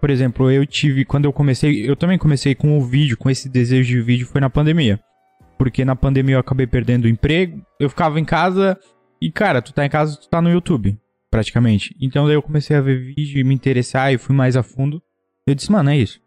por 0.00 0.10
exemplo, 0.10 0.50
eu 0.50 0.66
tive, 0.66 1.04
quando 1.04 1.24
eu 1.24 1.32
comecei, 1.32 1.88
eu 1.88 1.96
também 1.96 2.18
comecei 2.18 2.54
com 2.54 2.78
o 2.78 2.84
vídeo, 2.84 3.16
com 3.16 3.28
esse 3.28 3.48
desejo 3.48 3.88
de 3.88 4.00
vídeo, 4.00 4.26
foi 4.26 4.40
na 4.40 4.50
pandemia. 4.50 5.00
Porque 5.58 5.84
na 5.84 5.96
pandemia 5.96 6.36
eu 6.36 6.40
acabei 6.40 6.66
perdendo 6.66 7.04
o 7.04 7.08
emprego, 7.08 7.60
eu 7.80 7.88
ficava 7.90 8.20
em 8.20 8.24
casa 8.24 8.78
e, 9.20 9.30
cara, 9.30 9.60
tu 9.60 9.72
tá 9.72 9.84
em 9.84 9.90
casa, 9.90 10.16
tu 10.16 10.28
tá 10.28 10.40
no 10.40 10.50
YouTube, 10.50 10.96
praticamente. 11.30 11.96
Então 12.00 12.26
daí 12.26 12.34
eu 12.34 12.42
comecei 12.42 12.76
a 12.76 12.80
ver 12.80 13.14
vídeo 13.14 13.40
e 13.40 13.44
me 13.44 13.54
interessar 13.54 14.12
e 14.12 14.18
fui 14.18 14.34
mais 14.34 14.56
a 14.56 14.62
fundo. 14.62 15.02
Eu 15.46 15.54
disse, 15.54 15.72
mano, 15.72 15.90
é 15.90 15.96
isso. 15.96 16.20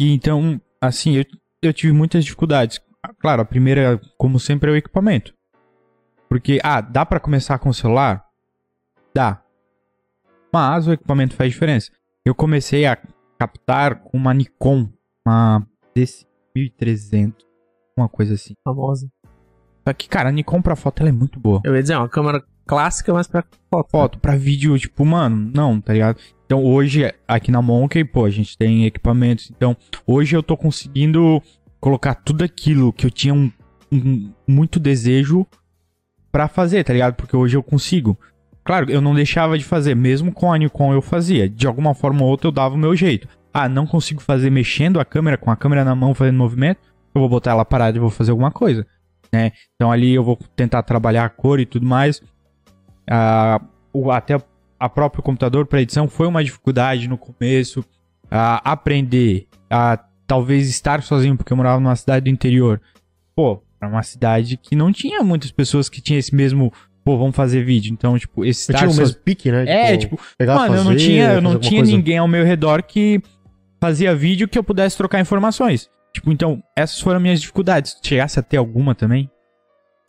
E 0.00 0.12
então, 0.12 0.60
assim, 0.80 1.16
eu, 1.16 1.24
eu 1.62 1.72
tive 1.72 1.92
muitas 1.92 2.24
dificuldades. 2.24 2.80
Claro, 3.20 3.42
a 3.42 3.44
primeira, 3.44 4.00
como 4.16 4.40
sempre, 4.40 4.70
é 4.70 4.72
o 4.72 4.76
equipamento. 4.76 5.34
Porque, 6.28 6.58
ah, 6.62 6.80
dá 6.80 7.04
pra 7.04 7.20
começar 7.20 7.58
com 7.58 7.68
o 7.68 7.74
celular? 7.74 8.24
Dá. 9.14 9.42
Mas 10.52 10.86
o 10.86 10.92
equipamento 10.92 11.34
faz 11.34 11.52
diferença. 11.52 11.90
Eu 12.26 12.34
comecei 12.34 12.84
a 12.86 12.98
captar 13.38 14.00
com 14.02 14.16
uma 14.18 14.34
Nikon, 14.34 14.88
uma 15.24 15.64
DC1300, 15.96 17.32
uma 17.96 18.08
coisa 18.08 18.34
assim. 18.34 18.54
Famosa. 18.64 19.08
Só 19.86 19.92
que, 19.94 20.08
cara, 20.08 20.28
a 20.30 20.32
Nikon 20.32 20.60
pra 20.60 20.74
foto 20.74 21.00
ela 21.00 21.10
é 21.10 21.12
muito 21.12 21.38
boa. 21.38 21.60
Eu 21.64 21.74
ia 21.76 21.80
dizer, 21.82 21.94
é 21.94 21.98
uma 21.98 22.08
câmera 22.08 22.42
clássica, 22.66 23.12
mas 23.14 23.28
pra 23.28 23.44
foto. 23.70 23.90
Foto 23.90 24.18
pra 24.18 24.34
vídeo, 24.36 24.76
tipo, 24.78 25.04
mano, 25.04 25.50
não, 25.54 25.80
tá 25.80 25.92
ligado? 25.92 26.18
Então 26.44 26.64
hoje, 26.64 27.12
aqui 27.28 27.52
na 27.52 27.62
Monkey, 27.62 28.04
pô, 28.04 28.24
a 28.24 28.30
gente 28.30 28.58
tem 28.58 28.84
equipamentos. 28.86 29.50
Então, 29.50 29.76
hoje 30.04 30.36
eu 30.36 30.42
tô 30.42 30.56
conseguindo 30.56 31.40
colocar 31.80 32.14
tudo 32.16 32.42
aquilo 32.42 32.92
que 32.92 33.06
eu 33.06 33.10
tinha 33.10 33.32
um, 33.34 33.52
um- 33.92 34.32
muito 34.48 34.80
desejo 34.80 35.46
pra 36.32 36.48
fazer, 36.48 36.82
tá 36.82 36.92
ligado? 36.92 37.14
Porque 37.14 37.36
hoje 37.36 37.56
eu 37.56 37.62
consigo. 37.62 38.18
Claro, 38.66 38.90
eu 38.90 39.00
não 39.00 39.14
deixava 39.14 39.56
de 39.56 39.64
fazer, 39.64 39.94
mesmo 39.94 40.32
com 40.32 40.52
a 40.52 40.58
Nikon 40.58 40.92
eu 40.92 41.00
fazia. 41.00 41.48
De 41.48 41.66
alguma 41.68 41.94
forma 41.94 42.22
ou 42.22 42.28
outra 42.28 42.48
eu 42.48 42.52
dava 42.52 42.74
o 42.74 42.78
meu 42.78 42.96
jeito. 42.96 43.28
Ah, 43.54 43.68
não 43.68 43.86
consigo 43.86 44.20
fazer 44.20 44.50
mexendo 44.50 44.98
a 44.98 45.04
câmera, 45.04 45.38
com 45.38 45.50
a 45.50 45.56
câmera 45.56 45.84
na 45.84 45.94
mão 45.94 46.12
fazendo 46.12 46.36
movimento, 46.36 46.80
eu 47.14 47.20
vou 47.20 47.28
botar 47.28 47.52
ela 47.52 47.64
parada 47.64 47.96
e 47.96 48.00
vou 48.00 48.10
fazer 48.10 48.32
alguma 48.32 48.50
coisa, 48.50 48.86
né? 49.32 49.52
Então 49.74 49.90
ali 49.90 50.12
eu 50.12 50.22
vou 50.22 50.36
tentar 50.54 50.82
trabalhar 50.82 51.24
a 51.24 51.28
cor 51.28 51.60
e 51.60 51.64
tudo 51.64 51.86
mais. 51.86 52.20
Ah, 53.08 53.60
o, 53.92 54.10
até 54.10 54.36
a 54.78 54.88
próprio 54.88 55.22
computador 55.22 55.64
para 55.66 55.80
edição 55.80 56.08
foi 56.08 56.26
uma 56.26 56.44
dificuldade 56.44 57.08
no 57.08 57.16
começo. 57.16 57.84
Ah, 58.28 58.60
aprender 58.64 59.46
a 59.70 59.98
talvez 60.26 60.68
estar 60.68 61.02
sozinho, 61.02 61.36
porque 61.36 61.52
eu 61.52 61.56
morava 61.56 61.80
numa 61.80 61.94
cidade 61.96 62.24
do 62.24 62.30
interior. 62.30 62.80
Pô, 63.34 63.62
era 63.80 63.90
uma 63.90 64.02
cidade 64.02 64.56
que 64.56 64.74
não 64.74 64.92
tinha 64.92 65.22
muitas 65.22 65.52
pessoas 65.52 65.88
que 65.88 66.00
tinham 66.00 66.18
esse 66.18 66.34
mesmo. 66.34 66.72
Pô, 67.06 67.16
vamos 67.16 67.36
fazer 67.36 67.62
vídeo. 67.64 67.92
Então, 67.92 68.18
tipo, 68.18 68.44
esse 68.44 68.68
Eu 68.68 68.74
estar 68.74 68.78
tinha 68.88 68.90
o 68.90 68.98
mesmo 68.98 69.20
pique, 69.22 69.52
né? 69.52 69.64
É, 69.92 69.96
tipo, 69.96 70.18
pegar, 70.36 70.56
mano, 70.56 70.74
eu 70.74 70.78
não 70.84 70.92
fazer, 70.92 70.96
tinha, 71.06 71.22
eu 71.22 71.28
fazer 71.34 71.40
não 71.40 71.60
tinha 71.60 71.80
coisa. 71.80 71.96
ninguém 71.96 72.18
ao 72.18 72.26
meu 72.26 72.44
redor 72.44 72.82
que 72.82 73.22
fazia 73.80 74.12
vídeo 74.12 74.48
que 74.48 74.58
eu 74.58 74.64
pudesse 74.64 74.96
trocar 74.96 75.20
informações. 75.20 75.88
Tipo, 76.12 76.32
então, 76.32 76.60
essas 76.76 77.00
foram 77.00 77.20
minhas 77.20 77.40
dificuldades. 77.40 77.96
Chegasse 78.02 78.40
a 78.40 78.42
ter 78.42 78.56
alguma 78.56 78.92
também? 78.92 79.30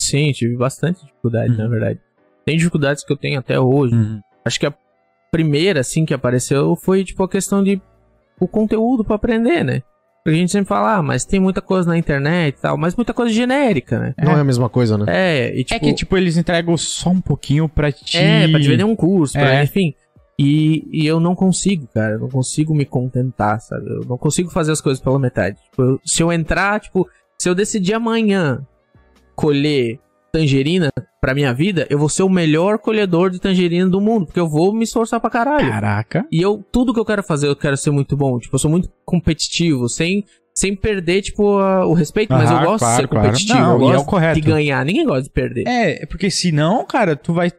Sim, 0.02 0.32
tive 0.32 0.56
bastante 0.56 1.00
dificuldade, 1.06 1.52
Uhum. 1.52 1.58
na 1.58 1.68
verdade. 1.68 2.00
Tem 2.44 2.56
dificuldades 2.56 3.04
que 3.04 3.12
eu 3.12 3.16
tenho 3.16 3.38
até 3.38 3.60
hoje. 3.60 3.94
Acho 4.44 4.58
que 4.58 4.66
a 4.66 4.74
primeira, 5.30 5.78
assim, 5.80 6.04
que 6.04 6.12
apareceu 6.14 6.74
foi, 6.74 7.04
tipo, 7.04 7.22
a 7.22 7.28
questão 7.28 7.62
de 7.62 7.80
o 8.40 8.48
conteúdo 8.48 9.04
pra 9.04 9.14
aprender, 9.14 9.62
né? 9.64 9.82
Porque 10.24 10.36
a 10.36 10.40
gente 10.40 10.52
sempre 10.52 10.68
fala, 10.68 10.96
ah, 10.96 11.02
mas 11.02 11.24
tem 11.24 11.40
muita 11.40 11.62
coisa 11.62 11.88
na 11.88 11.96
internet 11.96 12.56
e 12.56 12.60
tal, 12.60 12.76
mas 12.76 12.94
muita 12.94 13.14
coisa 13.14 13.32
genérica, 13.32 13.98
né? 13.98 14.14
Não 14.22 14.32
é 14.36 14.40
a 14.40 14.44
mesma 14.44 14.68
coisa, 14.68 14.98
né? 14.98 15.04
É, 15.08 15.58
e 15.58 15.64
tipo, 15.64 15.74
É 15.74 15.78
que, 15.78 15.94
tipo, 15.94 16.16
eles 16.16 16.36
entregam 16.36 16.76
só 16.76 17.10
um 17.10 17.20
pouquinho 17.20 17.68
pra 17.68 17.90
ti. 17.90 18.16
é, 18.18 18.46
pra 18.48 18.60
te 18.60 18.68
vender 18.68 18.84
um 18.84 18.94
curso, 18.96 19.32
pra, 19.34 19.54
É. 19.54 19.64
enfim. 19.64 19.94
E, 20.38 20.86
e 20.92 21.06
eu 21.06 21.18
não 21.18 21.34
consigo, 21.34 21.88
cara, 21.92 22.14
eu 22.14 22.18
não 22.20 22.28
consigo 22.28 22.74
me 22.74 22.84
contentar, 22.84 23.60
sabe? 23.60 23.88
Eu 23.88 24.04
não 24.08 24.16
consigo 24.18 24.50
fazer 24.50 24.70
as 24.72 24.80
coisas 24.80 25.02
pela 25.02 25.18
metade. 25.18 25.56
Tipo, 25.70 25.82
eu- 25.82 26.00
se 26.04 26.22
eu 26.22 26.32
entrar, 26.32 26.78
tipo, 26.80 27.08
se 27.38 27.48
eu 27.48 27.54
decidir 27.54 27.94
amanhã 27.94 28.60
colher 29.34 29.98
tangerina 30.32 30.90
pra 31.20 31.34
minha 31.34 31.52
vida, 31.52 31.86
eu 31.90 31.98
vou 31.98 32.08
ser 32.08 32.22
o 32.22 32.28
melhor 32.28 32.78
colhedor 32.78 33.30
de 33.30 33.38
tangerina 33.40 33.88
do 33.88 34.00
mundo, 34.00 34.26
porque 34.26 34.38
eu 34.40 34.48
vou 34.48 34.72
me 34.72 34.84
esforçar 34.84 35.20
pra 35.20 35.30
caralho. 35.30 35.68
Caraca. 35.70 36.24
E 36.30 36.40
eu, 36.40 36.64
tudo 36.72 36.92
que 36.94 37.00
eu 37.00 37.04
quero 37.04 37.22
fazer, 37.22 37.48
eu 37.48 37.56
quero 37.56 37.76
ser 37.76 37.90
muito 37.90 38.16
bom. 38.16 38.38
Tipo, 38.38 38.54
eu 38.54 38.58
sou 38.60 38.70
muito 38.70 38.88
competitivo, 39.04 39.88
sem, 39.88 40.24
sem 40.54 40.74
perder, 40.76 41.22
tipo, 41.22 41.58
a- 41.58 41.86
o 41.86 41.92
respeito, 41.94 42.32
mas 42.32 42.50
eu 42.50 42.58
gosto 42.58 42.72
de 42.74 42.78
claro, 42.78 43.00
ser 43.02 43.08
claro. 43.08 43.26
competitivo. 43.28 43.58
Não, 43.58 43.72
eu 43.74 43.80
e 43.80 43.84
é 43.84 43.88
o 43.88 43.92
gosto 43.94 44.06
correto. 44.06 44.40
de 44.40 44.46
ganhar. 44.46 44.84
Ninguém 44.84 45.04
gosta 45.06 45.22
de 45.24 45.30
perder. 45.30 45.64
É, 45.66 46.02
é 46.02 46.06
porque 46.06 46.30
senão, 46.30 46.84
cara, 46.86 47.16
tu 47.16 47.32
vai, 47.32 47.50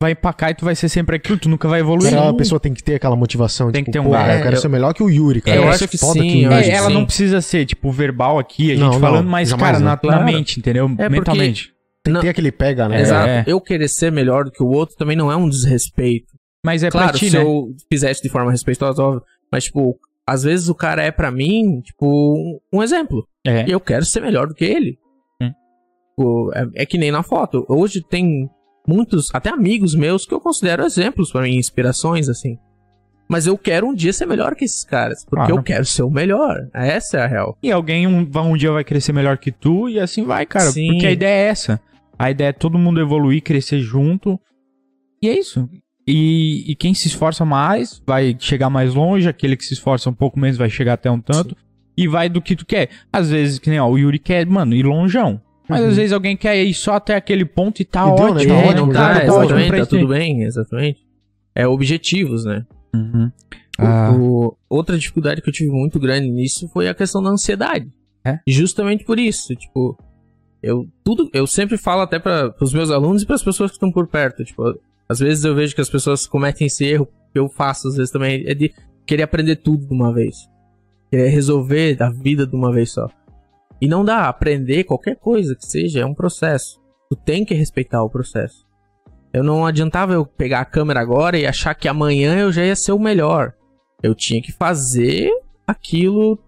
vai 0.00 0.12
empacar 0.12 0.50
e 0.50 0.54
tu 0.54 0.64
vai 0.64 0.74
ser 0.74 0.88
sempre 0.88 1.16
aquilo, 1.16 1.38
tu 1.38 1.48
nunca 1.48 1.68
vai 1.68 1.80
evoluir. 1.80 2.10
Será 2.10 2.28
a 2.28 2.34
pessoa 2.34 2.58
tem 2.60 2.72
que 2.72 2.82
ter 2.82 2.94
aquela 2.96 3.16
motivação. 3.16 3.70
Tem 3.70 3.82
tipo, 3.82 3.86
que 3.86 3.92
ter 3.92 4.00
um 4.00 4.04
pô, 4.04 4.10
cara, 4.12 4.36
eu 4.38 4.42
quero 4.42 4.56
É, 4.56 4.58
ser 4.60 4.68
melhor 4.68 4.94
que 4.94 5.02
o 5.02 5.10
Yuri, 5.10 5.40
cara. 5.42 5.56
eu 5.56 5.60
quero 5.62 5.70
acho 5.70 5.78
ser 5.80 5.88
que 5.88 5.98
foda 5.98 6.20
sim, 6.20 6.28
que 6.30 6.36
o 6.36 6.38
eu 6.38 6.42
Yuri. 6.44 6.54
acho 6.54 6.70
É, 6.70 6.74
ela 6.74 6.88
sim. 6.88 6.94
não 6.94 7.04
precisa 7.04 7.40
ser, 7.42 7.66
tipo, 7.66 7.90
verbal 7.92 8.38
aqui, 8.38 8.70
a 8.70 8.74
gente 8.74 8.80
Não, 8.84 8.92
não, 8.92 9.00
falando, 9.00 9.28
mas, 9.28 9.48
jamais, 9.50 9.72
cara, 9.72 9.78
né? 9.84 9.90
na, 9.90 9.96
Claro. 9.96 10.20
na 10.20 10.24
mente, 10.26 10.58
entendeu? 10.58 10.88
porque- 10.88 11.08
Mentalmente. 11.08 11.75
Tem 12.06 12.12
Não. 12.12 12.20
que 12.20 12.26
ter 12.26 12.30
aquele 12.30 12.52
pega, 12.52 12.88
né? 12.88 13.00
Exato. 13.00 13.28
É. 13.28 13.44
Eu 13.46 13.60
querer 13.60 13.88
ser 13.88 14.10
melhor 14.12 14.44
do 14.44 14.50
que 14.50 14.62
o 14.62 14.68
outro 14.68 14.96
também 14.96 15.16
não 15.16 15.30
é 15.30 15.36
um 15.36 15.48
desrespeito. 15.48 16.32
Mas 16.64 16.82
é 16.82 16.90
claro, 16.90 17.10
pra 17.10 17.18
ti, 17.18 17.30
se 17.30 17.36
né? 17.36 17.42
eu 17.42 17.68
fizesse 17.92 18.22
de 18.22 18.28
forma 18.28 18.50
respeitosa, 18.50 19.02
óbvio. 19.02 19.22
Mas, 19.52 19.64
tipo, 19.64 19.98
às 20.26 20.42
vezes 20.44 20.68
o 20.68 20.74
cara 20.74 21.02
é 21.02 21.10
pra 21.10 21.30
mim, 21.30 21.80
tipo, 21.80 22.60
um- 22.72 22.82
exemplo. 22.82 23.26
É. 23.46 23.66
E 23.68 23.72
eu 23.72 23.80
quero 23.80 24.04
ser 24.04 24.20
melhor 24.20 24.46
do 24.48 24.54
que 24.54 24.64
ele. 24.64 24.98
Hum. 25.42 25.50
Tipo, 26.10 26.52
é, 26.54 26.82
é 26.82 26.86
que 26.86 26.98
nem 26.98 27.10
na 27.10 27.22
foto. 27.22 27.64
Hoje 27.68 28.02
tem 28.08 28.48
muitos, 28.86 29.32
até 29.34 29.50
amigos 29.50 29.94
meus, 29.94 30.24
que 30.26 30.32
eu 30.34 30.40
considero 30.40 30.84
exemplos 30.84 31.30
pra 31.32 31.42
mim, 31.42 31.56
inspirações, 31.56 32.28
assim. 32.28 32.56
Mas 33.28 33.46
eu 33.48 33.58
quero 33.58 33.88
um 33.88 33.94
dia 33.94 34.12
ser 34.12 34.24
melhor 34.26 34.54
que 34.54 34.64
esses 34.64 34.84
caras. 34.84 35.24
Porque 35.24 35.46
Claro. 35.46 35.56
eu 35.56 35.62
quero 35.62 35.84
ser 35.84 36.04
o 36.04 36.10
melhor. 36.10 36.68
Essa 36.72 37.18
é 37.18 37.22
a 37.22 37.26
real. 37.26 37.58
E 37.60 37.72
alguém 37.72 38.06
um, 38.06 38.24
vai- 38.28 38.44
um 38.44 38.56
dia 38.56 38.70
vai 38.70 38.84
crescer 38.84 39.12
melhor 39.12 39.36
que 39.38 39.50
tu 39.50 39.88
e 39.88 39.98
assim 39.98 40.24
vai, 40.24 40.46
cara. 40.46 40.66
Sim. 40.70 40.92
Porque 40.92 41.06
a 41.08 41.10
ideia 41.10 41.46
é 41.46 41.48
essa. 41.48 41.80
A 42.18 42.30
ideia 42.30 42.48
é 42.48 42.52
todo 42.52 42.78
mundo 42.78 43.00
evoluir, 43.00 43.42
crescer 43.42 43.80
junto. 43.80 44.38
E 45.22 45.28
é 45.28 45.38
isso. 45.38 45.68
E, 46.08 46.70
e 46.70 46.74
quem 46.76 46.94
se 46.94 47.08
esforça 47.08 47.44
mais 47.44 48.00
vai 48.06 48.36
chegar 48.38 48.70
mais 48.70 48.94
longe, 48.94 49.28
aquele 49.28 49.56
que 49.56 49.64
se 49.64 49.74
esforça 49.74 50.08
um 50.08 50.14
pouco 50.14 50.38
menos 50.38 50.56
vai 50.56 50.70
chegar 50.70 50.94
até 50.94 51.10
um 51.10 51.20
tanto. 51.20 51.56
E 51.96 52.06
vai 52.06 52.28
do 52.28 52.40
que 52.42 52.54
tu 52.54 52.64
quer. 52.66 52.90
Às 53.12 53.30
vezes, 53.30 53.58
que 53.58 53.70
nem 53.70 53.80
ó, 53.80 53.88
o 53.88 53.98
Yuri 53.98 54.18
quer, 54.18 54.46
mano, 54.46 54.74
ir 54.74 54.84
longeão. 54.84 55.40
Mas 55.68 55.80
Uhum. 55.80 55.88
às 55.88 55.96
vezes 55.96 56.12
alguém 56.12 56.36
quer 56.36 56.62
ir 56.62 56.74
só 56.74 56.94
até 56.94 57.16
aquele 57.16 57.44
ponto 57.44 57.80
e 57.80 57.84
tá 57.84 58.02
E 58.02 58.14
deu, 58.14 58.34
né? 58.34 58.40
ótimo. 58.40 58.48
Tá 58.48 58.54
É, 58.54 58.66
ótimo, 58.68 58.86
não 58.86 58.92
já 58.92 59.00
tá, 59.14 59.20
tá 59.26 59.34
ótimo 59.34 59.76
tá 59.78 59.86
tudo 59.86 60.08
bem, 60.08 60.42
exatamente. 60.42 61.00
É 61.54 61.66
objetivos, 61.66 62.44
né? 62.44 62.64
Uhum. 62.94 63.32
O- 63.78 63.82
Ah. 63.82 64.12
o- 64.16 64.56
outra 64.70 64.96
dificuldade 64.96 65.42
que 65.42 65.48
eu 65.48 65.52
tive 65.52 65.70
muito 65.70 65.98
grande 65.98 66.30
nisso 66.30 66.68
foi 66.72 66.88
a 66.88 66.94
questão 66.94 67.20
da 67.22 67.30
ansiedade. 67.30 67.88
É? 68.24 68.38
Justamente 68.46 69.04
por 69.04 69.18
isso, 69.18 69.54
tipo, 69.56 69.98
eu 70.66 70.86
tudo, 71.04 71.30
eu 71.32 71.46
sempre 71.46 71.76
falo 71.76 72.02
até 72.02 72.18
para 72.18 72.54
os 72.60 72.72
meus 72.72 72.90
alunos 72.90 73.22
e 73.22 73.26
para 73.26 73.36
as 73.36 73.42
pessoas 73.42 73.70
que 73.70 73.76
estão 73.76 73.90
por 73.90 74.06
perto, 74.06 74.44
tipo, 74.44 74.62
às 75.08 75.18
vezes 75.18 75.44
eu 75.44 75.54
vejo 75.54 75.74
que 75.74 75.80
as 75.80 75.90
pessoas 75.90 76.26
cometem 76.26 76.66
esse 76.66 76.84
erro 76.84 77.08
que 77.32 77.38
eu 77.38 77.48
faço 77.48 77.88
às 77.88 77.96
vezes 77.96 78.10
também 78.10 78.44
é 78.46 78.54
de 78.54 78.72
querer 79.06 79.22
aprender 79.22 79.56
tudo 79.56 79.86
de 79.86 79.94
uma 79.94 80.12
vez. 80.12 80.36
Querer 81.10 81.28
resolver 81.28 82.02
a 82.02 82.10
vida 82.10 82.46
de 82.46 82.56
uma 82.56 82.72
vez 82.72 82.92
só. 82.92 83.08
E 83.80 83.86
não 83.86 84.04
dá, 84.04 84.28
aprender 84.28 84.84
qualquer 84.84 85.16
coisa 85.16 85.54
que 85.54 85.64
seja 85.64 86.00
é 86.00 86.06
um 86.06 86.14
processo. 86.14 86.80
Tu 87.08 87.16
tem 87.16 87.44
que 87.44 87.54
respeitar 87.54 88.02
o 88.02 88.10
processo. 88.10 88.66
Eu 89.32 89.44
não 89.44 89.66
adiantava 89.66 90.14
eu 90.14 90.24
pegar 90.24 90.60
a 90.60 90.64
câmera 90.64 91.00
agora 91.00 91.38
e 91.38 91.46
achar 91.46 91.74
que 91.74 91.86
amanhã 91.86 92.38
eu 92.38 92.50
já 92.50 92.64
ia 92.64 92.74
ser 92.74 92.92
o 92.92 92.98
melhor. 92.98 93.52
Eu 94.02 94.14
tinha 94.14 94.42
que 94.42 94.50
fazer 94.50 95.30
aquilo 95.66 96.38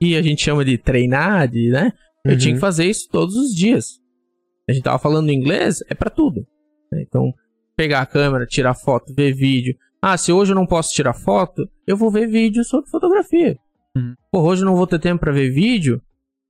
que 0.00 0.16
a 0.16 0.22
gente 0.22 0.42
chama 0.42 0.64
de 0.64 0.78
treinar, 0.78 1.46
de, 1.46 1.68
né? 1.68 1.92
Eu 2.24 2.32
Uhum. 2.32 2.38
tinha 2.38 2.54
que 2.54 2.60
fazer 2.60 2.84
isso 2.86 3.08
todos 3.10 3.34
os 3.36 3.54
dias. 3.54 3.98
A 4.68 4.72
gente 4.72 4.82
tava 4.84 4.98
falando 4.98 5.30
inglês, 5.30 5.78
é 5.88 5.94
pra 5.94 6.10
tudo. 6.10 6.46
né? 6.92 7.02
Então, 7.02 7.32
pegar 7.76 8.00
a 8.00 8.06
câmera, 8.06 8.44
tirar 8.46 8.74
foto, 8.74 9.14
ver 9.14 9.32
vídeo. 9.32 9.74
Ah, 10.02 10.16
se 10.18 10.32
hoje 10.32 10.52
eu 10.52 10.56
não 10.56 10.66
posso 10.66 10.90
tirar 10.90 11.12
foto, 11.14 11.68
eu 11.86 11.96
vou 11.96 12.10
ver 12.10 12.26
vídeo 12.26 12.64
sobre 12.64 12.90
fotografia. 12.90 13.56
Uhum. 13.96 14.14
Pô, 14.32 14.40
hoje 14.42 14.62
eu 14.62 14.66
não 14.66 14.74
vou 14.76 14.86
ter 14.86 14.98
tempo 14.98 15.20
pra 15.20 15.32
ver 15.32 15.50
vídeo. 15.50 16.00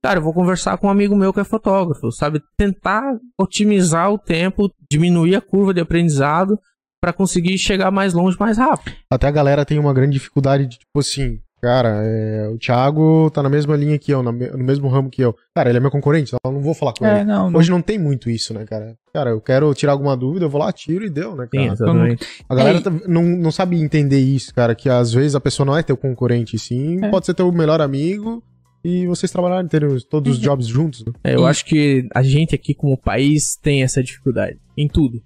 Cara, 0.03 0.17
eu 0.19 0.23
vou 0.23 0.33
conversar 0.33 0.77
com 0.77 0.87
um 0.87 0.89
amigo 0.89 1.15
meu 1.15 1.31
que 1.31 1.39
é 1.39 1.43
fotógrafo, 1.43 2.11
sabe? 2.11 2.41
Tentar 2.57 3.17
otimizar 3.39 4.11
o 4.11 4.17
tempo, 4.17 4.71
diminuir 4.89 5.35
a 5.35 5.41
curva 5.41 5.73
de 5.75 5.79
aprendizado 5.79 6.57
pra 6.99 7.13
conseguir 7.13 7.57
chegar 7.59 7.91
mais 7.91 8.13
longe 8.13 8.35
mais 8.39 8.57
rápido. 8.57 8.95
Até 9.11 9.27
a 9.27 9.31
galera 9.31 9.63
tem 9.65 9.77
uma 9.79 9.93
grande 9.93 10.13
dificuldade 10.13 10.65
de, 10.65 10.79
tipo 10.79 10.99
assim, 10.99 11.39
cara, 11.61 12.01
é, 12.03 12.47
o 12.49 12.57
Thiago 12.57 13.29
tá 13.31 13.43
na 13.43 13.49
mesma 13.49 13.75
linha 13.75 13.97
que 13.99 14.11
eu, 14.11 14.23
no 14.23 14.33
mesmo 14.33 14.87
ramo 14.89 15.09
que 15.09 15.21
eu. 15.21 15.35
Cara, 15.55 15.69
ele 15.69 15.77
é 15.77 15.81
meu 15.81 15.91
concorrente, 15.91 16.29
então 16.33 16.39
eu 16.43 16.51
não 16.57 16.61
vou 16.61 16.73
falar 16.73 16.93
com 16.93 17.05
É, 17.05 17.17
ele. 17.17 17.25
não, 17.25 17.49
não. 17.51 17.59
Hoje 17.59 17.69
não 17.69 17.81
tem 17.81 17.97
muito 17.99 18.29
isso, 18.29 18.53
né, 18.53 18.65
cara? 18.65 18.95
Cara, 19.13 19.29
eu 19.29 19.39
quero 19.41 19.73
tirar 19.73 19.91
alguma 19.93 20.15
dúvida, 20.17 20.45
eu 20.45 20.49
vou 20.49 20.59
lá, 20.61 20.71
tiro 20.71 21.05
e 21.05 21.09
deu, 21.09 21.35
né, 21.35 21.47
Sim, 21.53 21.59
cara? 21.61 21.73
exatamente. 21.73 22.27
A 22.49 22.55
galera 22.55 22.77
É, 22.79 22.81
tá- 22.81 22.91
não, 23.07 23.23
não 23.23 23.51
sabe 23.51 23.79
entender 23.81 24.19
isso, 24.19 24.53
cara, 24.53 24.73
que 24.73 24.89
às 24.89 25.13
vezes 25.13 25.35
a 25.35 25.39
pessoa 25.39 25.65
não 25.65 25.77
é 25.77 25.83
teu 25.83 25.95
concorrente, 25.97 26.57
sim, 26.57 27.03
É. 27.03 27.09
pode 27.09 27.25
ser 27.25 27.33
teu 27.33 27.51
melhor 27.51 27.79
amigo 27.81 28.43
e 28.83 29.05
vocês 29.05 29.31
trabalharem, 29.31 29.69
todos 30.09 30.31
os 30.33 30.37
Uhum. 30.39 30.43
jobs 30.43 30.65
juntos, 30.67 31.05
né? 31.05 31.13
É, 31.23 31.35
eu 31.35 31.41
E- 31.41 31.45
acho 31.45 31.63
que 31.65 32.07
a 32.15 32.23
gente 32.23 32.55
aqui 32.55 32.73
como 32.73 32.97
país 32.97 33.55
tem 33.61 33.83
essa 33.83 34.01
dificuldade 34.01 34.57
em 34.75 34.87
tudo. 34.87 35.21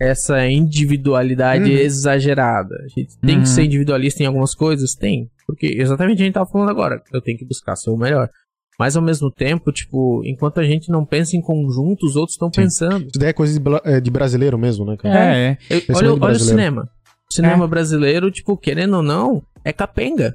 Essa 0.00 0.46
individualidade 0.46 1.70
Uhum. 1.70 1.78
exagerada. 1.78 2.74
A 2.84 2.88
gente 2.88 3.16
tem 3.20 3.36
Uhum. 3.36 3.42
que 3.42 3.48
ser 3.48 3.64
individualista 3.64 4.22
em 4.22 4.26
algumas 4.26 4.54
coisas? 4.54 4.94
Tem. 4.94 5.28
Porque 5.46 5.66
exatamente 5.78 6.22
a 6.22 6.24
gente 6.24 6.34
tava 6.34 6.50
falando 6.50 6.70
agora. 6.70 7.00
Eu 7.12 7.20
tenho 7.20 7.38
que 7.38 7.44
buscar 7.44 7.76
ser 7.76 7.90
o 7.90 7.96
melhor. 7.96 8.28
Mas 8.78 8.96
ao 8.96 9.02
mesmo 9.02 9.30
tempo, 9.30 9.70
tipo, 9.70 10.20
enquanto 10.24 10.58
a 10.58 10.64
gente 10.64 10.90
não 10.90 11.04
pensa 11.04 11.36
em 11.36 11.40
conjunto, 11.40 12.04
os 12.06 12.16
outros 12.16 12.34
estão 12.34 12.50
pensando. 12.50 13.02
Isso 13.06 13.18
daí 13.18 13.28
é 13.28 13.32
coisa 13.32 13.58
de, 13.58 13.64
é, 13.84 14.00
de 14.00 14.10
brasileiro 14.10 14.58
mesmo, 14.58 14.84
né, 14.84 14.96
cara? 14.96 15.14
É, 15.36 15.46
é. 15.50 15.58
Eu- 15.70 15.82
olha, 15.96 16.12
olha 16.20 16.36
o 16.36 16.40
cinema. 16.40 16.88
O 17.30 17.34
cinema 17.34 17.68
brasileiro, 17.68 18.30
tipo, 18.32 18.56
querendo 18.56 18.96
ou 18.96 19.02
não, 19.02 19.42
é 19.64 19.72
capenga. 19.72 20.34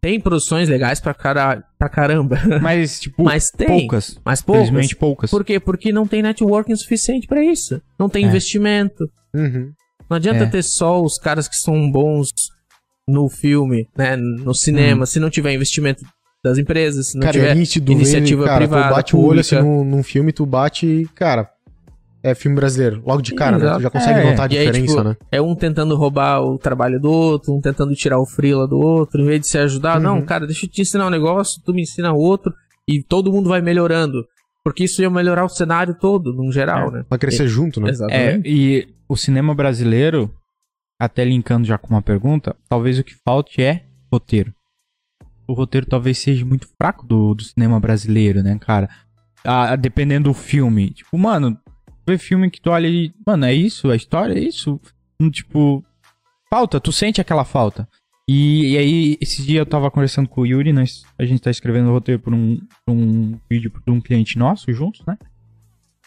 Tem 0.00 0.20
produções 0.20 0.68
legais 0.68 1.00
pra, 1.00 1.12
cara, 1.14 1.62
pra 1.78 1.88
caramba. 1.88 2.38
Mas, 2.62 3.00
tipo, 3.00 3.22
Mas 3.24 3.50
tem. 3.50 3.66
poucas. 3.66 4.18
Mas 4.24 4.40
poucas. 4.42 4.62
Infelizmente 4.68 4.96
poucas. 4.96 5.30
Por 5.30 5.44
quê? 5.44 5.58
Porque 5.60 5.92
não 5.92 6.06
tem 6.06 6.22
networking 6.22 6.76
suficiente 6.76 7.26
pra 7.26 7.42
isso. 7.44 7.80
Não 7.98 8.08
tem 8.08 8.24
É. 8.24 8.28
investimento. 8.28 9.08
Uhum. 9.34 9.72
Não 10.10 10.16
adianta 10.16 10.44
É. 10.44 10.46
ter 10.46 10.62
só 10.62 11.00
os 11.02 11.18
caras 11.18 11.48
que 11.48 11.56
são 11.56 11.90
bons 11.90 12.30
no 13.08 13.28
filme, 13.28 13.88
né? 13.96 14.16
No 14.16 14.54
cinema, 14.54 15.06
se 15.06 15.18
não 15.18 15.30
tiver 15.30 15.52
investimento 15.54 16.04
das 16.44 16.58
empresas, 16.58 17.08
se 17.08 17.14
não 17.14 17.22
Cara, 17.22 17.32
tiver. 17.32 17.50
é 17.50 17.54
nítido 17.54 17.92
iniciativa 17.92 18.44
cara, 18.44 18.58
privada, 18.58 18.88
tu 18.88 18.94
bate 18.94 19.16
o 19.16 19.20
olho 19.20 19.40
assim 19.40 19.56
pública. 19.56 19.76
num, 19.76 19.84
num 19.84 20.02
filme, 20.02 20.32
tu 20.32 20.44
bate 20.44 20.86
e, 20.86 21.06
cara, 21.14 21.48
é 22.22 22.34
filme 22.34 22.54
brasileiro. 22.56 23.02
Logo 23.04 23.20
de 23.20 23.34
cara, 23.34 23.58
né? 23.58 23.64
Exato. 23.64 23.78
Tu 23.78 23.82
já 23.82 23.90
consegue 23.90 24.20
É, 24.20 24.30
notar 24.30 24.50
a 24.50 24.54
e 24.54 24.58
aí, 24.58 24.66
diferença, 24.66 24.94
tipo, 24.94 25.08
né? 25.08 25.16
É 25.30 25.40
um 25.40 25.54
tentando 25.54 25.96
roubar 25.96 26.40
o 26.40 26.58
trabalho 26.58 27.00
do 27.00 27.10
outro, 27.10 27.52
um 27.52 27.60
tentando 27.60 27.94
tirar 27.94 28.18
o 28.18 28.26
frila 28.26 28.66
do 28.68 28.78
outro, 28.78 29.20
em 29.20 29.26
vez 29.26 29.40
de 29.40 29.48
se 29.48 29.58
ajudar. 29.58 29.96
Uhum. 29.96 30.02
Não, 30.02 30.22
cara, 30.22 30.46
deixa 30.46 30.66
eu 30.66 30.70
te 30.70 30.82
ensinar 30.82 31.06
um 31.06 31.10
negócio, 31.10 31.60
tu 31.64 31.74
me 31.74 31.82
ensina 31.82 32.12
outro, 32.12 32.52
e 32.88 33.02
todo 33.02 33.32
mundo 33.32 33.48
vai 33.48 33.60
melhorando. 33.60 34.24
Porque 34.64 34.84
isso 34.84 35.02
ia 35.02 35.10
melhorar 35.10 35.44
o 35.44 35.48
cenário 35.48 35.96
todo, 35.98 36.32
num 36.32 36.52
geral, 36.52 36.90
né? 36.90 37.04
Vai 37.10 37.18
crescer 37.18 37.48
junto, 37.48 37.80
né? 37.80 37.88
É, 37.88 37.90
Exatamente. 37.90 38.48
e 38.48 38.88
o 39.08 39.16
cinema 39.16 39.52
brasileiro, 39.54 40.32
até 41.00 41.24
linkando 41.24 41.66
já 41.66 41.76
com 41.76 41.88
uma 41.88 42.02
pergunta, 42.02 42.54
talvez 42.68 42.98
o 42.98 43.02
que 43.04 43.14
falte 43.24 43.60
é 43.60 43.84
roteiro. 44.12 44.54
O 45.48 45.54
roteiro 45.54 45.84
talvez 45.86 46.18
seja 46.18 46.44
muito 46.44 46.68
fraco 46.78 47.04
do, 47.04 47.34
do 47.34 47.42
cinema 47.42 47.80
brasileiro, 47.80 48.40
né, 48.42 48.56
cara? 48.60 48.88
Ah, 49.44 49.74
dependendo 49.74 50.30
do 50.30 50.34
filme. 50.34 50.90
Tipo, 50.90 51.18
mano, 51.18 51.58
vê 52.06 52.18
filme 52.18 52.50
que 52.50 52.60
tu 52.60 52.70
olha 52.70 52.86
e. 52.86 53.12
Mano, 53.26 53.44
é 53.46 53.54
isso? 53.54 53.90
A 53.90 53.96
história 53.96 54.34
é 54.34 54.42
isso? 54.42 54.80
Hum, 55.20 55.30
Tipo, 55.30 55.84
falta, 56.50 56.80
tu 56.80 56.90
sente 56.92 57.20
aquela 57.20 57.44
falta. 57.44 57.88
E, 58.28 58.72
e 58.74 58.78
aí, 58.78 59.18
esse 59.20 59.42
dia 59.44 59.60
eu 59.60 59.66
tava 59.66 59.90
conversando 59.90 60.28
com 60.28 60.42
o 60.42 60.46
Yuri, 60.46 60.72
nós, 60.72 61.02
a 61.18 61.24
gente 61.24 61.42
tá 61.42 61.50
escrevendo 61.50 61.88
o 61.88 61.92
roteiro 61.92 62.20
por 62.20 62.32
um, 62.32 62.56
por 62.86 62.94
um 62.94 63.36
vídeo 63.50 63.72
de 63.84 63.92
um 63.92 64.00
cliente 64.00 64.38
nosso 64.38 64.72
juntos, 64.72 65.04
né? 65.06 65.16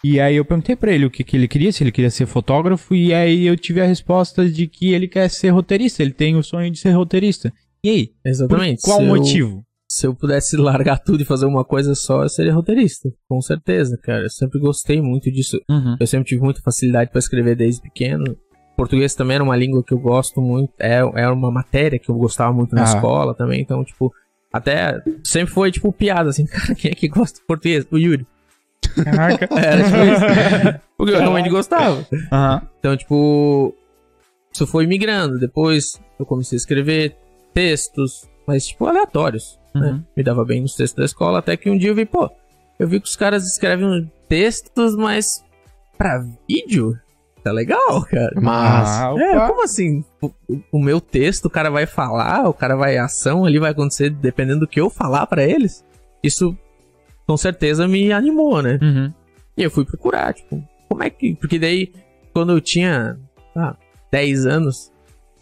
E 0.04 0.20
aí 0.20 0.36
eu 0.36 0.46
perguntei 0.46 0.76
pra 0.76 0.92
ele 0.94 1.06
o 1.06 1.10
que, 1.12 1.24
que 1.24 1.36
ele 1.36 1.48
queria, 1.48 1.72
se 1.72 1.84
ele 1.84 1.92
queria 1.92 2.10
ser 2.12 2.26
fotógrafo, 2.26 2.94
e 2.96 3.14
aí 3.14 3.46
eu 3.46 3.58
tive 3.58 3.82
a 3.82 3.86
resposta 3.86 4.48
de 4.48 4.68
que 4.68 4.94
ele 4.94 5.08
quer 5.08 5.28
ser 5.30 5.50
roteirista, 5.50 6.04
ele 6.04 6.14
tem 6.14 6.36
o 6.36 6.44
sonho 6.44 6.70
de 6.72 6.78
ser 6.80 6.92
roteirista. 6.92 7.52
E 7.84 7.90
aí? 7.90 8.10
Exatamente. 8.26 8.82
qual 8.84 9.02
eu- 9.02 9.08
motivo? 9.08 9.64
Se 9.98 10.08
eu 10.08 10.14
pudesse 10.16 10.58
largar 10.58 11.00
tudo 11.00 11.22
e 11.22 11.26
fazer 11.26 11.46
uma 11.46 11.64
coisa 11.64 11.96
só, 11.96 12.24
eu 12.24 12.30
seria 12.30 12.54
roteirista. 12.54 13.10
Com 13.30 13.42
certeza, 13.42 13.98
cara. 14.02 14.24
Eu 14.24 14.30
sempre 14.30 14.60
gostei 14.60 15.02
muito 15.02 15.32
disso. 15.32 15.60
Uhum. 15.70 15.96
Eu 16.00 16.08
sempre 16.08 16.28
tive 16.28 16.42
muita 16.42 16.62
facilidade 16.62 17.12
pra 17.12 17.20
escrever 17.20 17.56
desde 17.56 17.82
pequeno. 17.82 18.36
Português 18.76 19.16
também 19.16 19.36
era 19.36 19.44
uma 19.44 19.56
língua 19.56 19.82
que 19.84 19.94
eu 19.94 19.98
gosto 20.00 20.42
muito. 20.42 20.74
É, 20.80 20.98
é 20.98 21.30
uma 21.30 21.50
matéria 21.50 21.98
que 21.98 22.10
eu 22.10 22.16
gostava 22.16 22.52
muito 22.52 22.76
na 22.76 22.82
Ah. 22.82 22.86
escola 22.86 23.34
também. 23.34 23.62
Então, 23.62 23.84
tipo, 23.84 24.12
Até 24.54 25.02
sempre 25.22 25.54
foi, 25.54 25.70
tipo, 25.70 25.92
piada, 25.92 26.30
assim, 26.30 26.46
cara, 26.48 26.74
quem 26.76 26.90
é 26.92 26.96
que 26.96 27.10
gosta 27.10 27.40
de 27.40 27.46
português? 27.46 27.86
O 27.92 27.98
Yuri. 27.98 28.26
Caraca. 29.04 29.50
Era 29.60 29.84
tipo 29.84 29.98
isso. 29.98 30.80
Porque 30.98 31.14
eu 31.14 31.20
realmente 31.20 31.50
gostava. 31.50 32.06
Aham. 32.32 32.62
Então, 32.80 32.96
tipo, 32.96 33.76
isso 34.54 34.66
foi 34.66 34.88
migrando. 34.88 35.38
Depois 35.40 36.00
eu 36.18 36.26
comecei 36.26 36.56
a 36.56 36.60
escrever 36.60 37.18
textos, 37.54 38.30
mas, 38.48 38.68
tipo, 38.68 38.86
aleatórios. 38.86 39.60
Né? 39.76 39.92
Uhum. 39.92 40.04
Me 40.16 40.24
dava 40.24 40.44
bem 40.46 40.62
nos 40.62 40.76
textos 40.76 40.98
da 40.98 41.06
escola, 41.06 41.40
até 41.40 41.56
que 41.58 41.70
um 41.70 41.78
dia 41.78 41.90
eu 41.90 41.96
vi, 41.96 42.06
pô, 42.06 42.30
eu 42.80 42.88
vi 42.88 43.00
que 43.00 43.08
os 43.08 43.16
caras 43.16 43.46
escrevem 43.46 44.12
textos, 44.30 44.96
mas 44.96 45.44
pra 45.98 46.24
vídeo? 46.48 46.98
Tá 47.44 47.52
legal, 47.52 48.04
cara. 48.06 48.32
Mas. 48.42 48.90
Ah, 48.90 49.14
É, 49.20 49.48
como 49.48 49.64
assim? 49.64 50.04
O, 50.20 50.28
o- 50.50 50.62
o 50.74 50.80
meu 50.80 51.00
texto, 51.00 51.46
o 51.46 51.50
cara 51.50 51.70
vai 51.70 51.86
falar, 51.86 52.50
o 52.50 52.54
cara 52.54 52.76
vai. 52.76 52.98
A 52.98 53.06
ação 53.06 53.46
ali 53.46 53.60
vai 53.60 53.70
acontecer 53.72 54.10
dependendo 54.10 54.62
do 54.62 54.68
que 54.68 54.82
eu 54.82 54.90
falar 54.90 55.28
pra 55.28 55.44
eles. 55.44 55.86
Isso 56.24 56.58
com 57.28 57.38
certeza 57.38 57.88
me 57.88 58.12
animou, 58.12 58.64
né? 58.64 58.80
Uhum. 58.82 59.14
E 59.56 59.62
eu 59.62 59.70
fui 59.70 59.86
procurar, 59.86 60.34
tipo, 60.34 60.64
como 60.90 61.04
é 61.04 61.10
que. 61.12 61.36
Porque 61.36 61.60
daí, 61.60 61.94
quando 62.34 62.52
eu 62.52 62.60
tinha 62.60 63.16
ah, 63.56 63.76
10 64.12 64.48
anos, 64.48 64.92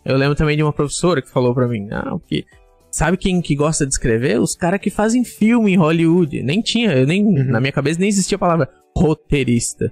eu 0.03 0.17
lembro 0.17 0.35
também 0.35 0.57
de 0.57 0.63
uma 0.63 0.73
professora 0.73 1.21
que 1.21 1.29
falou 1.29 1.53
pra 1.55 1.69
mim, 1.69 1.87
ah, 1.91 2.17
que. 2.27 2.45
Sabe 2.93 3.17
quem 3.17 3.41
que 3.41 3.55
gosta 3.55 3.87
de 3.87 3.91
escrever? 3.91 4.39
Os 4.39 4.55
caras 4.55 4.79
que 4.79 4.91
fazem 4.91 5.23
filme 5.23 5.73
em 5.73 5.75
Hollywood. 5.75 6.43
Nem 6.43 6.61
tinha, 6.61 6.93
eu 6.93 7.07
nem. 7.07 7.25
Uhum. 7.25 7.45
Na 7.45 7.59
minha 7.59 7.71
cabeça 7.71 7.99
nem 7.99 8.07
existia 8.07 8.35
a 8.35 8.39
palavra 8.39 8.69
roteirista. 8.95 9.91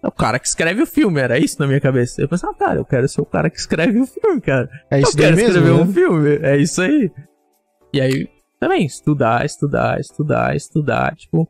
É 0.00 0.06
o 0.06 0.12
cara 0.12 0.38
que 0.38 0.46
escreve 0.46 0.80
o 0.82 0.86
filme, 0.86 1.20
era 1.20 1.36
isso 1.36 1.56
na 1.58 1.66
minha 1.66 1.80
cabeça. 1.80 2.22
Eu 2.22 2.28
pensava, 2.28 2.54
cara, 2.54 2.78
eu 2.78 2.84
quero 2.84 3.08
ser 3.08 3.20
o 3.20 3.26
cara 3.26 3.50
que 3.50 3.58
escreve 3.58 3.98
o 3.98 4.06
filme, 4.06 4.40
cara. 4.40 4.70
É 4.88 5.00
isso 5.00 5.10
eu 5.10 5.16
quero 5.16 5.36
mesmo, 5.36 5.48
escrever 5.48 5.74
né? 5.74 5.82
um 5.82 5.92
filme, 5.92 6.38
é 6.42 6.56
isso 6.56 6.80
aí. 6.80 7.10
E 7.92 8.00
aí, 8.00 8.28
também, 8.60 8.86
estudar, 8.86 9.44
estudar, 9.44 9.98
estudar, 9.98 10.54
estudar, 10.54 11.16
tipo, 11.16 11.48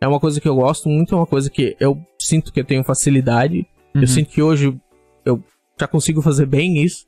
é 0.00 0.08
uma 0.08 0.18
coisa 0.18 0.40
que 0.40 0.48
eu 0.48 0.56
gosto 0.56 0.88
muito, 0.88 1.14
é 1.14 1.18
uma 1.18 1.26
coisa 1.26 1.48
que 1.48 1.76
eu 1.78 1.96
sinto 2.20 2.52
que 2.52 2.58
eu 2.58 2.64
tenho 2.64 2.82
facilidade. 2.82 3.66
Uhum. 3.94 4.02
Eu 4.02 4.06
sinto 4.08 4.30
que 4.30 4.42
hoje 4.42 4.76
eu 5.24 5.40
já 5.78 5.86
consigo 5.86 6.20
fazer 6.22 6.46
bem 6.46 6.82
isso, 6.82 7.06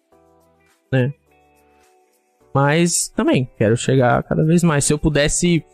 né? 0.92 1.12
Mas 2.54 3.08
também 3.08 3.48
quero 3.56 3.76
chegar 3.76 4.22
cada 4.24 4.44
vez 4.44 4.62
mais. 4.62 4.84
Se 4.84 4.92
eu 4.92 4.98
pudesse 4.98 5.64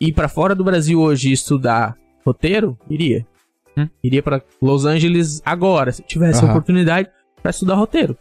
ir 0.00 0.12
pra 0.12 0.28
fora 0.28 0.54
do 0.54 0.62
Brasil 0.64 1.00
hoje 1.00 1.30
e 1.30 1.32
estudar 1.32 1.96
roteiro, 2.24 2.78
iria. 2.88 3.26
Hum. 3.76 3.88
Iria 4.02 4.22
pra 4.22 4.42
Los 4.62 4.84
Angeles 4.84 5.42
agora, 5.44 5.90
se 5.92 6.02
tivesse 6.02 6.40
a 6.40 6.44
Aham. 6.44 6.52
oportunidade 6.52 7.10
pra 7.42 7.50
estudar 7.50 7.74
roteiro. 7.74 8.16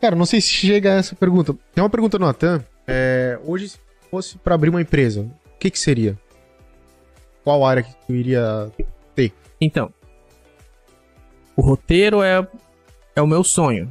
Cara, 0.00 0.14
não 0.16 0.26
sei 0.26 0.40
se 0.40 0.48
chega 0.48 0.92
a 0.92 0.96
essa 0.96 1.14
pergunta. 1.16 1.54
Tem 1.74 1.82
uma 1.82 1.90
pergunta 1.90 2.18
no 2.18 2.26
Atan. 2.26 2.64
É, 2.86 3.38
hoje, 3.44 3.68
se 3.68 3.78
fosse 4.10 4.38
pra 4.38 4.54
abrir 4.54 4.70
uma 4.70 4.80
empresa, 4.80 5.22
o 5.22 5.58
que 5.58 5.70
que 5.70 5.78
seria? 5.78 6.18
Qual 7.42 7.64
área 7.64 7.82
que 7.82 7.94
tu 8.06 8.12
iria... 8.14 8.70
Então, 9.60 9.90
o 11.56 11.62
roteiro 11.62 12.22
é, 12.22 12.46
é 13.14 13.22
o 13.22 13.26
meu 13.26 13.42
sonho. 13.42 13.90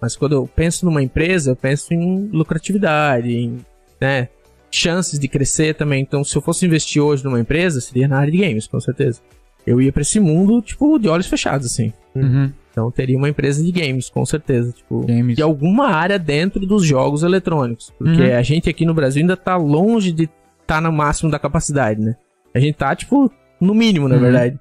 Mas 0.00 0.16
quando 0.16 0.32
eu 0.32 0.46
penso 0.54 0.84
numa 0.84 1.02
empresa, 1.02 1.50
eu 1.50 1.56
penso 1.56 1.92
em 1.94 2.28
lucratividade, 2.32 3.32
em 3.34 3.58
né, 4.00 4.28
chances 4.70 5.18
de 5.18 5.28
crescer 5.28 5.74
também. 5.74 6.02
Então, 6.02 6.22
se 6.24 6.36
eu 6.36 6.42
fosse 6.42 6.66
investir 6.66 7.02
hoje 7.02 7.24
numa 7.24 7.40
empresa, 7.40 7.80
seria 7.80 8.06
na 8.08 8.18
área 8.18 8.30
de 8.32 8.38
games, 8.38 8.66
com 8.66 8.80
certeza. 8.80 9.20
Eu 9.66 9.80
ia 9.80 9.90
pra 9.92 10.02
esse 10.02 10.20
mundo, 10.20 10.60
tipo, 10.62 10.98
de 10.98 11.08
olhos 11.08 11.26
fechados, 11.26 11.66
assim. 11.66 11.92
Uhum. 12.14 12.52
Então, 12.70 12.90
teria 12.90 13.16
uma 13.16 13.28
empresa 13.28 13.64
de 13.64 13.72
games, 13.72 14.08
com 14.10 14.24
certeza. 14.26 14.70
Tipo, 14.72 15.04
Games. 15.06 15.34
de 15.34 15.42
alguma 15.42 15.88
área 15.88 16.18
dentro 16.18 16.60
dos 16.66 16.84
jogos 16.84 17.22
eletrônicos. 17.22 17.90
Porque 17.98 18.22
Uhum. 18.22 18.36
a 18.36 18.42
gente 18.42 18.68
aqui 18.68 18.84
no 18.84 18.92
Brasil 18.94 19.22
ainda 19.22 19.36
tá 19.36 19.56
longe 19.56 20.12
de 20.12 20.28
estar 20.60 20.80
no 20.82 20.92
máximo 20.92 21.30
da 21.30 21.38
capacidade, 21.38 22.00
né? 22.00 22.14
A 22.54 22.60
gente 22.60 22.74
tá, 22.76 22.94
tipo, 22.94 23.30
no 23.60 23.74
mínimo, 23.74 24.08
na 24.08 24.16
Uhum. 24.16 24.20
verdade. 24.20 24.60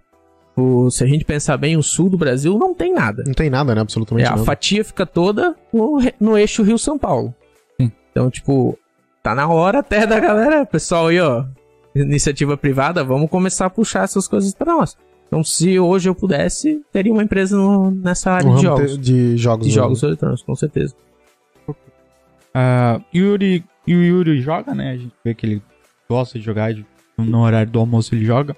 O, 0.58 0.90
se 0.90 1.04
a 1.04 1.08
gente 1.08 1.26
pensar 1.26 1.58
bem, 1.58 1.76
o 1.76 1.84
sul 1.84 2.10
do 2.10 2.18
Brasil 2.18 2.58
não 2.58 2.74
tem 2.74 2.94
nada. 2.94 3.24
Não 3.26 3.34
tem 3.34 3.50
nada, 3.50 3.76
né? 3.76 3.80
É, 3.80 3.84
Absolutamente 3.84 4.28
a 4.28 4.32
nada. 4.32 4.44
fatia 4.44 4.84
fica 4.86 5.06
toda 5.06 5.56
no, 5.74 6.00
no 6.20 6.38
eixo 6.38 6.64
Rio-São 6.64 6.98
Paulo. 6.98 7.34
Sim. 7.80 7.92
Então, 8.12 8.30
tipo, 8.30 8.78
tá 9.22 9.36
na 9.36 9.48
hora 9.50 9.80
até 9.80 10.08
da 10.08 10.20
galera, 10.20 10.66
pessoal 10.66 11.08
aí, 11.08 11.20
ó. 11.20 11.44
Iniciativa 11.94 12.56
privada, 12.58 13.04
vamos 13.04 13.30
começar 13.30 13.66
a 13.66 13.70
puxar 13.70 14.04
essas 14.04 14.28
coisas 14.28 14.54
pra 14.54 14.74
nós. 14.74 14.98
Então, 15.28 15.44
se 15.44 15.78
hoje 15.80 16.08
eu 16.08 16.16
pudesse, 16.16 16.82
teria 16.92 17.12
uma 17.12 17.24
empresa 17.24 17.58
no- 17.58 17.92
nessa 17.92 18.32
área 18.32 18.50
No 18.50 18.56
de 18.58 18.62
jogos. 18.64 18.98
de 19.00 19.38
jogos. 19.38 19.66
De 19.68 19.72
né? 19.74 19.76
jogos 19.76 20.04
eletrônicos, 20.04 20.44
com 20.44 20.56
certeza. 20.56 20.94
Ah, 22.54 23.02
Yuri, 23.14 23.64
e 23.86 23.96
o 23.96 24.04
Yuri 24.04 24.40
joga, 24.42 24.74
né? 24.74 24.92
A 24.92 24.98
gente 24.98 25.14
vê 25.24 25.34
que 25.34 25.46
ele 25.46 25.62
gosta 26.10 26.40
de 26.40 26.46
jogar, 26.46 26.74
de- 26.74 26.86
no 27.18 27.40
horário 27.42 27.70
do 27.72 27.80
almoço 27.80 28.14
ele 28.16 28.26
joga. 28.26 28.56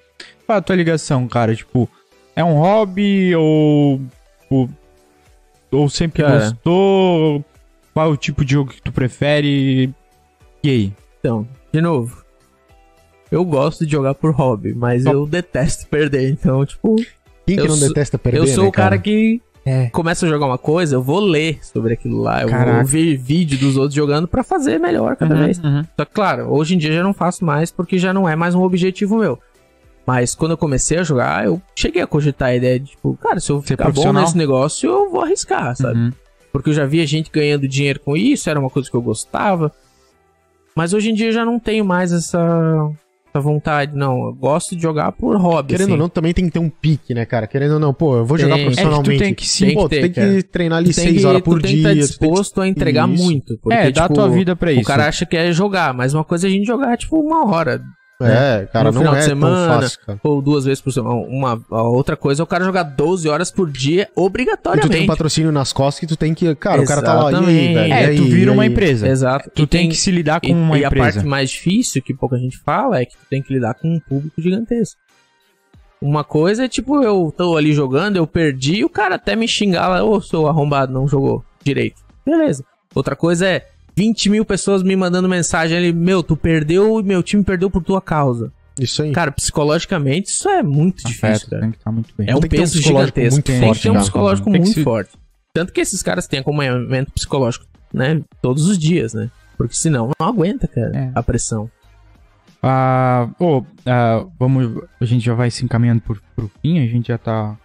Qual 0.47 0.57
a 0.57 0.61
tua 0.61 0.75
ligação, 0.75 1.27
cara? 1.27 1.53
Tipo, 1.55 1.87
é 2.35 2.43
um 2.43 2.53
hobby 2.55 3.35
ou. 3.35 4.01
Ou, 4.49 4.69
ou 5.71 5.89
sempre 5.89 6.23
Cara. 6.23 6.39
gostou? 6.39 7.43
Qual 7.93 8.07
é 8.07 8.09
o 8.09 8.17
tipo 8.17 8.43
de 8.45 8.53
jogo 8.53 8.71
que 8.71 8.81
tu 8.81 8.91
prefere? 8.91 9.93
E 10.63 10.69
aí? 10.69 10.93
Então, 11.19 11.45
de 11.73 11.81
novo. 11.81 12.23
Eu 13.29 13.43
gosto 13.43 13.85
de 13.85 13.91
jogar 13.91 14.13
por 14.15 14.31
hobby, 14.31 14.73
mas 14.73 15.03
Só- 15.03 15.11
eu 15.11 15.27
detesto 15.27 15.85
perder. 15.87 16.29
Então, 16.31 16.65
tipo, 16.65 16.95
Quem 17.45 17.55
que 17.57 17.61
Eu 17.61 17.67
não 17.67 17.75
sou- 17.75 17.87
detesta 17.89 18.17
perder, 18.17 18.39
eu 18.39 18.47
sou 18.47 18.63
né, 18.65 18.69
o 18.69 18.71
cara, 18.73 18.97
que 18.97 19.41
É. 19.65 19.87
começa 19.89 20.25
a 20.25 20.29
jogar 20.29 20.45
uma 20.45 20.57
coisa, 20.57 20.95
eu 20.95 21.01
vou 21.01 21.19
ler 21.21 21.59
sobre 21.65 21.93
aquilo 21.93 22.21
lá. 22.21 22.41
Eu 22.43 22.49
Caraca. 22.49 22.77
vou 22.77 22.85
ver 22.85 23.15
vídeo 23.17 23.57
dos 23.57 23.75
outros 23.77 23.93
jogando 23.93 24.27
pra 24.27 24.43
fazer 24.43 24.77
melhor 24.79 25.15
cada 25.17 25.33
Uhum, 25.35 25.43
vez. 25.45 25.57
uhum. 25.59 25.81
Só 25.97 26.03
que, 26.05 26.11
claro, 26.13 26.51
hoje 26.53 26.75
em 26.75 26.77
dia 26.77 26.91
já 26.93 27.01
não 27.03 27.13
faço 27.13 27.43
mais 27.45 27.71
porque 27.71 27.97
já 27.97 28.13
não 28.13 28.27
é 28.27 28.35
mais 28.35 28.53
um 28.55 28.61
objetivo 28.63 29.17
meu. 29.17 29.39
Mas 30.08 30.34
quando 30.34 30.51
eu 30.51 30.58
comecei 30.58 30.97
a 30.97 31.03
jogar, 31.03 31.45
eu 31.45 31.62
cheguei 31.76 32.01
a 32.01 32.08
cogitar 32.08 32.47
a 32.47 32.55
ideia 32.55 32.80
de, 32.80 32.91
tipo, 32.91 33.18
cara, 33.22 33.41
se 33.41 33.51
eu 33.51 33.60
Ser 33.62 33.68
ficar 33.68 33.91
bom 33.91 34.14
nesse 34.14 34.38
negócio, 34.38 34.89
eu 34.89 35.12
vou 35.12 35.22
arriscar, 35.22 35.76
sabe? 35.76 35.99
Uhum. 35.99 36.12
Porque 36.53 36.70
eu 36.70 36.74
já 36.74 36.86
via 36.86 37.05
gente 37.05 37.30
ganhando 37.30 37.68
dinheiro 37.68 37.99
com 37.99 38.16
isso, 38.16 38.49
era 38.49 38.58
uma 38.58 38.70
coisa 38.70 38.89
que 38.89 38.95
eu 38.95 39.01
gostava. 39.01 39.70
Mas 40.74 40.93
hoje 40.93 41.12
em 41.12 41.14
dia 41.14 41.28
eu 41.28 41.32
já 41.34 41.43
não 41.43 41.60
tenho 41.60 41.84
mais 41.84 42.14
essa, 42.14 42.39
essa 43.30 43.41
vontade, 43.41 43.95
não. 43.95 44.28
Eu 44.28 44.34
gosto 44.34 44.76
de 44.78 44.82
jogar 44.82 45.12
por 45.12 45.36
hobby. 45.36 45.70
Querendo 45.74 45.84
assim. 45.88 45.91
ou 45.91 45.97
não, 45.97 46.08
também 46.08 46.34
tem 46.34 46.45
que 46.45 46.51
ter 46.51 46.60
um 46.60 46.70
pique, 46.70 47.14
né, 47.14 47.26
cara? 47.26 47.45
Querendo 47.45 47.74
ou 47.74 47.80
não, 47.80 47.93
pô, 47.93 48.16
eu 48.16 48.26
vou 48.26 48.38
jogar 48.38 48.55
Tem. 48.55 48.68
É 48.68 48.70
que 48.70 48.76
tu 48.76 48.76
profissionalmente. 48.82 49.24
tem 49.24 49.34
que 49.34 49.45
sim, 49.47 49.66
tem 49.66 49.76
Pô, 49.76 49.82
que 49.82 49.88
tu 49.88 49.89
ter, 49.89 50.01
tem 50.03 50.12
que 50.12 50.20
cara. 50.22 50.43
treinar 50.43 50.78
ali 50.78 50.89
Tu 50.91 50.95
tem 50.95 51.03
6 51.05 51.18
que- 51.20 51.26
horas 51.28 51.41
por 51.41 51.60
tu 51.60 51.64
tem 51.64 51.76
dia. 51.76 51.76
que 51.76 51.80
estar 51.80 51.89
tu 51.89 51.93
tem 51.95 52.01
que- 52.01 52.08
disposto 52.08 52.62
a 52.62 52.68
entregar 52.68 53.10
Isso. 53.10 53.24
muito. 53.24 53.58
Porque, 53.58 53.78
é, 53.78 53.91
dá 53.91 54.01
a 54.05 54.08
tipo, 54.08 54.14
tua 54.16 54.30
vida 54.30 54.55
pra 54.55 54.72
isso. 54.72 54.82
O 54.82 54.86
cara 54.86 55.08
acha 55.08 55.26
que 55.26 55.36
é 55.36 55.51
jogar, 55.51 55.93
mas 55.93 56.14
uma 56.14 56.24
coisa 56.24 56.47
é 56.47 56.49
a 56.49 56.51
gente 56.51 56.66
jogar, 56.66 56.95
tipo, 56.97 57.20
uma 57.20 57.45
hora. 57.53 57.82
É, 58.20 58.68
cara, 58.74 58.86
No 58.86 58.93
não 58.93 59.01
final 59.01 59.13
de 59.13 59.20
é 59.20 59.24
semana, 59.24 59.68
tão 59.74 59.82
fácil, 59.82 59.99
cara. 60.03 60.20
Ou 60.24 60.41
duas 60.41 60.65
vezes 60.65 60.82
por 60.82 60.91
semana. 60.91 61.15
Uma, 61.15 61.61
a 61.70 61.84
outra 61.84 62.18
coisa 62.18 62.41
é 62.41 62.43
o 62.43 62.47
cara 62.47 62.65
jogar 62.65 62.82
12 62.82 63.30
horas 63.30 63.51
por 63.51 63.70
dia 63.70 64.03
E 64.03 64.05
tu 64.05 64.13
tem 64.15 64.24
um 64.24 64.26
obrigatoriamente. 64.26 65.05
patrocínio 65.05 65.51
nas 65.51 65.72
costas 65.72 65.99
que 65.99 66.07
tu 66.07 66.15
tem 66.18 66.34
que. 66.34 66.55
Cara, 66.55 66.82
o 66.82 66.86
cara 66.86 67.03
tá 67.03 67.13
lá. 67.13 67.32
E 67.32 67.36
aí, 67.36 67.38
Exatamente. 67.38 67.74
velho? 67.76 67.93
É, 67.93 68.01
e 68.03 68.05
aí, 68.07 68.18
tu 68.18 68.24
vira 68.24 68.51
e 68.51 68.53
uma 68.53 68.65
empresa. 68.65 69.07
Exato. 69.07 69.51
Tu 69.53 69.61
E 69.63 69.68
tem, 69.68 69.89
que 69.89 69.95
se 69.95 70.09
lidar 70.09 70.41
com 70.41 70.47
e, 70.47 70.51
uma 70.53 70.80
e 70.80 70.84
a 70.84 70.88
empresa. 70.88 71.11
parte 71.13 71.28
mais 71.28 71.51
difícil, 71.51 72.01
que 72.01 72.11
pouca 72.13 72.38
gente 72.38 72.57
fala, 72.57 72.99
é 72.99 73.05
que 73.05 73.11
tu 73.15 73.24
tem 73.30 73.41
que 73.41 73.53
lidar 73.53 73.76
com 73.76 73.88
um 73.88 73.99
público 73.99 74.41
gigantesco. 74.41 74.99
Uma 76.01 76.24
coisa 76.24 76.65
é 76.65 76.68
tipo, 76.68 77.03
eu 77.03 77.34
tô 77.36 77.55
ali 77.55 77.72
jogando, 77.74 78.18
eu 78.18 78.26
perdi, 78.28 78.84
o 78.84 78.89
cara 78.89 79.15
até 79.15 79.36
me 79.36 79.47
xingar 79.47 79.88
lá, 79.88 80.03
ô, 80.03 80.20
seu 80.22 80.47
arrombado, 80.47 80.91
não 80.93 81.07
jogou 81.07 81.43
direito. 81.63 82.01
Beleza. 82.26 82.63
Outra 82.95 83.15
coisa 83.15 83.47
é 83.47 83.68
20 83.97 84.29
mil 84.29 84.45
pessoas 84.45 84.83
me 84.83 84.95
mandando 84.95 85.27
mensagem 85.27 85.75
ali, 85.75 85.91
meu, 85.91 86.21
tu 86.21 86.37
perdeu 86.37 86.99
e 86.99 87.03
meu 87.03 87.23
time 87.23 87.43
perdeu 87.43 87.67
por 87.67 87.83
tua 87.83 87.99
causa. 87.99 88.53
Isso 88.79 89.01
aí. 89.01 89.11
Cara, 89.11 89.31
psicologicamente, 89.31 90.29
isso 90.29 90.47
é 90.47 90.61
muito 90.61 90.97
difícil, 91.03 91.27
Afeta, 91.29 91.49
cara. 91.49 91.61
tem 91.63 91.71
que 91.71 91.77
estar 91.77 91.91
muito 91.91 92.13
bem. 92.15 92.29
É 92.29 92.35
um 92.35 92.37
um 92.37 92.41
peso 92.41 92.79
gigantesco. 92.79 93.33
muito 93.37 93.45
tem 93.45 93.59
forte, 93.59 93.77
que 93.77 93.83
ter 93.83 93.89
um 93.89 93.99
psicológico 93.99 94.49
muito 94.51 94.67
se- 94.67 94.83
forte. 94.83 95.09
Tanto 95.51 95.73
que 95.73 95.81
esses 95.81 96.03
caras 96.03 96.27
têm 96.27 96.39
acompanhamento 96.41 97.11
psicológico, 97.11 97.65
né? 97.91 98.21
Todos 98.39 98.67
os 98.67 98.77
dias, 98.77 99.15
né? 99.15 99.31
Porque 99.57 99.73
senão 99.73 100.11
não 100.19 100.27
aguenta, 100.27 100.67
cara, 100.67 100.95
É. 100.95 101.11
a 101.15 101.23
pressão. 101.23 101.67
Ah, 102.61 103.29
ô, 103.39 103.63
ah, 103.85 104.25
vamos, 104.39 104.83
a 105.01 105.05
gente 105.05 105.25
já 105.25 105.33
vai 105.33 105.49
se 105.49 105.65
encaminhando 105.65 106.01
pro, 106.01 106.21
pro 106.35 106.51
fim, 106.61 106.77
a 106.79 106.85
gente 106.87 107.07
já 107.07 107.17
tá 107.17 107.57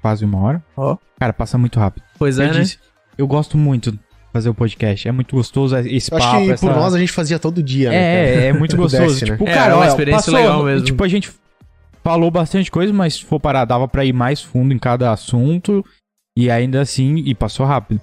quase 0.00 0.24
uma 0.24 0.38
hora. 0.38 0.64
Ó. 0.76 0.96
Cara, 1.18 1.32
passa 1.32 1.58
muito 1.58 1.80
rápido. 1.80 2.04
Pois 2.18 2.38
eu 2.38 2.44
é, 2.44 2.52
né? 2.52 2.60
disse, 2.60 2.78
eu 3.18 3.26
gosto 3.26 3.58
muito 3.58 3.98
fazer 4.32 4.48
o 4.48 4.54
podcast, 4.54 5.06
é 5.06 5.12
muito 5.12 5.36
gostoso 5.36 5.76
esse 5.76 6.10
Eu 6.12 6.18
papo. 6.18 6.30
acho 6.36 6.44
que 6.46 6.50
essa... 6.52 6.66
por 6.66 6.74
nós 6.74 6.94
a 6.94 6.98
gente 6.98 7.12
fazia 7.12 7.38
todo 7.38 7.62
dia, 7.62 7.90
né? 7.90 7.96
cara? 7.96 8.44
É, 8.44 8.46
é 8.46 8.52
muito 8.52 8.74
gostoso. 8.78 9.04
pudesse, 9.04 9.24
né? 9.26 9.30
Tipo, 9.32 9.48
É, 9.48 9.54
cara, 9.54 9.72
é 9.72 9.76
uma 9.76 9.86
experiência 9.86 10.32
passou, 10.32 10.34
legal 10.34 10.64
mesmo. 10.64 10.86
Tipo, 10.86 11.04
a 11.04 11.08
gente 11.08 11.30
falou 12.02 12.30
bastante 12.30 12.70
coisa, 12.70 12.92
mas 12.92 13.14
se 13.14 13.24
for 13.24 13.38
parar, 13.38 13.64
dava 13.64 13.86
pra 13.86 14.04
ir 14.04 14.12
mais 14.12 14.40
fundo 14.42 14.72
em 14.72 14.78
cada 14.78 15.12
assunto. 15.12 15.84
E 16.36 16.50
ainda 16.50 16.80
assim, 16.80 17.16
e 17.16 17.34
passou 17.34 17.66
rápido. 17.66 18.00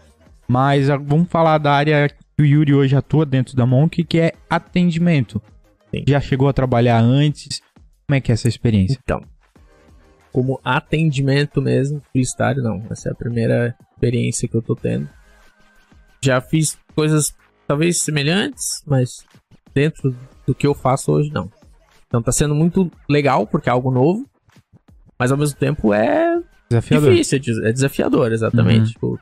Mas 0.47 0.89
ah, 0.89 0.97
vamos 0.97 1.27
falar 1.29 1.57
da 1.57 1.73
área 1.73 2.07
que 2.09 2.43
o 2.43 2.45
Yuri 2.45 2.73
hoje 2.75 2.95
atua 2.95 3.25
dentro 3.25 3.55
da 3.55 3.65
Monk, 3.65 4.03
que 4.03 4.19
é 4.19 4.33
atendimento. 4.47 5.41
Sim. 5.93 6.03
Já 6.07 6.19
chegou 6.21 6.47
a 6.47 6.53
trabalhar 6.53 6.99
antes? 6.99 7.59
Como 8.07 8.15
é 8.15 8.21
que 8.21 8.31
é 8.31 8.33
essa 8.33 8.47
experiência? 8.47 8.99
Então, 9.03 9.19
como 10.31 10.59
atendimento 10.63 11.59
mesmo, 11.61 12.01
publicitário, 12.01 12.61
não. 12.61 12.83
Essa 12.91 13.09
é 13.09 13.11
a 13.11 13.15
primeira 13.15 13.75
experiência 13.93 14.47
que 14.47 14.55
eu 14.55 14.61
tô 14.61 14.75
tendo. 14.75 15.09
Já 16.21 16.41
fiz 16.41 16.77
coisas 16.95 17.33
talvez 17.67 18.01
semelhantes, 18.01 18.83
mas 18.85 19.25
dentro 19.73 20.15
do 20.45 20.55
que 20.55 20.65
eu 20.67 20.73
faço 20.73 21.11
hoje, 21.11 21.31
não. 21.31 21.51
Então 22.07 22.21
tá 22.21 22.31
sendo 22.31 22.55
muito 22.55 22.91
legal, 23.07 23.45
porque 23.45 23.69
é 23.69 23.71
algo 23.71 23.91
novo, 23.91 24.25
mas 25.17 25.31
ao 25.31 25.37
mesmo 25.37 25.57
tempo 25.57 25.93
é 25.93 26.39
Desafiador. 26.69 27.11
difícil, 27.11 27.39
é 27.63 27.69
é 27.69 27.71
desafiador, 27.71 28.31
exatamente. 28.31 28.79
Uhum. 28.79 28.85
Tipo, 28.87 29.19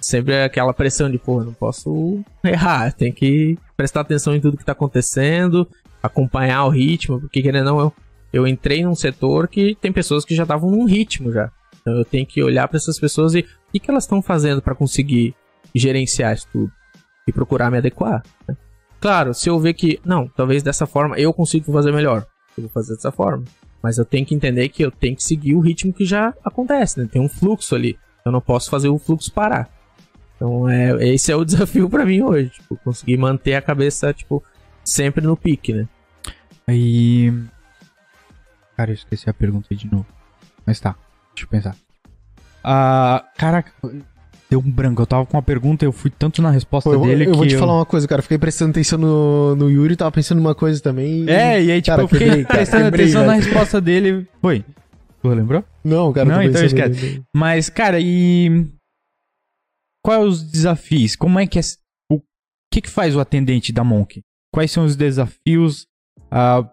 sempre 0.00 0.34
é 0.34 0.44
aquela 0.44 0.72
pressão 0.72 1.10
de, 1.10 1.18
pô, 1.18 1.42
não 1.42 1.52
posso 1.52 2.20
errar, 2.44 2.92
tem 2.92 3.12
que 3.12 3.58
prestar 3.76 4.00
atenção 4.02 4.34
em 4.34 4.40
tudo 4.40 4.56
que 4.56 4.64
tá 4.64 4.72
acontecendo, 4.72 5.68
acompanhar 6.02 6.64
o 6.64 6.70
ritmo, 6.70 7.20
porque 7.20 7.42
querendo 7.42 7.66
ou 7.68 7.72
não, 7.74 7.80
eu, 7.80 7.92
eu 8.32 8.46
entrei 8.46 8.84
num 8.84 8.94
setor 8.94 9.48
que 9.48 9.74
tem 9.80 9.92
pessoas 9.92 10.24
que 10.24 10.34
já 10.34 10.44
estavam 10.44 10.70
num 10.70 10.84
ritmo 10.84 11.32
já. 11.32 11.50
Então 11.80 11.94
eu 11.96 12.04
tenho 12.04 12.26
que 12.26 12.42
olhar 12.42 12.68
pra 12.68 12.76
essas 12.76 12.98
pessoas 12.98 13.34
e 13.34 13.40
o 13.40 13.44
que, 13.72 13.80
que 13.80 13.90
elas 13.90 14.04
estão 14.04 14.22
fazendo 14.22 14.62
pra 14.62 14.74
conseguir 14.74 15.34
gerenciar 15.74 16.34
isso 16.34 16.46
tudo 16.52 16.72
e 17.26 17.32
procurar 17.32 17.70
me 17.70 17.78
adequar. 17.78 18.22
né? 18.48 18.56
Claro, 19.00 19.32
se 19.32 19.48
eu 19.48 19.58
ver 19.58 19.74
que, 19.74 19.98
não, 20.04 20.28
talvez 20.28 20.62
dessa 20.62 20.86
forma 20.86 21.18
eu 21.18 21.32
consigo 21.32 21.72
fazer 21.72 21.92
melhor, 21.92 22.26
eu 22.56 22.64
vou 22.64 22.70
fazer 22.70 22.94
dessa 22.94 23.10
forma. 23.10 23.44
Mas 23.82 23.96
eu 23.96 24.04
tenho 24.04 24.26
que 24.26 24.34
entender 24.34 24.68
que 24.68 24.84
eu 24.84 24.90
tenho 24.90 25.16
que 25.16 25.24
seguir 25.24 25.54
o 25.54 25.60
ritmo 25.60 25.92
que 25.92 26.04
já 26.04 26.34
acontece, 26.44 27.00
né? 27.00 27.08
Tem 27.10 27.20
um 27.22 27.28
fluxo 27.28 27.74
ali. 27.74 27.98
Eu 28.26 28.30
não 28.30 28.40
posso 28.40 28.68
fazer 28.68 28.90
o 28.90 28.98
fluxo 28.98 29.32
parar. 29.32 29.70
Então, 30.36 30.68
é, 30.68 31.08
esse 31.08 31.32
é 31.32 31.36
o 31.36 31.44
desafio 31.46 31.88
pra 31.88 32.04
mim 32.04 32.20
hoje. 32.22 32.50
Tipo, 32.50 32.76
conseguir 32.76 33.16
manter 33.16 33.54
a 33.54 33.62
cabeça, 33.62 34.12
tipo, 34.12 34.44
sempre 34.84 35.24
no 35.26 35.34
pique, 35.34 35.72
né? 35.72 35.88
Aí. 36.66 37.32
Cara, 38.76 38.90
eu 38.90 38.94
esqueci 38.94 39.30
a 39.30 39.34
pergunta 39.34 39.74
de 39.74 39.90
novo. 39.90 40.06
Mas 40.66 40.78
tá, 40.78 40.94
deixa 41.34 41.46
eu 41.46 41.48
pensar. 41.48 41.76
Ah, 42.62 43.24
caraca, 43.38 43.72
deu 44.50 44.58
um 44.58 44.70
branco. 44.70 45.00
Eu 45.00 45.06
tava 45.06 45.24
com 45.24 45.36
uma 45.36 45.42
pergunta 45.42 45.84
e 45.84 45.86
eu 45.86 45.92
fui 45.92 46.10
tanto 46.10 46.42
na 46.42 46.50
resposta 46.50 46.90
Pô, 46.90 46.96
eu, 46.96 47.02
dele 47.02 47.26
eu 47.26 47.30
que. 47.32 47.36
vou 47.36 47.46
te 47.46 47.56
falar 47.56 47.74
uma 47.74 47.86
coisa, 47.86 48.06
cara. 48.08 48.20
Fiquei 48.20 48.36
prestando 48.38 48.70
atenção 48.72 48.98
no, 48.98 49.54
no 49.56 49.70
Yuri, 49.70 49.96
tava 49.96 50.10
pensando 50.12 50.38
numa 50.38 50.54
coisa 50.54 50.82
também. 50.82 51.24
e- 51.24 51.30
É, 51.30 51.62
e 51.62 51.70
aí, 51.70 51.80
tipo, 51.80 51.92
Cara, 51.92 52.02
eu 52.02 52.08
fiquei 52.08 52.26
quebrei, 52.26 52.44
prestando 52.44 52.84
quebrei, 52.84 53.04
atenção 53.06 53.26
na 53.26 53.34
resposta 53.34 53.80
dele. 53.80 54.26
Foi. 54.42 54.64
Tu 55.22 55.28
lembrou? 55.28 55.64
Não, 55.84 56.12
cara, 56.12 56.28
eu 56.28 56.32
Não, 56.32 56.42
então 56.42 56.64
esquece. 56.64 57.22
Mas, 57.34 57.68
cara, 57.68 57.98
e. 58.00 58.66
Quais 60.04 60.24
os 60.26 60.42
desafios? 60.42 61.14
Como 61.16 61.38
é 61.38 61.46
que 61.46 61.58
é. 61.58 61.62
O 62.10 62.20
que, 62.72 62.80
que 62.80 62.88
faz 62.90 63.14
o 63.14 63.20
atendente 63.20 63.72
da 63.72 63.84
Monk? 63.84 64.20
Quais 64.52 64.70
são 64.70 64.84
os 64.84 64.96
desafios? 64.96 65.86
Ah, 66.30 66.66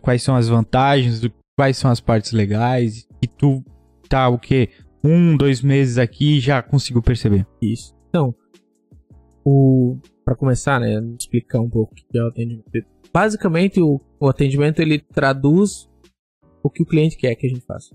quais 0.00 0.22
são 0.22 0.36
as 0.36 0.48
vantagens? 0.48 1.20
Quais 1.58 1.76
são 1.76 1.90
as 1.90 2.00
partes 2.00 2.32
legais? 2.32 3.06
E 3.20 3.26
tu 3.26 3.64
tá 4.08 4.28
o 4.28 4.38
quê? 4.38 4.70
Um, 5.04 5.36
dois 5.36 5.60
meses 5.62 5.98
aqui 5.98 6.38
já 6.38 6.62
consigo 6.62 7.02
perceber. 7.02 7.46
Isso. 7.60 7.94
Então, 8.08 8.34
o 9.44 9.98
para 10.24 10.36
começar, 10.36 10.78
né, 10.78 11.02
explicar 11.18 11.60
um 11.60 11.68
pouco 11.68 11.92
o 11.92 11.96
que 11.96 12.06
é 12.16 12.22
o 12.22 12.28
atendimento. 12.28 12.64
Basicamente, 13.12 13.80
o, 13.80 14.00
o 14.20 14.28
atendimento 14.28 14.80
ele 14.80 15.00
traduz 15.00 15.88
o 16.62 16.70
que 16.70 16.82
o 16.82 16.86
cliente 16.86 17.16
quer 17.16 17.34
que 17.34 17.46
a 17.46 17.50
gente 17.50 17.66
faça. 17.66 17.94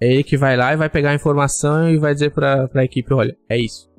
É 0.00 0.12
ele 0.12 0.22
que 0.22 0.36
vai 0.36 0.56
lá 0.56 0.72
e 0.72 0.76
vai 0.76 0.88
pegar 0.88 1.10
a 1.10 1.14
informação 1.14 1.90
e 1.90 1.98
vai 1.98 2.12
dizer 2.12 2.30
para 2.30 2.68
a 2.72 2.84
equipe, 2.84 3.12
olha, 3.12 3.36
é 3.48 3.58
isso. 3.58 3.90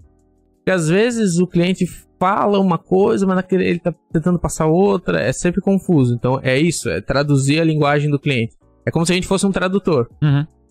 Porque 0.58 0.72
às 0.72 0.88
vezes 0.88 1.40
o 1.40 1.48
cliente 1.48 1.86
fala 2.20 2.60
uma 2.60 2.78
coisa, 2.78 3.26
mas 3.26 3.36
naquele, 3.36 3.66
ele 3.66 3.80
tá 3.80 3.94
tentando 4.12 4.40
passar 4.40 4.68
outra, 4.68 5.20
é 5.20 5.34
sempre 5.34 5.62
confuso. 5.62 6.14
Então 6.14 6.40
é 6.44 6.58
isso, 6.58 6.90
é 6.90 7.02
traduzir 7.02 7.60
a 7.60 7.64
linguagem 7.64 8.10
do 8.10 8.20
cliente. 8.20 8.56
É 8.86 8.92
como 8.92 9.06
se 9.06 9.12
a 9.12 9.16
gente 9.16 9.28
fosse 9.28 9.46
um 9.46 9.52
tradutor. 9.52 10.10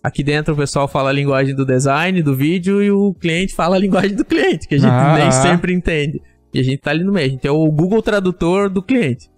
Aqui 0.03 0.23
dentro 0.23 0.53
o 0.53 0.57
pessoal 0.57 0.87
fala 0.87 1.09
a 1.09 1.13
linguagem 1.13 1.53
do 1.55 1.65
design, 1.65 2.21
do 2.23 2.35
vídeo, 2.35 2.81
e 2.81 2.89
o 2.91 3.13
cliente 3.13 3.53
fala 3.53 3.75
a 3.75 3.79
linguagem 3.79 4.15
do 4.15 4.25
cliente, 4.25 4.67
que 4.67 4.75
a 4.75 4.77
gente 4.79 4.89
Ah. 4.91 5.17
nem 5.17 5.31
sempre 5.31 5.73
entende. 5.73 6.21
E 6.53 6.59
a 6.59 6.63
gente 6.63 6.79
tá 6.79 6.89
ali 6.91 7.03
no 7.03 7.11
meio. 7.13 7.27
A 7.27 7.29
gente 7.29 7.47
é 7.47 7.51
o 7.51 7.71
Google 7.71 8.01
Tradutor 8.01 8.69
do 8.69 8.81
cliente. 8.81 9.29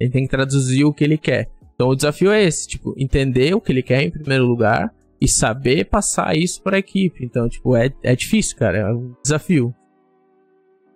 Gente 0.00 0.12
tem 0.12 0.24
que 0.24 0.30
traduzir 0.30 0.84
o 0.84 0.92
que 0.92 1.02
ele 1.04 1.18
quer. 1.18 1.50
Então 1.74 1.88
o 1.88 1.96
desafio 1.96 2.30
é 2.30 2.42
esse, 2.42 2.68
tipo, 2.68 2.94
entender 2.96 3.54
o 3.54 3.60
que 3.60 3.72
ele 3.72 3.82
quer 3.82 4.02
em 4.02 4.10
primeiro 4.10 4.44
lugar 4.46 4.92
e 5.20 5.28
saber 5.28 5.86
passar 5.86 6.36
isso 6.36 6.62
para 6.62 6.76
a 6.76 6.78
equipe. 6.78 7.24
Então, 7.24 7.48
tipo, 7.48 7.76
é, 7.76 7.90
é 8.02 8.14
difícil, 8.14 8.56
cara. 8.56 8.78
É 8.78 8.92
um 8.92 9.14
desafio. 9.22 9.74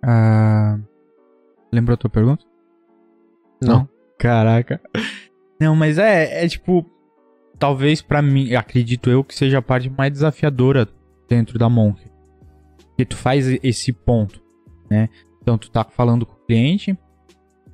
Ah, 0.01 0.79
lembrou 1.71 1.95
a 1.95 1.97
tua 1.97 2.09
pergunta? 2.09 2.45
Não. 3.61 3.87
Caraca. 4.17 4.79
Não, 5.59 5.75
mas 5.75 5.97
é, 5.97 6.43
é 6.43 6.47
tipo, 6.47 6.85
talvez 7.59 8.01
pra 8.01 8.21
mim, 8.21 8.53
acredito 8.55 9.09
eu 9.09 9.23
que 9.23 9.35
seja 9.35 9.57
a 9.59 9.61
parte 9.61 9.89
mais 9.89 10.11
desafiadora 10.11 10.87
dentro 11.29 11.57
da 11.59 11.69
Monk. 11.69 12.01
Porque 12.89 13.05
tu 13.05 13.15
faz 13.17 13.47
esse 13.63 13.91
ponto, 13.93 14.41
né? 14.89 15.09
Então 15.41 15.57
tu 15.57 15.69
tá 15.69 15.83
falando 15.83 16.25
com 16.25 16.33
o 16.33 16.45
cliente 16.45 16.97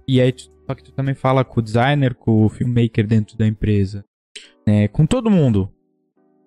e 0.08 0.20
aí 0.20 0.32
tu, 0.32 0.44
só 0.68 0.76
que 0.76 0.84
tu 0.84 0.92
também 0.92 1.14
fala 1.16 1.44
com 1.44 1.60
o 1.60 1.64
designer, 1.64 2.14
com 2.14 2.46
o 2.46 2.50
filmmaker 2.50 3.06
dentro 3.08 3.38
da 3.38 3.48
empresa, 3.48 4.04
né? 4.68 4.88
Com 4.90 5.06
todo 5.06 5.30
mundo. 5.32 5.70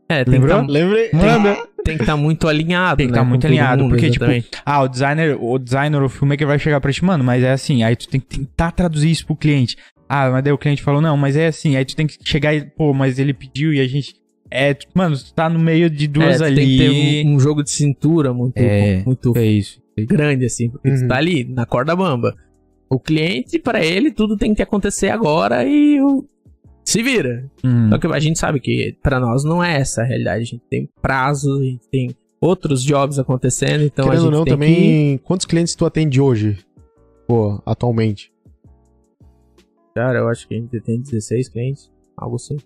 É, 0.08 0.24
tem 0.24 0.34
Lembrou? 0.34 0.60
que 0.60 0.66
tá- 0.66 0.72
Lembrei. 0.72 1.10
Manda. 1.12 1.56
tem 1.84 1.96
que 1.96 2.02
estar 2.04 2.16
muito 2.16 2.46
alinhado, 2.46 2.96
Tem 2.98 3.06
que 3.06 3.12
né? 3.12 3.18
tá 3.18 3.24
com 3.24 3.28
muito 3.28 3.42
todo 3.42 3.50
alinhado, 3.50 3.82
mundo, 3.82 3.90
porque, 3.92 4.08
tipo, 4.10 4.24
exatamente. 4.24 4.50
Ah, 4.64 4.82
o 4.82 4.88
designer, 4.88 5.36
o 5.40 5.58
designer, 5.58 6.02
o 6.02 6.08
filmmaker 6.08 6.46
vai 6.46 6.58
chegar 6.60 6.80
pra 6.80 6.92
ti, 6.92 7.04
mano, 7.04 7.24
mas 7.24 7.42
é 7.42 7.50
assim, 7.50 7.82
aí 7.82 7.96
tu 7.96 8.08
tem 8.08 8.20
que 8.20 8.26
tentar 8.26 8.70
traduzir 8.72 9.10
isso 9.10 9.26
pro 9.26 9.34
cliente. 9.34 9.76
Ah, 10.08 10.30
mas 10.30 10.44
daí 10.44 10.52
o 10.52 10.58
cliente 10.58 10.82
falou, 10.82 11.00
não, 11.00 11.16
mas 11.16 11.36
é 11.36 11.48
assim, 11.48 11.76
aí 11.76 11.84
tu 11.84 11.96
tem 11.96 12.06
que 12.06 12.16
chegar 12.24 12.54
e, 12.54 12.64
pô, 12.64 12.92
mas 12.94 13.18
ele 13.18 13.34
pediu 13.34 13.72
e 13.72 13.80
a 13.80 13.86
gente. 13.88 14.14
É, 14.50 14.74
tu- 14.74 14.86
mano, 14.94 15.16
tu 15.16 15.34
tá 15.34 15.48
no 15.48 15.58
meio 15.58 15.90
de 15.90 16.06
duas 16.06 16.40
É, 16.40 16.44
ali. 16.46 16.56
Tem 16.56 16.66
que 16.66 16.78
ter 16.78 17.26
um, 17.26 17.34
um 17.34 17.40
jogo 17.40 17.62
de 17.64 17.70
cintura 17.70 18.32
muito, 18.32 18.56
É. 18.58 19.02
muito 19.04 19.32
É 19.36 19.44
isso. 19.44 19.80
grande, 19.98 20.44
assim, 20.44 20.70
porque 20.70 20.88
Uhum. 20.88 21.00
tu 21.02 21.08
tá 21.08 21.16
ali, 21.16 21.44
na 21.44 21.66
corda 21.66 21.96
bamba. 21.96 22.34
O 22.88 23.00
cliente, 23.00 23.58
pra 23.58 23.84
ele, 23.84 24.12
tudo 24.12 24.36
tem 24.36 24.54
que 24.54 24.62
acontecer 24.62 25.08
agora 25.08 25.64
e 25.64 26.00
o... 26.00 26.24
se 26.84 27.02
vira. 27.02 27.50
Hum. 27.64 27.88
Só 27.90 27.98
que 27.98 28.06
a 28.06 28.18
gente 28.20 28.38
sabe 28.38 28.60
que 28.60 28.96
pra 29.02 29.18
nós 29.18 29.42
não 29.42 29.64
é 29.64 29.76
essa 29.80 30.02
a 30.02 30.04
realidade. 30.04 30.42
A 30.42 30.44
gente 30.44 30.62
tem 30.70 30.88
prazos, 31.02 31.60
a 31.60 31.64
gente 31.64 31.88
tem 31.90 32.14
outros 32.40 32.84
jobs 32.84 33.18
acontecendo, 33.18 33.82
então 33.82 34.04
a 34.04 34.10
Querendo 34.10 34.22
gente 34.26 34.32
ou 34.32 34.38
não, 34.38 34.44
tem 34.44 34.52
também. 34.54 35.18
Quantos 35.24 35.46
clientes 35.46 35.74
tu 35.74 35.84
atende 35.84 36.20
hoje? 36.20 36.58
Pô, 37.26 37.60
atualmente? 37.66 38.30
Cara, 39.96 40.18
eu 40.18 40.28
acho 40.28 40.46
que 40.46 40.54
a 40.54 40.58
gente 40.58 40.78
tem 40.80 41.00
16 41.00 41.48
clientes, 41.48 41.90
algo 42.16 42.36
assim. 42.36 42.56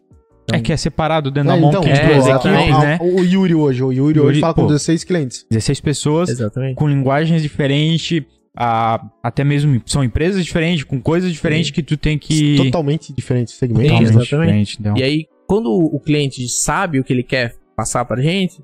Então, 0.45 0.59
É 0.59 0.61
que 0.61 0.73
é 0.73 0.77
separado 0.77 1.31
dentro 1.31 1.51
É, 1.53 1.55
da 1.55 1.61
Monk, 1.61 1.77
é, 1.89 1.93
tipo, 1.95 2.07
as 2.13 2.27
exatamente, 2.27 2.63
equipes, 2.71 2.79
a- 2.79 2.87
né? 2.87 2.99
a- 3.01 3.05
O 3.05 3.25
Yuri 3.25 3.55
hoje, 3.55 3.83
o 3.85 3.93
Yuri, 3.93 4.19
Yuri, 4.19 4.21
hoje 4.21 4.41
fala 4.41 4.53
com 4.55 4.63
pô. 4.63 4.67
16 4.69 5.05
clientes. 5.05 5.47
16 5.49 5.81
pessoas 5.81 6.29
Exatamente. 6.29 6.75
com 6.75 6.89
linguagens 6.89 7.41
diferentes, 7.41 8.23
ah, 8.57 9.01
até 9.23 9.45
mesmo 9.45 9.81
são 9.87 10.03
empresas 10.03 10.45
diferentes, 10.45 10.83
com 10.83 11.01
coisas 11.01 11.31
diferentes 11.31 11.69
Sim. 11.69 11.75
que 11.75 11.83
tu 11.85 11.97
tem 11.97 12.19
que. 12.19 12.57
Totalmente 12.57 13.13
diferentes 13.13 13.55
segmentos. 13.55 13.91
Totalmente 13.93 14.11
exatamente. 14.19 14.47
diferente, 14.47 14.77
então. 14.81 14.97
E 14.97 15.03
aí, 15.05 15.27
quando 15.47 15.71
o 15.73 16.01
cliente 16.01 16.49
sabe 16.49 16.99
o 16.99 17.05
que 17.05 17.13
ele 17.13 17.23
quer 17.23 17.55
passar 17.77 18.05
pra 18.05 18.21
gente, 18.21 18.61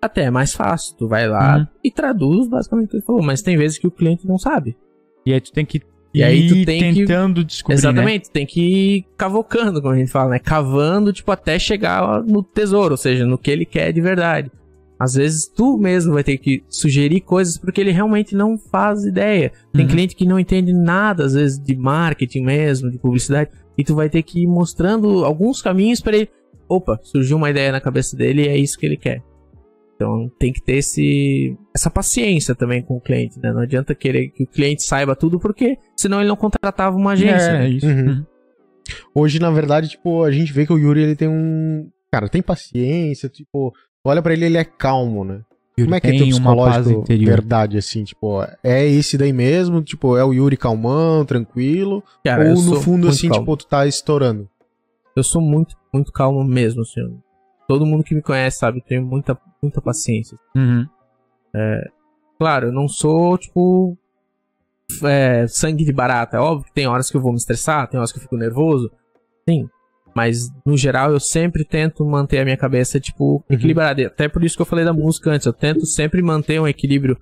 até 0.00 0.22
é 0.24 0.30
mais 0.30 0.54
fácil. 0.54 0.96
Tu 0.96 1.06
vai 1.06 1.28
lá 1.28 1.58
Uhum. 1.58 1.66
e 1.84 1.90
traduz 1.90 2.48
basicamente 2.48 2.86
o 2.86 2.90
que 2.92 2.96
ele 2.96 3.04
falou. 3.04 3.22
Mas 3.22 3.42
tem 3.42 3.58
vezes 3.58 3.76
que 3.78 3.86
o 3.86 3.90
cliente 3.90 4.26
não 4.26 4.38
sabe. 4.38 4.74
E 5.26 5.34
aí 5.34 5.40
tu 5.40 5.52
tem 5.52 5.66
que 5.66 5.82
E 6.18 6.22
aí 6.22 6.48
tu 6.48 6.64
tem 6.64 6.92
que- 6.94 7.00
tentando 7.00 7.44
descobrir, 7.44 7.74
né? 7.74 7.78
Exatamente, 7.78 8.30
tem 8.30 8.46
que 8.46 8.60
ir 8.60 9.04
cavocando, 9.18 9.80
como 9.82 9.94
a 9.94 9.98
gente 9.98 10.10
fala, 10.10 10.30
né? 10.30 10.38
Cavando, 10.38 11.12
tipo, 11.12 11.30
até 11.30 11.58
chegar 11.58 12.22
no 12.22 12.42
tesouro, 12.42 12.92
ou 12.92 12.96
seja, 12.96 13.26
no 13.26 13.36
que 13.36 13.50
ele 13.50 13.64
quer 13.64 13.92
de 13.92 14.00
verdade. 14.00 14.50
Às 14.98 15.12
vezes 15.12 15.46
tu 15.46 15.76
mesmo 15.76 16.14
vai 16.14 16.24
ter 16.24 16.38
que 16.38 16.62
sugerir 16.70 17.20
coisas 17.20 17.58
porque 17.58 17.82
ele 17.82 17.90
realmente 17.92 18.34
não 18.34 18.56
faz 18.56 19.04
ideia. 19.04 19.52
Tem 19.74 19.82
Uhum. 19.84 19.90
cliente 19.90 20.16
que 20.16 20.24
não 20.26 20.40
entende 20.40 20.72
nada, 20.72 21.24
às 21.26 21.34
vezes, 21.34 21.58
de 21.62 21.76
marketing 21.76 22.40
mesmo, 22.42 22.90
de 22.90 22.98
publicidade, 22.98 23.50
e 23.76 23.84
tu 23.84 23.94
vai 23.94 24.08
ter 24.08 24.22
que 24.22 24.40
ir 24.44 24.46
mostrando 24.46 25.22
alguns 25.22 25.60
caminhos 25.60 26.00
para 26.00 26.16
ele. 26.16 26.30
Opa, 26.66 26.98
surgiu 27.02 27.36
uma 27.36 27.50
ideia 27.50 27.70
na 27.70 27.80
cabeça 27.80 28.16
dele 28.16 28.44
e 28.44 28.48
é 28.48 28.56
isso 28.56 28.78
que 28.78 28.86
ele 28.86 28.96
quer. 28.96 29.20
Então 29.96 30.30
tem 30.38 30.52
que 30.52 30.62
ter 30.62 30.76
esse, 30.76 31.56
essa 31.74 31.90
paciência 31.90 32.54
também 32.54 32.82
com 32.82 32.96
o 32.96 33.00
cliente, 33.00 33.40
né? 33.40 33.50
Não 33.50 33.62
adianta 33.62 33.94
querer 33.94 34.28
que 34.28 34.44
o 34.44 34.46
cliente 34.46 34.82
saiba 34.82 35.16
tudo, 35.16 35.40
porque 35.40 35.78
senão 35.96 36.20
ele 36.20 36.28
não 36.28 36.36
contratava 36.36 36.94
uma 36.94 37.12
agência. 37.12 37.50
É, 37.50 37.58
né? 37.58 37.68
isso. 37.68 37.86
Uhum. 37.86 38.08
Uhum. 38.08 38.26
Hoje, 39.14 39.40
na 39.40 39.50
verdade, 39.50 39.88
tipo, 39.88 40.22
a 40.22 40.30
gente 40.30 40.52
vê 40.52 40.66
que 40.66 40.72
o 40.72 40.78
Yuri, 40.78 41.02
ele 41.02 41.16
tem 41.16 41.28
um... 41.28 41.90
Cara, 42.12 42.28
tem 42.28 42.42
paciência, 42.42 43.28
tipo... 43.28 43.72
Olha 44.04 44.22
pra 44.22 44.32
ele, 44.32 44.44
ele 44.44 44.58
é 44.58 44.64
calmo, 44.64 45.24
né? 45.24 45.40
Como 45.76 45.94
é 45.94 46.00
que 46.00 46.06
é 46.06 46.10
teu 46.10 46.20
tem 46.20 46.32
uma 46.32 46.56
paz 46.56 46.86
psicológico 46.86 47.26
verdade, 47.26 47.76
assim, 47.76 48.02
tipo, 48.02 48.42
é 48.62 48.86
esse 48.86 49.18
daí 49.18 49.32
mesmo, 49.32 49.82
tipo, 49.82 50.16
é 50.16 50.24
o 50.24 50.32
Yuri 50.32 50.56
calmão, 50.56 51.24
tranquilo, 51.24 52.02
Cara, 52.24 52.48
ou 52.48 52.62
no 52.62 52.80
fundo, 52.80 53.08
assim, 53.08 53.28
calmo. 53.28 53.42
tipo, 53.42 53.56
tu 53.58 53.66
tá 53.66 53.86
estourando? 53.86 54.48
Eu 55.14 55.22
sou 55.22 55.42
muito, 55.42 55.76
muito 55.92 56.10
calmo 56.12 56.42
mesmo, 56.42 56.80
assim. 56.80 57.02
Todo 57.68 57.84
mundo 57.84 58.04
que 58.04 58.14
me 58.14 58.22
conhece 58.22 58.58
sabe, 58.58 58.78
eu 58.78 58.84
tenho 58.84 59.04
muita, 59.04 59.38
muita 59.66 59.80
paciência. 59.80 60.38
Uhum. 60.54 60.86
Claro, 62.38 62.68
eu 62.68 62.72
não 62.72 62.86
sou, 62.86 63.38
tipo, 63.38 63.96
é, 65.04 65.46
sangue 65.48 65.84
de 65.84 65.92
barata. 65.92 66.36
É 66.36 66.40
óbvio 66.40 66.66
que 66.66 66.74
tem 66.74 66.86
horas 66.86 67.10
que 67.10 67.16
eu 67.16 67.20
vou 67.20 67.32
me 67.32 67.38
estressar, 67.38 67.88
tem 67.88 67.98
horas 67.98 68.12
que 68.12 68.18
eu 68.18 68.22
fico 68.22 68.36
nervoso. 68.36 68.90
Sim. 69.48 69.68
Mas, 70.14 70.48
no 70.64 70.76
geral, 70.76 71.12
eu 71.12 71.20
sempre 71.20 71.64
tento 71.64 72.04
manter 72.04 72.38
a 72.38 72.44
minha 72.44 72.56
cabeça, 72.56 72.98
tipo, 72.98 73.44
equilibrada. 73.50 74.00
E 74.00 74.06
Até 74.06 74.28
por 74.28 74.42
isso 74.44 74.56
que 74.56 74.62
eu 74.62 74.66
falei 74.66 74.84
da 74.84 74.92
música 74.92 75.30
antes. 75.30 75.46
Eu 75.46 75.52
tento 75.52 75.84
sempre 75.84 76.22
manter 76.22 76.60
um 76.60 76.66
equilíbrio 76.66 77.18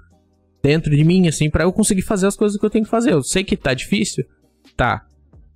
dentro 0.62 0.95
de 0.95 1.05
mim, 1.05 1.26
assim, 1.28 1.51
pra 1.51 1.64
eu 1.64 1.72
conseguir 1.72 2.03
fazer 2.03 2.26
as 2.26 2.36
coisas 2.36 2.59
que 2.59 2.64
eu 2.64 2.70
tenho 2.70 2.84
que 2.84 2.90
fazer. 2.90 3.12
Eu 3.12 3.22
sei 3.22 3.45
que 3.45 3.57
tá 3.57 3.74
difícil, 3.74 4.24
Tá. 4.76 5.07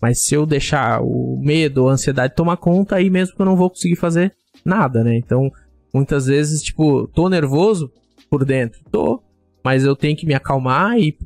Mas 0.01 0.25
se 0.25 0.35
eu 0.35 0.47
deixar 0.47 1.01
o 1.03 1.41
medo 1.43 1.83
ou 1.83 1.89
a 1.89 1.93
ansiedade 1.93 2.35
tomar 2.35 2.57
conta, 2.57 2.97
aí 2.97 3.11
mesmo 3.11 3.35
que 3.35 3.43
eu 3.43 3.47
não 3.47 3.57
vou 3.57 3.69
conseguir 3.71 3.97
fazer 3.97 4.33
nada, 4.65 5.03
né? 5.03 5.17
Então, 5.17 5.51
muitas 5.93 6.27
vezes, 6.27 6.63
tipo, 6.63 7.07
tô 7.09 7.29
nervoso 7.29 7.91
por 8.31 8.45
dentro, 8.45 8.81
tô, 8.91 9.23
mas 9.65 9.85
eu 9.85 9.97
tenho 9.97 10.17
que 10.17 10.27
me 10.27 10.35
acalmar 10.35 10.99
e 10.99 11.17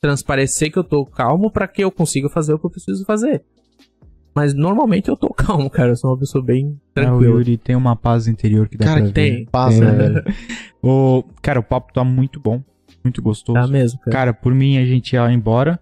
transparecer 0.00 0.70
que 0.72 0.78
eu 0.78 0.84
tô 0.84 1.04
calmo 1.06 1.50
para 1.50 1.68
que 1.68 1.82
eu 1.82 1.90
consiga 1.90 2.28
fazer 2.28 2.52
o 2.54 2.58
que 2.58 2.66
eu 2.66 2.70
preciso 2.70 3.04
fazer. 3.04 3.42
Mas 4.34 4.54
normalmente 4.54 5.08
eu 5.08 5.16
tô 5.16 5.28
calmo, 5.34 5.68
cara. 5.68 5.90
Eu 5.90 5.96
sou 5.96 6.10
uma 6.10 6.18
pessoa 6.18 6.42
bem 6.42 6.80
É, 6.96 7.00
o 7.00 7.04
tranquila. 7.04 7.32
Yuri 7.34 7.56
tem 7.58 7.76
uma 7.76 7.94
paz 7.94 8.26
interior 8.26 8.68
que 8.68 8.78
dá 8.78 8.86
Cara, 8.86 9.00
pra 9.02 9.08
que 9.08 9.14
ver. 9.14 9.30
tem. 9.36 9.46
Passa, 9.46 9.80
né, 9.84 9.92
velho? 10.08 10.24
O, 10.82 11.22
cara, 11.42 11.60
o 11.60 11.62
papo 11.62 11.92
tá 11.92 12.02
muito 12.02 12.40
bom. 12.40 12.62
Muito 13.04 13.20
gostoso. 13.20 13.60
Tá 13.60 13.66
mesmo, 13.66 13.98
cara. 14.00 14.10
Cara, 14.12 14.32
por 14.34 14.54
mim 14.54 14.78
a 14.78 14.86
gente 14.86 15.12
ia 15.12 15.30
embora. 15.30 15.78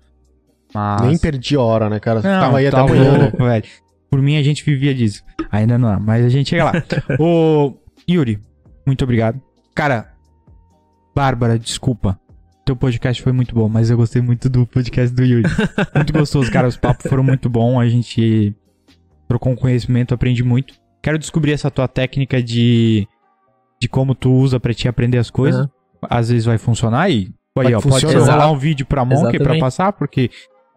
Mas... 0.74 1.02
Nem 1.02 1.18
perdi 1.18 1.54
a 1.56 1.60
hora, 1.60 1.88
né, 1.88 2.00
cara? 2.00 2.16
Não, 2.22 2.40
Tava 2.40 2.58
aí 2.58 2.70
tá 2.70 2.82
até 2.82 2.92
amanhã, 2.92 3.12
né? 3.12 3.18
louco, 3.18 3.36
velho. 3.38 3.64
Por 4.10 4.20
mim 4.20 4.36
a 4.36 4.42
gente 4.42 4.64
vivia 4.64 4.94
disso. 4.94 5.22
Ainda 5.50 5.78
não, 5.78 6.00
mas 6.00 6.24
a 6.24 6.28
gente 6.28 6.50
chega 6.50 6.64
lá. 6.64 6.72
Ô, 7.20 7.74
Yuri, 8.10 8.38
muito 8.86 9.02
obrigado. 9.04 9.40
Cara, 9.74 10.12
Bárbara, 11.14 11.58
desculpa. 11.58 12.18
Teu 12.64 12.76
podcast 12.76 13.22
foi 13.22 13.32
muito 13.32 13.54
bom, 13.54 13.68
mas 13.68 13.90
eu 13.90 13.96
gostei 13.96 14.22
muito 14.22 14.48
do 14.48 14.66
podcast 14.66 15.14
do 15.14 15.24
Yuri. 15.24 15.48
muito 15.94 16.12
gostoso, 16.12 16.50
cara. 16.52 16.68
Os 16.68 16.76
papos 16.76 17.08
foram 17.08 17.22
muito 17.22 17.48
bons. 17.48 17.80
A 17.80 17.88
gente 17.88 18.54
trocou 19.26 19.52
um 19.52 19.56
conhecimento, 19.56 20.14
aprendi 20.14 20.44
muito. 20.44 20.74
Quero 21.02 21.18
descobrir 21.18 21.52
essa 21.52 21.70
tua 21.70 21.88
técnica 21.88 22.42
de, 22.42 23.08
de 23.80 23.88
como 23.88 24.14
tu 24.14 24.30
usa 24.32 24.60
pra 24.60 24.72
te 24.74 24.86
aprender 24.86 25.18
as 25.18 25.30
coisas. 25.30 25.62
Aham. 25.62 25.70
Às 26.08 26.28
vezes 26.30 26.44
vai 26.46 26.58
funcionar 26.58 27.10
e 27.10 27.32
Vai 27.54 27.66
aí, 27.66 27.74
ó, 27.74 27.80
pode 27.80 28.06
rolar 28.06 28.50
um 28.50 28.56
vídeo 28.58 28.86
pra 28.86 29.04
Monkey 29.04 29.22
pra 29.22 29.36
Exatamente. 29.36 29.60
passar, 29.60 29.92
porque 29.92 30.30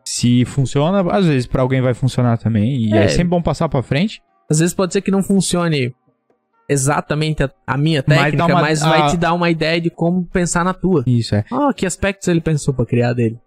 se 0.03 0.43
funciona, 0.45 1.01
às 1.11 1.25
vezes 1.25 1.45
pra 1.47 1.61
alguém 1.61 1.81
vai 1.81 1.93
funcionar 1.93 2.37
também. 2.37 2.75
E 2.87 2.93
é, 2.93 3.05
É. 3.05 3.07
sempre 3.07 3.25
bom 3.29 3.41
passar 3.41 3.69
pra 3.69 3.81
frente. 3.83 4.21
Às 4.49 4.59
vezes 4.59 4.73
pode 4.73 4.91
ser 4.91 5.01
que 5.01 5.11
não 5.11 5.21
funcione 5.23 5.93
exatamente 6.73 7.41
a, 7.43 7.49
a 7.65 7.77
minha 7.77 8.03
Mas 8.05 8.17
técnica, 8.17 8.47
mas, 8.49 8.81
uma- 8.81 8.89
vai 8.89 9.01
a- 9.03 9.07
te 9.07 9.17
dar 9.17 9.33
uma 9.33 9.49
ideia 9.49 9.79
de 9.79 9.89
como 9.89 10.25
pensar 10.25 10.65
na 10.65 10.73
tua. 10.73 11.03
Isso 11.07 11.33
é. 11.35 11.45
Ah, 11.51 11.71
que 11.73 11.85
aspectos 11.85 12.27
ele 12.27 12.41
pensou 12.41 12.73
pra 12.73 12.85
criar 12.85 13.13
dele. 13.13 13.37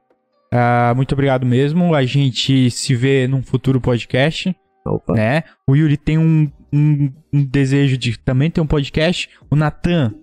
Ah, 0.52 0.92
muito 0.96 1.12
obrigado 1.12 1.44
mesmo. 1.44 1.94
A 1.94 2.04
gente 2.04 2.70
se 2.70 2.94
vê 2.94 3.26
num 3.26 3.42
futuro 3.42 3.80
podcast, 3.80 4.54
Opa. 4.86 5.12
né? 5.14 5.42
O 5.68 5.74
Yuri 5.76 5.96
tem 5.96 6.16
um, 6.16 6.50
um- 6.72 7.12
um 7.32 7.44
desejo 7.44 7.98
de 7.98 8.18
também 8.18 8.50
ter 8.50 8.60
um 8.60 8.66
podcast. 8.66 9.28
O 9.50 9.56
Natan, 9.56 10.14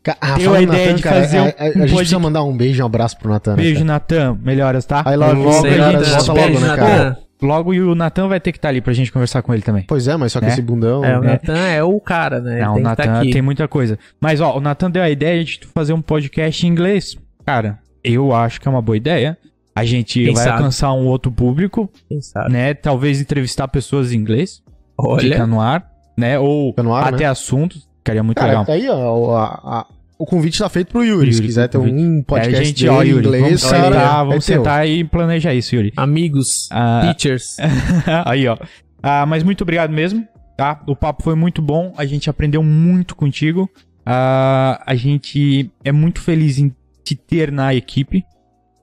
Ca- 0.00 0.16
Ah, 0.20 0.36
Deu 0.38 0.54
a 0.54 0.62
ideia 0.62 0.84
Natan, 0.86 0.94
de 0.96 1.02
cara, 1.02 1.20
fazer 1.20 1.38
a, 1.38 1.42
um- 1.42 1.46
a- 1.46 1.48
a 1.48 1.50
um 1.50 1.52
gente 1.52 1.64
podcast- 1.72 1.96
precisa 1.96 2.18
mandar 2.20 2.42
um 2.44 2.56
beijo 2.56 2.80
e 2.80 2.82
um 2.82 2.86
abraço 2.86 3.18
pro 3.18 3.28
Natan. 3.30 3.56
né, 3.56 3.62
beijo, 3.62 3.74
cara? 3.74 3.84
Natan. 3.84 4.38
Melhoras, 4.40 4.86
tá? 4.86 5.02
You, 5.06 5.18
logo, 5.18 5.58
a 5.58 5.62
melhoras, 5.62 6.06
gente- 6.08 6.16
volta 6.26 6.32
Beijo, 6.34 6.48
logo, 6.52 6.60
né, 6.60 6.66
Natan. 6.68 6.86
cara? 6.86 7.18
Logo 7.42 7.72
o 7.72 7.94
Natan 7.94 8.28
vai 8.28 8.40
ter 8.40 8.52
que 8.52 8.58
estar 8.58 8.68
ali 8.68 8.80
pra 8.80 8.92
gente 8.92 9.12
conversar 9.12 9.42
com 9.42 9.52
ele 9.52 9.62
também. 9.62 9.84
Pois 9.86 10.08
é, 10.08 10.16
mas 10.16 10.32
só 10.32 10.40
que 10.40 10.46
Né? 10.46 10.52
esse 10.52 10.62
bundão... 10.62 11.04
É, 11.04 11.18
o 11.18 11.24
É. 11.24 11.26
Natan 11.28 11.58
é 11.68 11.82
o 11.82 12.00
cara, 12.00 12.40
né? 12.40 12.60
Não, 12.60 12.72
o 12.74 12.76
tá 12.76 12.82
Natan 12.82 13.20
aqui. 13.20 13.30
tem 13.30 13.42
muita 13.42 13.66
coisa. 13.68 13.98
Mas, 14.20 14.40
ó, 14.40 14.56
o 14.56 14.60
Natan 14.60 14.90
deu 14.90 15.02
a 15.02 15.10
ideia 15.10 15.44
de 15.44 15.60
fazer 15.74 15.92
um 15.92 16.02
podcast 16.02 16.66
em 16.66 16.70
inglês. 16.70 17.16
Cara, 17.46 17.78
eu 18.02 18.32
acho 18.34 18.60
que 18.60 18.66
é 18.68 18.70
uma 18.70 18.82
boa 18.82 18.96
ideia. 18.96 19.36
A 19.74 19.84
gente 19.84 20.24
Quem 20.24 20.34
vai 20.34 20.42
sabe? 20.44 20.56
alcançar 20.58 20.92
um 20.92 21.06
outro 21.06 21.30
público, 21.30 21.88
Quem 22.08 22.20
sabe? 22.20 22.52
né? 22.52 22.74
Talvez 22.74 23.20
entrevistar 23.20 23.68
pessoas 23.68 24.12
em 24.12 24.16
inglês. 24.16 24.62
Fica 25.00 25.08
Olha, 25.08 25.46
no 25.46 25.60
ar, 25.60 25.88
né? 26.16 26.36
Ou 26.38 26.70
Fica 26.70 26.82
no 26.82 26.92
ar, 26.94 27.14
até 27.14 27.24
né? 27.24 27.30
assuntos. 27.30 27.88
Ficaria 27.98 28.22
muito 28.22 28.38
Cara, 28.38 28.48
legal. 28.50 28.64
tá 28.64 28.72
aí, 28.72 28.88
ó, 28.88 29.36
a- 29.36 29.60
a- 29.80 29.86
o 30.18 30.26
convite 30.26 30.58
tá 30.58 30.68
feito 30.68 30.88
pro 30.88 31.04
Yuri. 31.04 31.32
se 31.32 31.38
Yuri, 31.38 31.46
quiser 31.46 31.68
ter 31.68 31.78
convite. 31.78 31.94
um 31.96 32.22
podcast 32.22 32.60
é, 32.60 32.64
gente, 32.64 32.84
dele 32.84 32.90
ó, 32.90 33.02
em 33.02 33.08
Yuri, 33.08 33.26
inglês, 33.26 33.42
vamos 33.44 33.64
cara, 33.64 33.84
sentar, 33.84 34.14
é 34.24 34.26
vamos 34.26 34.46
teu. 34.46 34.56
sentar 34.56 34.88
e 34.88 35.04
planejar 35.04 35.54
isso, 35.54 35.74
Yuri. 35.76 35.92
amigos, 35.96 36.68
Ah, 36.72 37.00
teachers. 37.04 37.56
aí, 38.26 38.46
ó. 38.48 38.56
Ah, 39.02 39.24
mas 39.26 39.42
muito 39.42 39.62
obrigado 39.62 39.92
mesmo, 39.92 40.26
tá? 40.56 40.82
O 40.86 40.96
papo 40.96 41.22
foi 41.22 41.34
muito 41.34 41.62
bom, 41.62 41.94
a 41.96 42.04
gente 42.04 42.28
aprendeu 42.28 42.62
muito 42.62 43.14
contigo. 43.14 43.70
Ah, 44.04 44.82
a 44.86 44.94
gente 44.94 45.70
é 45.84 45.92
muito 45.92 46.20
feliz 46.20 46.58
em 46.58 46.74
te 47.04 47.14
ter 47.14 47.52
na 47.52 47.74
equipe, 47.74 48.24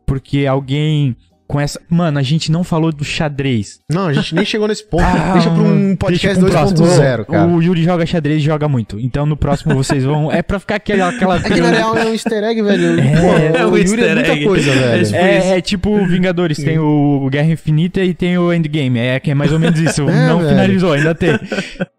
porque 0.06 0.46
alguém 0.46 1.16
com 1.48 1.60
essa... 1.60 1.80
Mano, 1.90 2.18
a 2.18 2.22
gente 2.22 2.52
não 2.52 2.64
falou 2.64 2.92
do 2.92 3.04
xadrez. 3.04 3.80
Não, 3.90 4.08
a 4.08 4.14
gente 4.14 4.34
nem 4.34 4.44
chegou 4.46 4.68
nesse 4.68 4.84
ponto. 4.90 5.04
Ah, 5.06 5.34
deixa 5.34 5.50
pra 5.52 5.62
um 5.64 5.96
podcast 5.96 6.40
pra 6.40 6.48
um 6.48 6.52
próximo. 6.52 6.80
2.0, 6.88 7.26
cara. 7.26 7.48
O 7.48 7.62
Yuri 7.62 7.84
joga 7.84 8.06
xadrez 8.06 8.42
e 8.42 8.46
joga 8.46 8.68
muito. 8.68 9.00
Então 9.00 9.26
no 9.26 9.38
próximo 9.38 9.76
vocês 9.76 10.04
vão... 10.04 10.32
É 10.32 10.42
pra 10.42 10.60
ficar 10.60 10.76
aquela... 10.76 11.10
aquela... 11.10 11.38
É 11.38 11.42
que 11.42 11.62
na 11.62 11.70
real 11.70 11.98
é 11.98 12.06
um 12.06 12.12
easter 12.14 12.44
egg, 12.44 12.62
velho. 12.62 13.00
É, 13.00 13.22
Pô, 13.22 13.58
é 13.58 13.66
um 13.66 13.72
o 13.72 13.78
Yuri 13.78 13.82
easter 13.82 14.10
é 14.10 14.16
muita 14.16 14.32
egg. 14.34 14.46
coisa, 14.46 14.72
velho. 14.72 15.16
É, 15.16 15.20
É, 15.54 15.58
é 15.58 15.62
tipo 15.62 15.90
o 15.90 16.06
Vingadores, 16.08 16.58
tem 16.58 16.80
o 16.80 17.28
Guerra 17.32 17.52
Infinita 17.52 18.04
e 18.04 18.14
tem 18.14 18.38
o 18.38 18.52
Endgame. 18.54 19.00
É, 19.00 19.20
que 19.20 19.32
é 19.32 19.36
mais 19.36 19.52
ou 19.52 19.60
menos 19.60 19.80
isso. 19.80 20.04
É, 20.10 20.28
não 20.28 20.38
velho. 20.40 20.50
finalizou, 20.50 20.94
ainda 20.94 21.14
tem. 21.16 21.40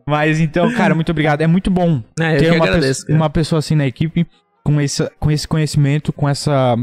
Mas 0.07 0.41
então, 0.41 0.73
cara, 0.73 0.95
muito 0.95 1.11
obrigado. 1.11 1.41
É 1.43 1.47
muito 1.47 1.71
bom 1.71 2.03
É, 2.21 2.37
ter 2.37 2.53
uma, 2.53 2.65
agradeço. 2.65 3.03
pe- 3.03 3.07
cara. 3.09 3.17
uma 3.19 3.31
pessoa 3.31 3.59
assim 3.59 3.75
na 3.75 3.87
equipe 3.87 4.27
com 4.65 4.81
esse, 4.81 5.09
com 5.19 5.31
esse 5.31 5.47
conhecimento, 5.47 6.13
com 6.13 6.29
essa, 6.29 6.77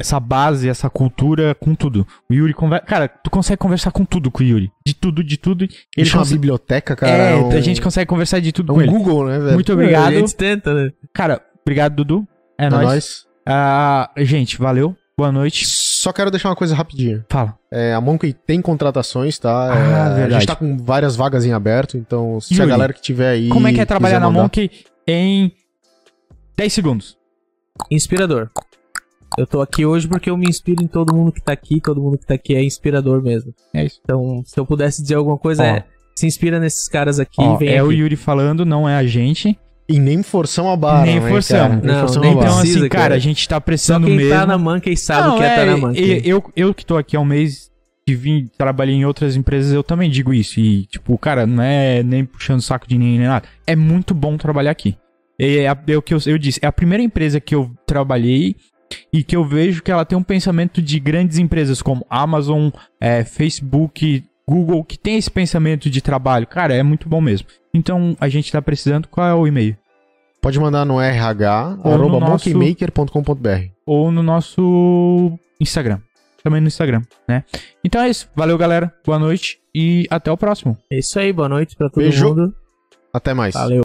essa 0.00 0.18
base, 0.18 0.68
essa 0.68 0.88
cultura, 0.90 1.54
com 1.54 1.74
tudo. 1.74 2.06
O 2.28 2.34
Yuri 2.34 2.54
conversa. 2.54 2.86
Cara, 2.86 3.06
tu 3.08 3.30
consegue 3.30 3.58
conversar 3.58 3.90
com 3.92 4.04
tudo 4.04 4.30
com 4.30 4.42
o 4.42 4.46
Yuri. 4.46 4.72
De 4.84 4.94
tudo, 4.94 5.22
de 5.22 5.36
tudo. 5.36 5.64
Ele 5.96 6.06
chama 6.08 6.22
consegue... 6.22 6.38
biblioteca, 6.38 6.96
cara. 6.96 7.12
É, 7.12 7.36
um- 7.36 7.50
a 7.50 7.60
gente 7.60 7.80
consegue 7.82 8.06
conversar 8.08 8.40
de 8.40 8.50
tudo 8.52 8.72
é 8.72 8.74
com 8.74 8.80
um 8.80 8.82
ele. 8.82 8.90
Google, 8.90 9.26
né, 9.26 9.38
velho? 9.38 9.54
Muito 9.54 9.72
obrigado. 9.72 10.08
A 10.08 10.12
gente 10.12 10.34
tenta, 10.34 10.72
né? 10.74 10.90
Cara, 11.12 11.40
obrigado, 11.62 11.94
Dudu. 11.96 12.26
É, 12.58 12.64
É 12.66 12.70
nóis. 12.70 12.84
nóis. 12.84 13.26
Ah, 13.46 14.10
gente, 14.18 14.58
valeu. 14.58 14.96
Boa 15.16 15.30
noite. 15.30 15.66
Só 15.66 16.12
quero 16.14 16.30
deixar 16.30 16.48
uma 16.48 16.56
coisa 16.56 16.74
rapidinha. 16.74 17.26
Fala. 17.28 17.54
É, 17.70 17.92
a 17.92 18.00
Monkey 18.00 18.32
tem 18.32 18.62
contratações, 18.62 19.38
tá? 19.38 19.70
Ah, 19.72 20.18
É, 20.18 20.24
a 20.24 20.30
gente 20.30 20.46
tá 20.46 20.56
com 20.56 20.78
várias 20.78 21.14
vagas 21.14 21.44
em 21.44 21.52
aberto, 21.52 21.98
então 21.98 22.40
se 22.40 22.54
a 22.54 22.56
Yuri, 22.56 22.70
galera 22.70 22.92
que 22.94 23.02
tiver 23.02 23.28
aí. 23.28 23.48
Como 23.50 23.68
é 23.68 23.72
que 23.72 23.80
é 23.80 23.84
trabalhar 23.84 24.18
na 24.18 24.26
mandar- 24.28 24.42
Monkey 24.44 24.70
em 25.06 25.52
10 26.56 26.72
segundos? 26.72 27.18
Inspirador. 27.90 28.50
Eu 29.38 29.46
tô 29.46 29.60
aqui 29.60 29.84
hoje 29.86 30.08
porque 30.08 30.28
eu 30.30 30.36
me 30.36 30.48
inspiro 30.48 30.82
em 30.82 30.86
todo 30.86 31.14
mundo 31.14 31.32
que 31.32 31.40
tá 31.40 31.52
aqui, 31.52 31.80
todo 31.80 32.00
mundo 32.00 32.18
que 32.18 32.26
tá 32.26 32.34
aqui 32.34 32.54
é 32.54 32.62
inspirador 32.62 33.22
mesmo. 33.22 33.54
É 33.74 33.84
isso. 33.84 34.00
Então, 34.04 34.42
se 34.44 34.58
eu 34.58 34.66
pudesse 34.66 35.00
dizer 35.02 35.14
alguma 35.14 35.38
coisa, 35.38 35.62
Ó. 35.62 35.66
é 35.66 35.84
se 36.14 36.26
inspira 36.26 36.58
nesses 36.60 36.88
caras 36.88 37.18
aqui 37.18 37.36
Ó, 37.38 37.58
e 37.60 37.68
é 37.68 37.78
aqui. 37.78 37.88
o 37.88 37.92
Yuri 37.92 38.16
falando, 38.16 38.66
não 38.66 38.88
é 38.88 38.96
a 38.96 39.06
gente. 39.06 39.58
E 39.88 39.98
nem 39.98 40.22
forçamos 40.22 40.72
a 40.72 40.76
barra. 40.76 41.06
Nem 41.06 41.20
né, 41.20 41.28
forçamos. 41.30 41.80
cara? 41.80 41.94
Nem 41.94 41.96
Não, 41.96 42.20
nem 42.20 42.34
barra. 42.34 42.46
Então, 42.50 42.58
assim, 42.60 42.78
cara, 42.80 42.88
cara. 42.88 43.14
a 43.14 43.18
gente 43.18 43.48
tá 43.48 43.56
Só 43.56 43.60
precisando 43.60 44.06
quem 44.06 44.16
mesmo. 44.16 44.32
tá 44.32 44.46
na 44.46 44.58
Monkey 44.58 44.96
sabe 44.96 45.28
Não, 45.28 45.34
o 45.34 45.38
que 45.38 45.44
é, 45.44 45.54
tá 45.56 45.64
na 45.66 45.76
e- 45.76 45.80
Monkey. 45.80 46.22
Eu, 46.24 46.44
eu 46.54 46.74
que 46.74 46.84
tô 46.86 46.96
aqui 46.96 47.16
há 47.16 47.20
um 47.20 47.24
mês 47.24 47.70
que 48.06 48.14
vim, 48.14 48.48
trabalhei 48.58 48.94
em 48.94 49.04
outras 49.04 49.34
empresas, 49.36 49.72
eu 49.72 49.82
também 49.82 50.10
digo 50.10 50.32
isso. 50.34 50.60
E, 50.60 50.84
tipo, 50.86 51.16
cara, 51.18 51.46
não 51.46 51.62
é 51.62 52.02
nem 52.02 52.24
puxando 52.24 52.58
o 52.58 52.62
saco 52.62 52.86
de 52.86 52.96
ninguém 52.98 53.18
nem 53.18 53.28
nada. 53.28 53.46
É 53.66 53.74
muito 53.74 54.14
bom 54.14 54.36
trabalhar 54.36 54.70
aqui. 54.70 54.96
É, 55.38 55.66
a- 55.66 55.78
é 55.88 55.96
o 55.96 56.02
que 56.02 56.12
eu, 56.14 56.18
eu 56.26 56.36
disse, 56.38 56.60
é 56.62 56.66
a 56.66 56.72
primeira 56.72 57.02
empresa 57.02 57.40
que 57.40 57.54
eu 57.54 57.70
trabalhei 57.86 58.54
e 59.12 59.22
que 59.22 59.36
eu 59.36 59.44
vejo 59.44 59.82
que 59.82 59.90
ela 59.90 60.04
tem 60.04 60.16
um 60.18 60.22
pensamento 60.22 60.80
de 60.82 60.98
grandes 61.00 61.38
empresas 61.38 61.80
como 61.82 62.04
Amazon, 62.10 62.70
é, 63.00 63.24
Facebook, 63.24 64.24
Google, 64.48 64.84
que 64.84 64.98
tem 64.98 65.16
esse 65.16 65.30
pensamento 65.30 65.88
de 65.88 66.00
trabalho. 66.00 66.46
Cara, 66.46 66.74
é 66.74 66.82
muito 66.82 67.08
bom 67.08 67.20
mesmo. 67.20 67.46
Então, 67.72 68.16
a 68.20 68.28
gente 68.28 68.50
tá 68.50 68.60
precisando. 68.60 69.06
Qual 69.08 69.26
é 69.26 69.34
o 69.34 69.46
e-mail? 69.46 69.76
Pode 70.42 70.58
mandar 70.58 70.84
no 70.84 70.98
rh, 70.98 71.78
Ou 71.84 71.98
no 71.98 72.08
nosso- 72.18 72.48
monkeymaker.com.br. 72.50 73.68
ou 73.86 74.10
no 74.10 74.22
nosso 74.22 75.38
Instagram. 75.60 76.00
Também 76.42 76.60
no 76.62 76.68
Instagram, 76.68 77.02
né? 77.28 77.44
Então 77.84 78.00
é 78.00 78.08
isso. 78.08 78.26
Valeu, 78.34 78.56
galera. 78.56 78.92
Boa 79.04 79.18
noite 79.18 79.58
e 79.74 80.06
até 80.10 80.32
o 80.32 80.36
próximo. 80.38 80.76
É 80.90 80.98
isso 80.98 81.18
aí, 81.20 81.32
boa 81.32 81.48
noite 81.50 81.76
pra 81.76 81.90
todo 81.90 82.02
Beijo. 82.02 82.28
mundo. 82.28 82.54
Até 83.12 83.34
mais. 83.34 83.52
Valeu. 83.54 83.78